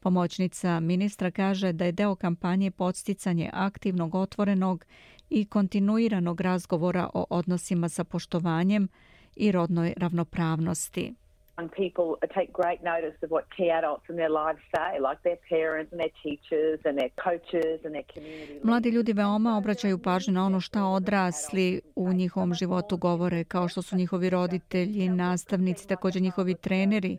Pomoćnica 0.00 0.80
ministra 0.80 1.30
kaže 1.30 1.72
da 1.72 1.84
je 1.84 1.92
deo 1.92 2.14
kampanje 2.14 2.70
podsticanje 2.70 3.50
aktivnog, 3.52 4.14
otvorenog 4.14 4.84
i 5.30 5.44
kontinuiranog 5.44 6.40
razgovora 6.40 7.10
o 7.14 7.26
odnosima 7.30 7.88
sa 7.88 8.04
poštovanjem 8.04 8.88
i 9.36 9.52
rodnoj 9.52 9.94
ravnopravnosti 9.96 11.14
young 11.58 11.68
people 11.68 12.06
take 12.34 12.52
great 12.52 12.80
notice 12.82 13.16
of 13.22 13.30
what 13.30 13.44
key 13.56 13.70
adults 13.70 14.04
in 14.10 14.16
their 14.16 14.30
lives 14.30 14.60
say, 14.74 14.90
like 15.08 15.18
their 15.22 15.40
parents 15.48 15.92
and 15.92 16.00
their 16.00 16.14
teachers 16.22 16.78
and 16.84 16.98
their 16.98 17.12
coaches 17.26 17.78
and 17.84 17.92
their 17.94 18.08
community. 18.14 18.60
Mladi 18.62 18.90
ljudi 18.90 19.12
veoma 19.12 19.56
obraćaju 19.56 19.98
pažnju 19.98 20.34
na 20.34 20.46
ono 20.46 20.60
šta 20.60 20.84
odrasli 20.84 21.80
u 21.96 22.12
njihovom 22.12 22.54
životu 22.54 22.96
govore, 22.96 23.44
kao 23.44 23.68
što 23.68 23.82
su 23.82 23.96
njihovi 23.96 24.30
roditelji, 24.30 25.08
nastavnici, 25.08 25.88
također 25.88 26.22
njihovi 26.22 26.54
treneri 26.54 27.18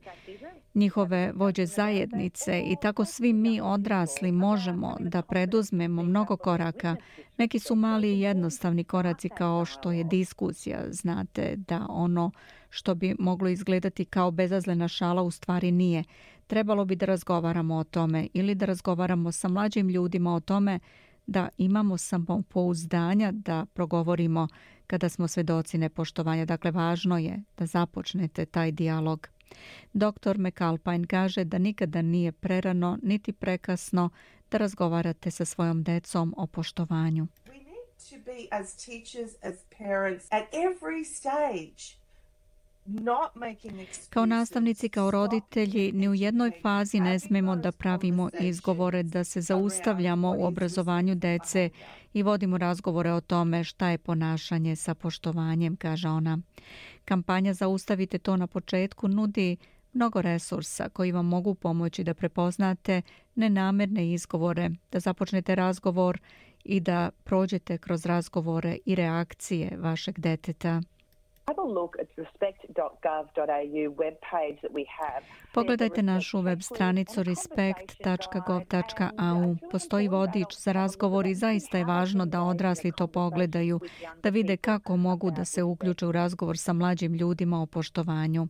njihove 0.78 1.32
vođe 1.36 1.66
zajednice 1.66 2.60
i 2.60 2.76
tako 2.82 3.06
svi 3.06 3.34
mi 3.34 3.62
odrasli 3.62 4.32
možemo 4.32 4.96
da 5.00 5.22
preduzmemo 5.22 6.04
mnogo 6.04 6.38
koraka. 6.38 6.96
Neki 7.38 7.60
su 7.60 7.76
mali 7.76 8.14
i 8.14 8.22
jednostavni 8.22 8.84
koraci 8.84 9.30
kao 9.30 9.66
što 9.66 9.92
je 9.92 10.04
diskusija. 10.04 10.80
Znate 10.90 11.56
da 11.56 11.86
ono 11.90 12.32
što 12.70 12.96
bi 12.96 13.16
moglo 13.20 13.50
izgledati 13.50 14.06
kao 14.06 14.32
bezazlena 14.32 14.88
šala 14.88 15.22
u 15.22 15.32
stvari 15.32 15.72
nije. 15.72 16.04
Trebalo 16.48 16.86
bi 16.86 16.96
da 16.96 17.06
razgovaramo 17.06 17.76
o 17.76 17.84
tome 17.84 18.28
ili 18.34 18.56
da 18.56 18.66
razgovaramo 18.66 19.32
sa 19.32 19.48
mlađim 19.48 19.90
ljudima 19.90 20.36
o 20.36 20.40
tome 20.40 20.80
da 21.28 21.50
imamo 21.58 21.98
samopouzdanja 21.98 23.32
da 23.32 23.66
progovorimo 23.74 24.48
kada 24.88 25.10
smo 25.10 25.28
svedoci 25.28 25.78
nepoštovanja. 25.78 26.46
Dakle, 26.46 26.72
važno 26.72 27.18
je 27.18 27.44
da 27.58 27.66
započnete 27.66 28.46
taj 28.46 28.72
dijalog. 28.72 29.28
Dr. 29.94 30.38
McAlpine 30.38 31.08
kaže 31.08 31.44
da 31.44 31.58
nikada 31.58 32.02
nije 32.02 32.32
prerano 32.32 33.00
niti 33.04 33.34
prekasno 33.34 34.10
da 34.52 34.58
razgovarate 34.58 35.32
sa 35.32 35.46
svojom 35.46 35.84
decom 35.84 36.34
o 36.38 36.48
poštovanju. 36.48 37.28
We 37.46 37.54
need 37.54 37.88
to 38.10 38.16
be 38.26 38.48
as 38.52 38.86
teachers, 38.86 39.32
as 39.42 39.56
parents, 39.78 40.28
at 40.32 40.44
every 40.54 41.04
stage 41.04 41.98
Kao 44.10 44.26
nastavnici, 44.26 44.90
kao 44.90 45.12
roditelji, 45.12 45.92
ni 45.92 46.10
u 46.10 46.14
jednoj 46.14 46.52
fazi 46.62 47.00
ne 47.00 47.20
smemo 47.20 47.56
da 47.56 47.72
pravimo 47.72 48.30
izgovore 48.40 49.04
da 49.04 49.24
se 49.24 49.42
zaustavljamo 49.42 50.36
u 50.38 50.46
obrazovanju 50.46 51.16
dece 51.16 51.70
i 52.14 52.24
vodimo 52.24 52.58
razgovore 52.58 53.14
o 53.14 53.22
tome 53.22 53.64
šta 53.64 53.90
je 53.90 53.98
ponašanje 53.98 54.76
sa 54.76 54.94
poštovanjem, 54.94 55.76
kaže 55.76 56.08
ona. 56.08 56.40
Kampanja 57.06 57.54
Zaustavite 57.54 58.18
to 58.18 58.38
na 58.38 58.48
početku 58.48 59.08
nudi 59.08 59.58
mnogo 59.94 60.22
resursa 60.22 60.90
koji 60.90 61.12
vam 61.12 61.26
mogu 61.26 61.56
pomoći 61.56 62.04
da 62.04 62.14
prepoznate 62.14 63.02
nenamerne 63.36 64.14
izgovore, 64.14 64.70
da 64.92 65.00
započnete 65.00 65.56
razgovor 65.56 66.20
i 66.64 66.80
da 66.80 67.10
prođete 67.24 67.78
kroz 67.78 68.06
razgovore 68.06 68.78
i 68.86 68.96
reakcije 68.96 69.78
vašeg 69.78 70.20
deteta. 70.20 70.82
Pogledajte 75.54 76.04
našu 76.04 76.42
web 76.42 76.62
stranicu 76.62 77.24
respect.gov.au. 77.24 79.56
Postoji 79.72 80.08
vodič 80.08 80.58
za 80.58 80.72
razgovor 80.72 81.28
i 81.28 81.36
zaista 81.36 81.78
je 81.78 81.86
važno 81.86 82.26
da 82.26 82.42
odrasli 82.42 82.92
to 82.98 83.08
pogledaju, 83.08 83.80
da 84.24 84.30
vide 84.30 84.58
kako 84.58 84.98
mogu 84.98 85.32
da 85.32 85.46
se 85.46 85.64
uključe 85.64 86.06
u 86.06 86.12
razgovor 86.12 86.58
sa 86.58 86.74
mlađim 86.74 87.14
ljudima 87.14 87.62
o 87.62 87.66
poštovanju. 87.66 88.48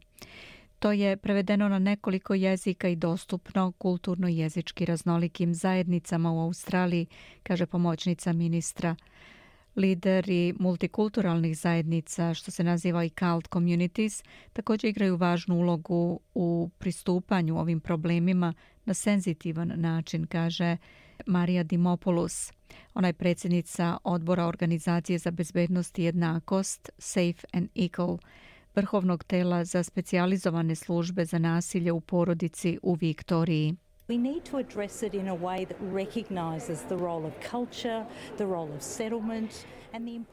To 0.79 0.91
je 0.91 1.17
prevedeno 1.17 1.69
na 1.69 1.79
nekoliko 1.79 2.33
jezika 2.33 2.87
i 2.87 2.95
dostupno 2.95 3.73
kulturno-jezički 3.77 4.85
raznolikim 4.85 5.53
zajednicama 5.53 6.31
u 6.31 6.39
Australiji, 6.39 7.07
kaže 7.43 7.65
pomoćnica 7.65 8.33
ministra 8.33 8.95
lideri 9.77 10.53
multikulturalnih 10.59 11.57
zajednica, 11.57 12.33
što 12.33 12.51
se 12.51 12.63
naziva 12.63 13.03
i 13.03 13.09
cult 13.09 13.47
communities, 13.53 14.23
također 14.53 14.89
igraju 14.89 15.15
važnu 15.15 15.55
ulogu 15.55 16.19
u 16.33 16.69
pristupanju 16.77 17.57
ovim 17.57 17.79
problemima 17.79 18.53
na 18.85 18.93
senzitivan 18.93 19.73
način, 19.75 20.25
kaže 20.25 20.77
Marija 21.25 21.63
Dimopoulos. 21.63 22.51
Ona 22.93 23.07
je 23.07 23.13
predsjednica 23.13 23.97
odbora 24.03 24.45
Organizacije 24.45 25.17
za 25.17 25.31
bezbednost 25.31 25.99
i 25.99 26.03
jednakost 26.03 26.89
Safe 26.97 27.47
and 27.53 27.69
Equal, 27.75 28.17
vrhovnog 28.75 29.23
tela 29.23 29.65
za 29.65 29.83
specijalizovane 29.83 30.75
službe 30.75 31.25
za 31.25 31.39
nasilje 31.39 31.91
u 31.91 32.01
porodici 32.01 32.79
u 32.83 32.93
Viktoriji. 32.93 33.75
We 34.09 34.17
need 34.17 34.45
to 34.45 34.57
address 34.57 35.03
it 35.03 35.13
in 35.13 35.27
a 35.27 35.35
way 35.35 35.65
that 35.65 35.77
recognizes 35.81 36.81
the 36.83 36.95
role 36.95 37.25
of 37.25 37.33
culture, 37.41 38.05
the 38.37 38.45
role 38.45 38.73
of 38.73 38.81
settlement 38.81 39.65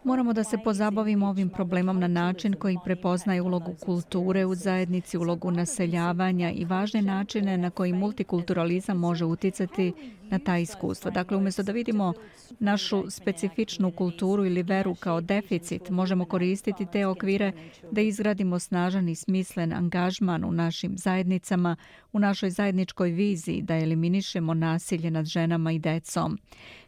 Moramo 0.05 0.33
da 0.33 0.45
se 0.45 0.59
pozabavimo 0.65 1.27
ovim 1.27 1.51
problemom 1.51 2.01
na 2.01 2.09
način 2.09 2.55
koji 2.55 2.77
prepoznaje 2.85 3.43
ulogu 3.43 3.75
kulture 3.85 4.45
u 4.45 4.55
zajednici, 4.55 5.19
ulogu 5.19 5.51
naseljavanja 5.51 6.51
i 6.51 6.65
važne 6.65 7.03
načine 7.03 7.59
na 7.59 7.71
koji 7.71 7.93
multikulturalizam 7.93 8.99
može 8.99 9.25
uticati 9.25 9.93
na 10.31 10.39
ta 10.39 10.59
iskustva. 10.59 11.11
Dakle, 11.11 11.37
umjesto 11.37 11.63
da 11.63 11.73
vidimo 11.73 12.13
našu 12.59 13.11
specifičnu 13.11 13.91
kulturu 13.91 14.47
ili 14.47 14.63
veru 14.63 14.95
kao 14.95 15.21
deficit, 15.21 15.91
možemo 15.91 16.25
koristiti 16.25 16.87
te 16.87 17.07
okvire 17.07 17.53
da 17.91 18.01
izgradimo 18.01 18.59
snažan 18.59 19.09
i 19.09 19.15
smislen 19.15 19.73
angažman 19.73 20.45
u 20.45 20.53
našim 20.53 20.99
zajednicama, 20.99 21.77
u 22.13 22.19
našoj 22.19 22.51
zajedničkoj 22.51 23.11
viziji 23.11 23.63
da 23.65 23.77
eliminišemo 23.77 24.55
nasilje 24.55 25.11
nad 25.11 25.27
ženama 25.27 25.73
i 25.73 25.79
decom. 25.79 26.39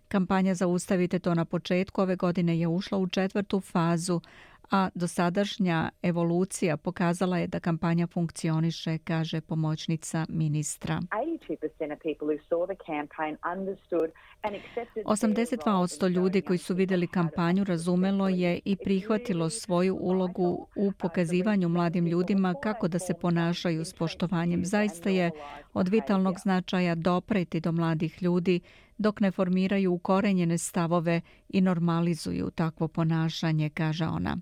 Kampanja 0.08 0.54
Zaustavite 0.54 1.18
to 1.18 1.34
na 1.34 1.44
početku 1.44 2.02
ove 2.02 2.16
godine 2.16 2.58
je 2.58 2.68
ušla 2.68 2.98
u 2.98 3.06
četvrtu 3.06 3.60
fazu, 3.60 4.20
a 4.70 4.88
dosadašnja 4.94 5.90
evolucija 6.02 6.76
pokazala 6.76 7.38
je 7.38 7.46
da 7.46 7.60
kampanja 7.60 8.06
funkcioniše, 8.06 8.98
kaže 8.98 9.40
pomoćnica 9.40 10.26
ministra. 10.28 11.00
82% 15.04 16.08
ljudi 16.08 16.42
koji 16.42 16.58
su 16.58 16.74
vidjeli 16.74 17.06
kampanju 17.06 17.64
razumelo 17.64 18.28
je 18.28 18.60
i 18.64 18.76
prihvatilo 18.76 19.50
svoju 19.50 19.96
ulogu 20.00 20.68
u 20.76 20.92
pokazivanju 20.92 21.68
mladim 21.68 22.06
ljudima 22.06 22.54
kako 22.62 22.88
da 22.88 22.98
se 22.98 23.14
ponašaju 23.14 23.84
s 23.84 23.94
poštovanjem. 23.94 24.64
Zaista 24.64 25.10
je 25.10 25.30
od 25.74 25.88
vitalnog 25.88 26.38
značaja 26.38 26.94
dopreti 26.94 27.60
do 27.60 27.72
mladih 27.72 28.22
ljudi 28.22 28.60
dok 28.98 29.20
ne 29.20 29.30
formiraju 29.30 29.92
ukorenjene 29.92 30.58
stavove 30.58 31.20
i 31.48 31.60
normalizuju 31.60 32.50
takvo 32.50 32.88
ponašanje, 32.88 33.70
kaže 33.70 34.06
ona. 34.06 34.36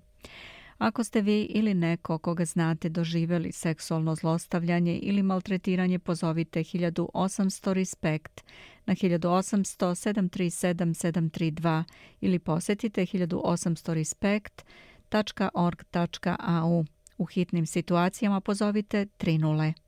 Ako 0.77 1.03
ste 1.03 1.21
vi 1.21 1.41
ili 1.41 1.73
neko 1.73 2.17
koga 2.17 2.45
znate 2.45 2.89
doživjeli 2.89 3.51
seksualno 3.51 4.15
zlostavljanje 4.15 4.97
ili 4.97 5.23
maltretiranje, 5.23 5.99
pozovite 5.99 6.59
1800 6.59 7.73
Respekt 7.73 8.41
na 8.85 8.95
1800 8.95 9.77
737 9.77 11.31
732 11.31 11.83
ili 12.21 12.39
posjetite 12.39 13.01
1800 13.01 13.93
respekt.org.au. 13.93 16.85
U 17.17 17.25
hitnim 17.25 17.65
situacijama 17.65 18.41
pozovite 18.41 19.05
30. 19.05 19.84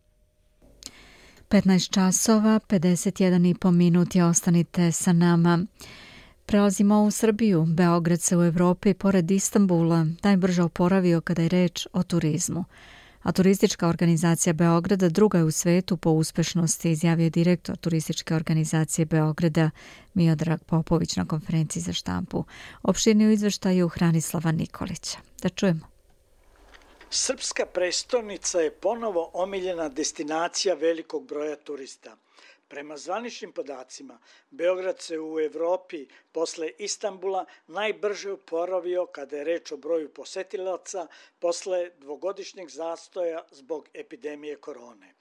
15 1.50 1.90
časova, 1.90 2.60
51 2.60 3.50
i 3.50 3.54
po 3.54 3.72
minuti, 3.72 4.22
ostanite 4.22 4.92
sa 4.92 5.14
nama. 5.14 5.66
Prelazimo 6.46 7.04
u 7.04 7.12
Srbiju. 7.12 7.66
Beograd 7.66 8.22
se 8.22 8.38
u 8.38 8.44
Evropi, 8.44 8.94
pored 8.94 9.32
Istanbula, 9.32 10.06
najbrže 10.24 10.64
oporavio 10.64 11.22
kada 11.22 11.42
je 11.42 11.50
reč 11.50 11.88
o 11.94 12.04
turizmu. 12.04 12.66
A 13.22 13.32
turistička 13.32 13.88
organizacija 13.88 14.54
Beograda 14.54 15.10
druga 15.10 15.38
je 15.38 15.44
u 15.44 15.52
svetu 15.52 15.98
po 15.98 16.10
uspešnosti, 16.10 16.92
izjavio 16.92 17.30
direktor 17.30 17.78
turističke 17.78 18.36
organizacije 18.36 19.06
Beograda 19.06 19.70
Miodrag 20.14 20.64
Popović 20.64 21.16
na 21.16 21.26
konferenciji 21.26 21.84
za 21.84 21.94
štampu. 21.94 22.44
Opširni 22.84 23.28
u 23.28 23.32
izveštaju 23.32 23.90
Hranislava 23.90 24.52
Nikolića. 24.52 25.18
Da 25.42 25.50
čujemo. 25.50 25.97
Srpska 27.10 27.66
prestonica 27.66 28.62
je 28.62 28.72
ponovo 28.72 29.30
omiljena 29.34 29.90
destinacija 29.90 30.76
velikog 30.76 31.26
broja 31.28 31.56
turista. 31.56 32.18
Prema 32.68 32.98
zvaničnim 32.98 33.52
podacima, 33.52 34.20
Beograd 34.50 35.02
se 35.02 35.20
u 35.20 35.40
Evropi 35.40 36.08
posle 36.32 36.72
Istambula 36.78 37.46
najbrže 37.68 38.32
uporavio 38.32 39.06
kada 39.06 39.38
je 39.38 39.44
reč 39.44 39.72
o 39.72 39.78
broju 39.78 40.10
posetilaca 40.14 41.08
posle 41.40 41.92
dvogodišnjeg 41.98 42.70
zastoja 42.70 43.46
zbog 43.52 43.90
epidemije 43.94 44.56
korone. 44.56 45.17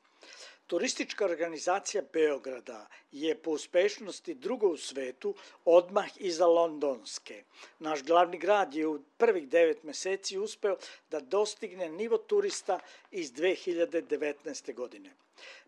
Turistička 0.66 1.24
organizacija 1.24 2.02
Beograda 2.12 2.86
je 3.12 3.34
po 3.42 3.50
uspešnosti 3.50 4.34
drugo 4.34 4.68
u 4.68 4.76
svetu 4.76 5.34
odmah 5.64 6.08
iza 6.16 6.46
londonske. 6.46 7.44
Naš 7.78 8.02
glavni 8.02 8.38
grad 8.38 8.74
je 8.74 8.86
u 8.86 9.02
prvih 9.16 9.48
devet 9.48 9.82
meseci 9.82 10.38
uspeo 10.38 10.76
da 11.10 11.20
dostigne 11.20 11.88
nivo 11.88 12.18
turista 12.18 12.80
iz 13.10 13.32
2019. 13.32 14.74
godine. 14.74 15.14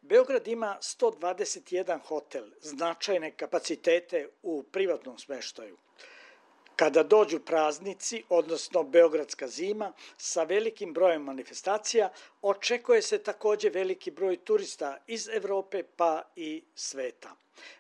Beograd 0.03 0.49
ima 0.49 0.79
121 0.81 2.01
hotel, 2.01 2.45
značajne 2.61 3.31
kapacitete 3.31 4.29
u 4.43 4.63
privatnom 4.63 5.19
smeštaju. 5.19 5.77
Kada 6.79 7.03
dođu 7.03 7.41
praznici, 7.41 8.23
odnosno 8.29 8.83
Beogradska 8.83 9.49
zima, 9.49 9.93
sa 10.17 10.43
velikim 10.43 10.93
brojem 10.93 11.23
manifestacija, 11.23 12.11
očekuje 12.43 13.03
se 13.03 13.19
takođe 13.19 13.71
veliki 13.71 14.11
broj 14.11 14.37
turista 14.37 14.99
iz 15.07 15.29
Evrope 15.29 15.83
pa 15.97 16.23
i 16.37 16.63
sveta. 16.75 17.35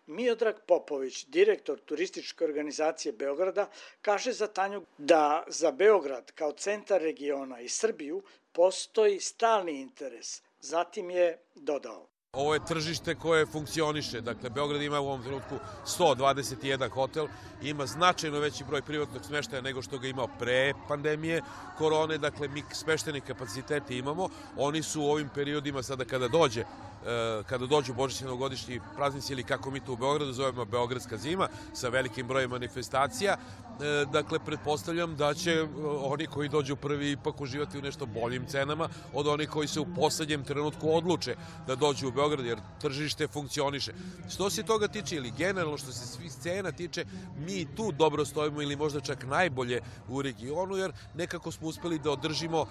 Miodrag 0.06 0.56
Popović, 0.66 1.24
direktor 1.24 1.80
turističke 1.80 2.44
organizacije 2.44 3.12
Beograda, 3.12 3.68
kaže 4.02 4.32
za 4.32 4.46
Tanju 4.46 4.82
da 4.98 5.44
za 5.46 5.70
Beograd 5.70 6.32
kao 6.32 6.52
centar 6.52 7.02
regiona 7.02 7.60
i 7.60 7.68
Srbiju 7.68 8.22
postoji 8.52 9.20
stalni 9.20 9.80
interes. 9.80 10.42
Zatim 10.60 11.10
je 11.10 11.38
dodao. 11.54 12.06
Ovo 12.38 12.54
je 12.54 12.64
tržište 12.64 13.14
koje 13.14 13.46
funkcioniše. 13.46 14.20
Dakle, 14.20 14.50
Beograd 14.50 14.82
ima 14.82 15.00
u 15.00 15.06
ovom 15.06 15.22
trenutku 15.22 15.58
121 15.86 16.88
hotel, 16.90 17.26
ima 17.62 17.86
značajno 17.86 18.38
veći 18.38 18.64
broj 18.64 18.82
privatnog 18.82 19.24
smeštaja 19.24 19.62
nego 19.62 19.82
što 19.82 19.98
ga 19.98 20.08
imao 20.08 20.28
pre 20.38 20.72
pandemije 20.88 21.42
korone. 21.78 22.18
Dakle, 22.18 22.48
mi 22.48 22.62
smešteni 22.72 23.20
kapaciteti 23.20 23.98
imamo. 23.98 24.28
Oni 24.56 24.82
su 24.82 25.02
u 25.02 25.10
ovim 25.10 25.28
periodima 25.34 25.82
sada 25.82 26.04
kada 26.04 26.28
dođe 26.28 26.64
E, 27.06 27.42
kada 27.46 27.66
dođu 27.66 27.94
božićni 27.94 28.26
novogodišnji 28.26 28.80
praznici 28.96 29.32
ili 29.32 29.44
kako 29.44 29.70
mi 29.70 29.80
to 29.80 29.92
u 29.92 29.96
Beogradu 29.96 30.32
zovemo 30.32 30.64
Beogradska 30.64 31.16
zima 31.16 31.48
sa 31.72 31.88
velikim 31.88 32.26
brojem 32.26 32.50
manifestacija. 32.50 33.32
E, 33.32 34.04
dakle, 34.12 34.38
pretpostavljam 34.46 35.16
da 35.16 35.34
će 35.34 35.52
e, 35.52 35.66
oni 36.02 36.26
koji 36.26 36.48
dođu 36.48 36.76
prvi 36.76 37.12
ipak 37.12 37.40
uživati 37.40 37.78
u 37.78 37.82
nešto 37.82 38.06
boljim 38.06 38.46
cenama 38.46 38.88
od 39.14 39.26
onih 39.26 39.48
koji 39.48 39.68
se 39.68 39.80
u 39.80 39.86
poslednjem 39.96 40.44
trenutku 40.44 40.96
odluče 40.96 41.36
da 41.66 41.76
dođu 41.76 42.08
u 42.08 42.12
Beograd 42.12 42.46
jer 42.46 42.58
tržište 42.80 43.28
funkcioniše. 43.28 43.92
Što 44.30 44.50
se 44.50 44.62
toga 44.62 44.88
tiče 44.88 45.16
ili 45.16 45.32
generalno 45.38 45.78
što 45.78 45.92
se 45.92 46.06
svi 46.06 46.28
cena 46.28 46.72
tiče, 46.72 47.04
mi 47.46 47.74
tu 47.76 47.92
dobro 47.92 48.24
stojimo 48.24 48.62
ili 48.62 48.76
možda 48.76 49.00
čak 49.00 49.26
najbolje 49.26 49.80
u 50.08 50.22
regionu 50.22 50.76
jer 50.76 50.92
nekako 51.14 51.50
smo 51.50 51.68
uspeli 51.68 51.98
da 51.98 52.10
održimo 52.10 52.66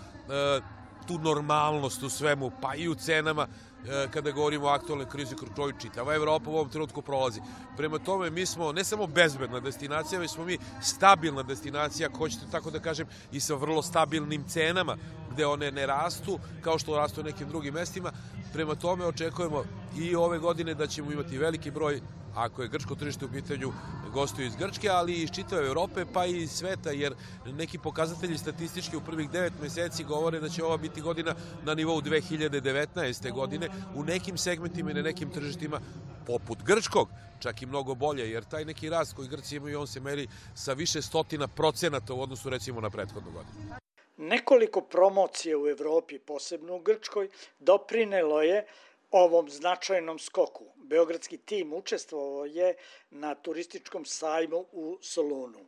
tu 1.08 1.20
normalnost 1.20 2.04
u 2.04 2.10
svemu, 2.10 2.52
pa 2.62 2.76
i 2.76 2.88
u 2.90 2.96
cenama, 2.96 3.48
E, 3.86 4.08
kada 4.14 4.32
govorimo 4.32 4.66
o 4.66 4.70
aktualnoj 4.70 5.10
krizi 5.10 5.36
kroz 5.36 5.50
koju 5.56 5.74
čitava 5.80 6.16
Evropa 6.16 6.50
u 6.50 6.54
ovom 6.54 6.70
trenutku 6.70 7.02
prolazi. 7.02 7.42
Prema 7.78 8.00
tome, 8.00 8.30
mi 8.30 8.46
smo 8.46 8.72
ne 8.72 8.84
samo 8.84 9.08
bezbedna 9.08 9.60
destinacija, 9.60 10.20
već 10.20 10.32
smo 10.32 10.46
mi 10.46 10.58
stabilna 10.82 11.44
destinacija, 11.44 12.10
ako 12.10 12.18
hoćete 12.18 12.46
tako 12.52 12.72
da 12.72 12.80
kažem, 12.80 13.08
i 13.32 13.40
sa 13.40 13.56
vrlo 13.56 13.82
stabilnim 13.82 14.44
cenama, 14.48 14.98
gde 15.32 15.46
one 15.46 15.72
ne 15.72 15.86
rastu, 15.86 16.40
kao 16.62 16.80
što 16.80 16.98
rastu 16.98 17.22
u 17.22 17.24
nekim 17.24 17.48
drugim 17.48 17.74
mestima, 17.74 18.12
Prema 18.54 18.76
tome 18.76 19.06
očekujemo 19.06 19.64
i 19.98 20.16
ove 20.16 20.40
godine 20.40 20.74
da 20.74 20.88
ćemo 20.88 21.12
imati 21.12 21.38
veliki 21.38 21.72
broj 21.72 22.02
ako 22.36 22.62
je 22.62 22.68
grčko 22.68 22.96
tržište 22.96 23.26
u 23.26 23.30
pitanju 23.30 23.72
gostuju 24.14 24.48
iz 24.48 24.56
Grčke, 24.56 24.90
ali 24.90 25.14
i 25.14 25.24
iz 25.24 25.32
čitave 25.32 25.68
Europe, 25.68 26.06
pa 26.14 26.26
i 26.26 26.38
iz 26.44 26.52
sveta, 26.52 26.92
jer 26.92 27.14
neki 27.46 27.78
pokazatelji 27.78 28.38
statistički 28.38 28.98
u 28.98 29.02
prvih 29.02 29.30
devet 29.30 29.54
meseci 29.62 30.04
govore 30.04 30.40
da 30.40 30.50
će 30.50 30.64
ova 30.64 30.78
biti 30.78 31.02
godina 31.02 31.36
na 31.64 31.74
nivou 31.74 32.02
2019. 32.02 33.34
godine 33.34 33.67
Dakle, 33.68 34.02
u 34.02 34.04
nekim 34.04 34.38
segmentima 34.38 34.92
i 34.92 34.94
na 34.94 35.02
nekim 35.02 35.32
tržištima 35.32 35.82
poput 36.28 36.58
Grčkog, 36.66 37.10
čak 37.40 37.62
i 37.62 37.66
mnogo 37.66 37.96
bolje, 37.96 38.32
jer 38.32 38.44
taj 38.44 38.66
neki 38.66 38.90
rast 38.90 39.16
koji 39.16 39.28
Grci 39.28 39.56
imaju, 39.56 39.80
on 39.80 39.88
se 39.88 40.00
meri 40.00 40.28
sa 40.56 40.74
više 40.74 41.02
stotina 41.02 41.48
procenata 41.48 42.14
u 42.14 42.22
odnosu 42.22 42.50
recimo 42.50 42.82
na 42.82 42.90
prethodnu 42.90 43.32
godinu. 43.32 43.76
Nekoliko 44.18 44.82
promocije 44.82 45.58
u 45.58 45.68
Evropi, 45.68 46.20
posebno 46.20 46.76
u 46.76 46.80
Grčkoj, 46.80 47.30
doprinelo 47.60 48.42
je 48.42 48.66
ovom 49.12 49.50
značajnom 49.50 50.20
skoku. 50.20 50.66
Beogradski 50.76 51.38
tim 51.38 51.74
učestvovao 51.74 52.46
je 52.46 52.76
na 53.10 53.36
turističkom 53.36 54.06
sajmu 54.06 54.66
u 54.72 54.98
Solunu. 55.02 55.60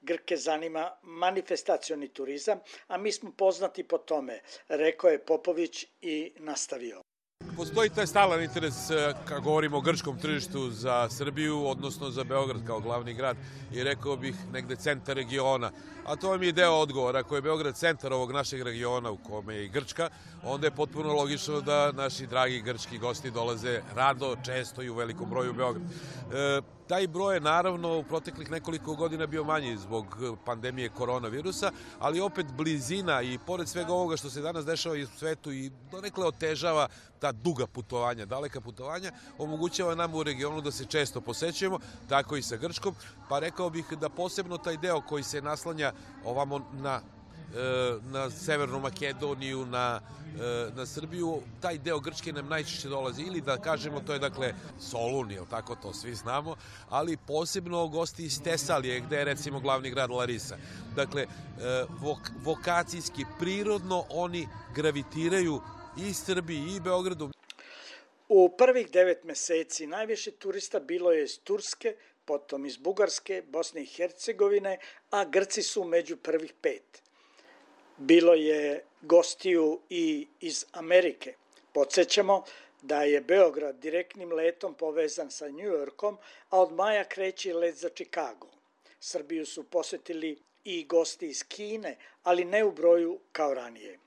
Grke 0.00 0.36
zanima 0.36 0.96
manifestacioni 1.02 2.08
turizam, 2.08 2.58
a 2.88 2.98
mi 2.98 3.12
smo 3.12 3.32
poznati 3.32 3.84
po 3.84 3.98
tome, 3.98 4.40
rekao 4.68 5.10
je 5.10 5.24
Popović 5.24 5.86
i 6.00 6.32
nastavio. 6.38 7.02
Postoji 7.56 7.90
taj 7.90 8.06
stalan 8.06 8.42
interes 8.42 8.90
eh, 8.90 9.14
kad 9.24 9.42
govorimo 9.42 9.76
o 9.76 9.80
grčkom 9.80 10.18
tržištu 10.18 10.70
za 10.70 11.08
Srbiju, 11.08 11.66
odnosno 11.66 12.10
za 12.10 12.24
Beograd 12.24 12.66
kao 12.66 12.80
glavni 12.80 13.14
grad 13.14 13.36
i 13.72 13.84
rekao 13.84 14.16
bih 14.16 14.34
negde 14.52 14.76
centar 14.76 15.16
regiona. 15.16 15.70
A 16.10 16.16
to 16.16 16.38
mi 16.38 16.46
je 16.46 16.52
deo 16.52 16.72
odgovora. 16.72 17.18
Ako 17.18 17.36
je 17.36 17.42
Beograd 17.42 17.76
centar 17.76 18.12
ovog 18.12 18.32
našeg 18.32 18.62
regiona 18.62 19.10
u 19.10 19.16
kome 19.16 19.54
je 19.54 19.64
i 19.64 19.68
Grčka, 19.68 20.08
onda 20.42 20.66
je 20.66 20.70
potpuno 20.70 21.12
logično 21.12 21.60
da 21.60 21.92
naši 21.92 22.26
dragi 22.26 22.60
grčki 22.60 22.98
gosti 22.98 23.30
dolaze 23.30 23.80
rado, 23.94 24.36
često 24.44 24.82
i 24.82 24.90
u 24.90 24.94
velikom 24.94 25.30
broju 25.30 25.50
u 25.50 25.54
Beograd. 25.54 25.82
E, 25.82 26.60
taj 26.88 27.06
broj 27.06 27.36
je 27.36 27.40
naravno 27.40 27.98
u 27.98 28.02
proteklih 28.02 28.50
nekoliko 28.50 28.94
godina 28.94 29.26
bio 29.26 29.44
manji 29.44 29.76
zbog 29.76 30.16
pandemije 30.44 30.88
koronavirusa, 30.88 31.70
ali 31.98 32.20
opet 32.20 32.46
blizina 32.52 33.22
i 33.22 33.38
pored 33.46 33.68
svega 33.68 33.92
ovoga 33.92 34.16
što 34.16 34.30
se 34.30 34.40
danas 34.40 34.64
dešava 34.64 34.96
i 34.96 35.02
u 35.02 35.06
svetu 35.06 35.52
i 35.52 35.70
donekle 35.90 36.26
otežava 36.26 36.88
ta 37.20 37.32
duga 37.32 37.66
putovanja, 37.66 38.26
daleka 38.26 38.60
putovanja, 38.60 39.12
omogućava 39.38 39.94
nam 39.94 40.14
u 40.14 40.22
regionu 40.22 40.60
da 40.60 40.70
se 40.70 40.84
često 40.84 41.20
posećujemo, 41.20 41.78
tako 42.08 42.36
i 42.36 42.42
sa 42.42 42.56
Grčkom, 42.56 42.94
pa 43.28 43.38
rekao 43.38 43.70
bih 43.70 43.92
da 44.00 44.08
posebno 44.08 44.58
taj 44.58 44.76
deo 44.76 45.00
koji 45.00 45.22
se 45.22 45.42
naslanja 45.42 45.92
ovamo 46.24 46.60
na 46.72 47.00
e, 47.54 47.98
na 48.10 48.30
Severnu 48.30 48.80
Makedoniju, 48.80 49.66
na, 49.66 50.00
e, 50.40 50.70
na 50.76 50.86
Srbiju, 50.86 51.42
taj 51.60 51.78
deo 51.78 52.00
Grčke 52.00 52.32
nam 52.32 52.48
najčešće 52.48 52.88
dolazi. 52.88 53.22
Ili 53.22 53.40
da 53.40 53.58
kažemo, 53.58 54.00
to 54.00 54.12
je 54.12 54.18
dakle 54.18 54.54
Solun, 54.80 55.30
je 55.30 55.40
tako 55.50 55.74
to 55.74 55.92
svi 55.92 56.14
znamo, 56.14 56.56
ali 56.88 57.16
posebno 57.16 57.88
gosti 57.88 58.24
iz 58.24 58.42
Tesalije, 58.42 59.00
gde 59.00 59.16
je 59.16 59.24
recimo 59.24 59.60
glavni 59.60 59.90
grad 59.90 60.10
Larisa. 60.10 60.56
Dakle, 60.96 61.22
e, 61.22 61.26
vok, 62.00 62.18
vokacijski, 62.44 63.24
prirodno 63.38 64.04
oni 64.10 64.48
gravitiraju 64.74 65.60
i 65.96 66.12
Srbiji 66.12 66.76
i 66.76 66.80
Beogradu. 66.80 67.30
U 68.28 68.48
prvih 68.58 68.90
devet 68.90 69.24
meseci 69.24 69.86
najviše 69.86 70.30
turista 70.30 70.80
bilo 70.80 71.12
je 71.12 71.24
iz 71.24 71.38
Turske, 71.44 71.96
potom 72.24 72.66
iz 72.66 72.76
Bugarske, 72.76 73.42
Bosne 73.46 73.82
i 73.82 73.86
Hercegovine, 73.86 74.78
a 75.10 75.24
Grci 75.24 75.62
su 75.62 75.84
među 75.84 76.16
prvih 76.16 76.52
pet. 76.60 77.02
Bilo 77.96 78.34
je 78.34 78.84
gostiju 79.02 79.80
i 79.90 80.26
iz 80.40 80.66
Amerike. 80.72 81.34
Podsećamo 81.72 82.44
da 82.82 83.02
je 83.02 83.20
Beograd 83.20 83.76
direktnim 83.76 84.32
letom 84.32 84.74
povezan 84.74 85.30
sa 85.30 85.48
New 85.48 85.70
Yorkom, 85.72 86.18
a 86.50 86.60
od 86.60 86.72
maja 86.72 87.04
kreće 87.04 87.54
let 87.54 87.74
za 87.74 87.88
Chicago. 87.88 88.48
Srbiju 89.00 89.46
su 89.46 89.64
posetili 89.64 90.38
i 90.64 90.84
gosti 90.84 91.28
iz 91.28 91.44
Kine, 91.44 91.96
ali 92.22 92.44
ne 92.44 92.64
u 92.64 92.72
broju 92.72 93.18
kao 93.32 93.54
ranije. 93.54 93.98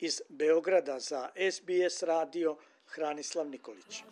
Iz 0.00 0.22
Beograda 0.28 1.00
za 1.00 1.28
SBS 1.52 2.02
radio 2.02 2.56
Hranislav 2.86 3.48
Nikolić. 3.48 4.02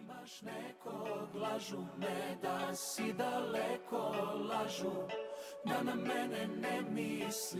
Imaš 0.00 0.42
nekog, 0.42 1.34
lažu 1.34 1.78
me 1.98 2.38
da 2.42 2.74
si 2.74 3.12
daleko, 3.12 3.96
lažu 4.50 4.92
da 5.64 5.82
na 5.82 5.94
mene 5.94 6.46
ne 6.46 6.82
misliš. 6.90 7.54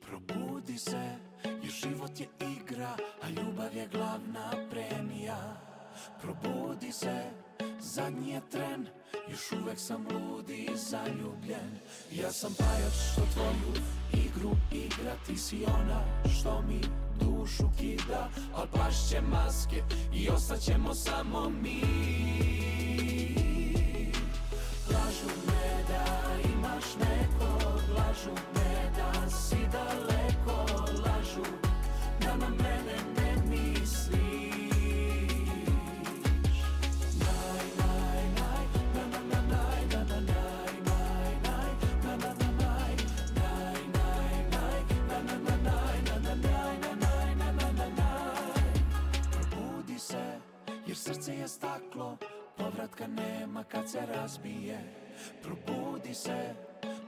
Probudi 0.00 0.78
se, 0.78 1.16
jer 1.44 1.72
život 1.72 2.20
je 2.20 2.28
igra, 2.56 2.96
a 3.22 3.28
ljubav 3.28 3.76
je 3.76 3.88
glavna 3.88 4.68
premija. 4.70 5.56
Probudi 6.22 6.92
se, 6.92 7.30
zadnji 7.80 8.30
je 8.30 8.40
tren, 8.50 8.86
još 9.28 9.52
uvek 9.52 9.78
sam 9.78 10.06
lud 10.10 10.50
i 10.50 10.68
zaljubljen. 10.74 11.78
Ja 12.12 12.32
sam 12.32 12.54
pajač 12.58 12.94
što 13.12 13.22
tvoju 13.34 13.82
igru 14.12 14.50
igra 14.72 15.12
Ti 15.26 15.36
si 15.36 15.64
ona 15.66 16.00
što 16.38 16.62
mi 16.62 16.80
dušu 17.20 17.70
kida 17.78 18.28
Al 18.54 18.66
pašće 18.66 19.20
maske 19.20 19.82
i 20.14 20.28
ostaćemo 20.28 20.94
samo 20.94 21.50
mi 21.62 21.80
Lažu 24.92 25.30
me 25.46 25.84
da 25.88 26.04
imaš 26.54 26.84
nekog 26.98 27.80
Lažu 27.96 28.34
me 28.54 28.90
da 28.96 29.30
si 29.30 29.56
daleko 29.72 30.72
Lažu 31.04 31.40
me 31.40 31.65
Srce 50.96 51.34
je 51.34 51.48
staklo, 51.48 52.16
povratka 52.56 53.06
nema 53.06 53.64
kad 53.64 53.90
se 53.90 54.00
razbije. 54.14 54.78
Probudi 55.42 56.14
se, 56.14 56.54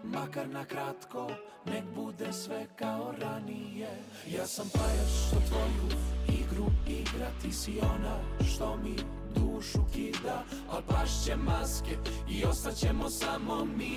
makar 0.05 0.49
na 0.49 0.64
kratko, 0.64 1.30
nek 1.66 1.84
bude 1.95 2.32
sve 2.32 2.66
kao 2.76 3.14
ranije. 3.20 3.89
Ja 4.36 4.47
sam 4.47 4.68
pajač 4.74 5.09
što 5.26 5.36
tvoju 5.49 6.01
igru 6.41 6.66
igra, 6.86 7.30
ti 7.43 7.53
si 7.53 7.80
ona 7.82 8.18
što 8.53 8.76
mi 8.76 8.97
dušu 9.34 9.78
kida 9.93 10.45
Al 10.70 10.82
pašće 10.89 11.36
maske 11.36 11.97
i 12.30 12.45
ostaćemo 12.45 13.11
samo 13.11 13.64
mi. 13.64 13.97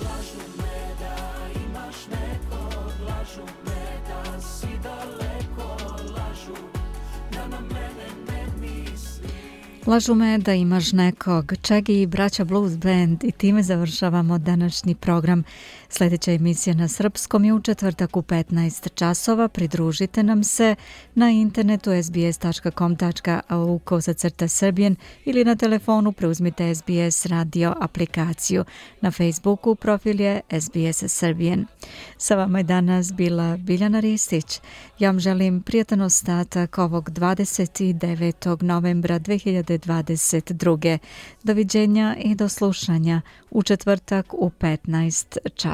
Lažu 0.00 0.48
me 0.58 0.94
da 1.00 1.16
imaš 1.66 1.96
nekog, 2.06 3.08
lažu 3.08 3.42
me 3.42 3.63
Lažu 9.86 10.14
me 10.14 10.38
da 10.38 10.54
imaš 10.54 10.92
nekog 10.92 11.52
Čegi 11.62 12.02
i 12.02 12.06
Braća 12.06 12.44
Blues 12.44 12.76
Band 12.76 13.24
i 13.24 13.32
time 13.32 13.62
završavamo 13.62 14.38
današnji 14.38 14.94
program. 14.94 15.44
Sljedeća 15.88 16.32
emisija 16.32 16.74
na 16.74 16.88
srpskom 16.88 17.44
je 17.44 17.52
u 17.52 17.60
četvrtak 17.60 18.16
u 18.16 18.22
15 18.22 18.94
časova. 18.94 19.48
Pridružite 19.48 20.22
nam 20.22 20.44
se 20.44 20.74
na 21.14 21.30
internetu 21.30 21.90
sbs.com.au 22.02 23.78
kozacrta 23.78 24.48
srbijen 24.48 24.96
ili 25.24 25.44
na 25.44 25.56
telefonu 25.56 26.12
preuzmite 26.12 26.74
SBS 26.74 27.26
radio 27.26 27.74
aplikaciju. 27.80 28.64
Na 29.00 29.10
Facebooku 29.10 29.74
profil 29.74 30.20
je 30.20 30.40
SBS 30.60 31.04
Srbijen. 31.06 31.66
Sa 32.18 32.34
vama 32.34 32.58
je 32.58 32.64
danas 32.64 33.12
bila 33.12 33.56
Biljana 33.56 34.00
Ristić. 34.00 34.60
Ja 34.98 35.10
vam 35.10 35.20
želim 35.20 35.62
prijatan 35.62 36.00
ostatak 36.00 36.78
ovog 36.78 37.10
29. 37.10 38.62
novembra 38.62 39.20
2022. 39.20 40.98
Doviđenja 41.42 42.16
i 42.18 42.34
do 42.34 42.48
slušanja 42.48 43.20
u 43.50 43.62
četvrtak 43.62 44.34
u 44.34 44.50
15 44.60 45.38
časova. 45.54 45.73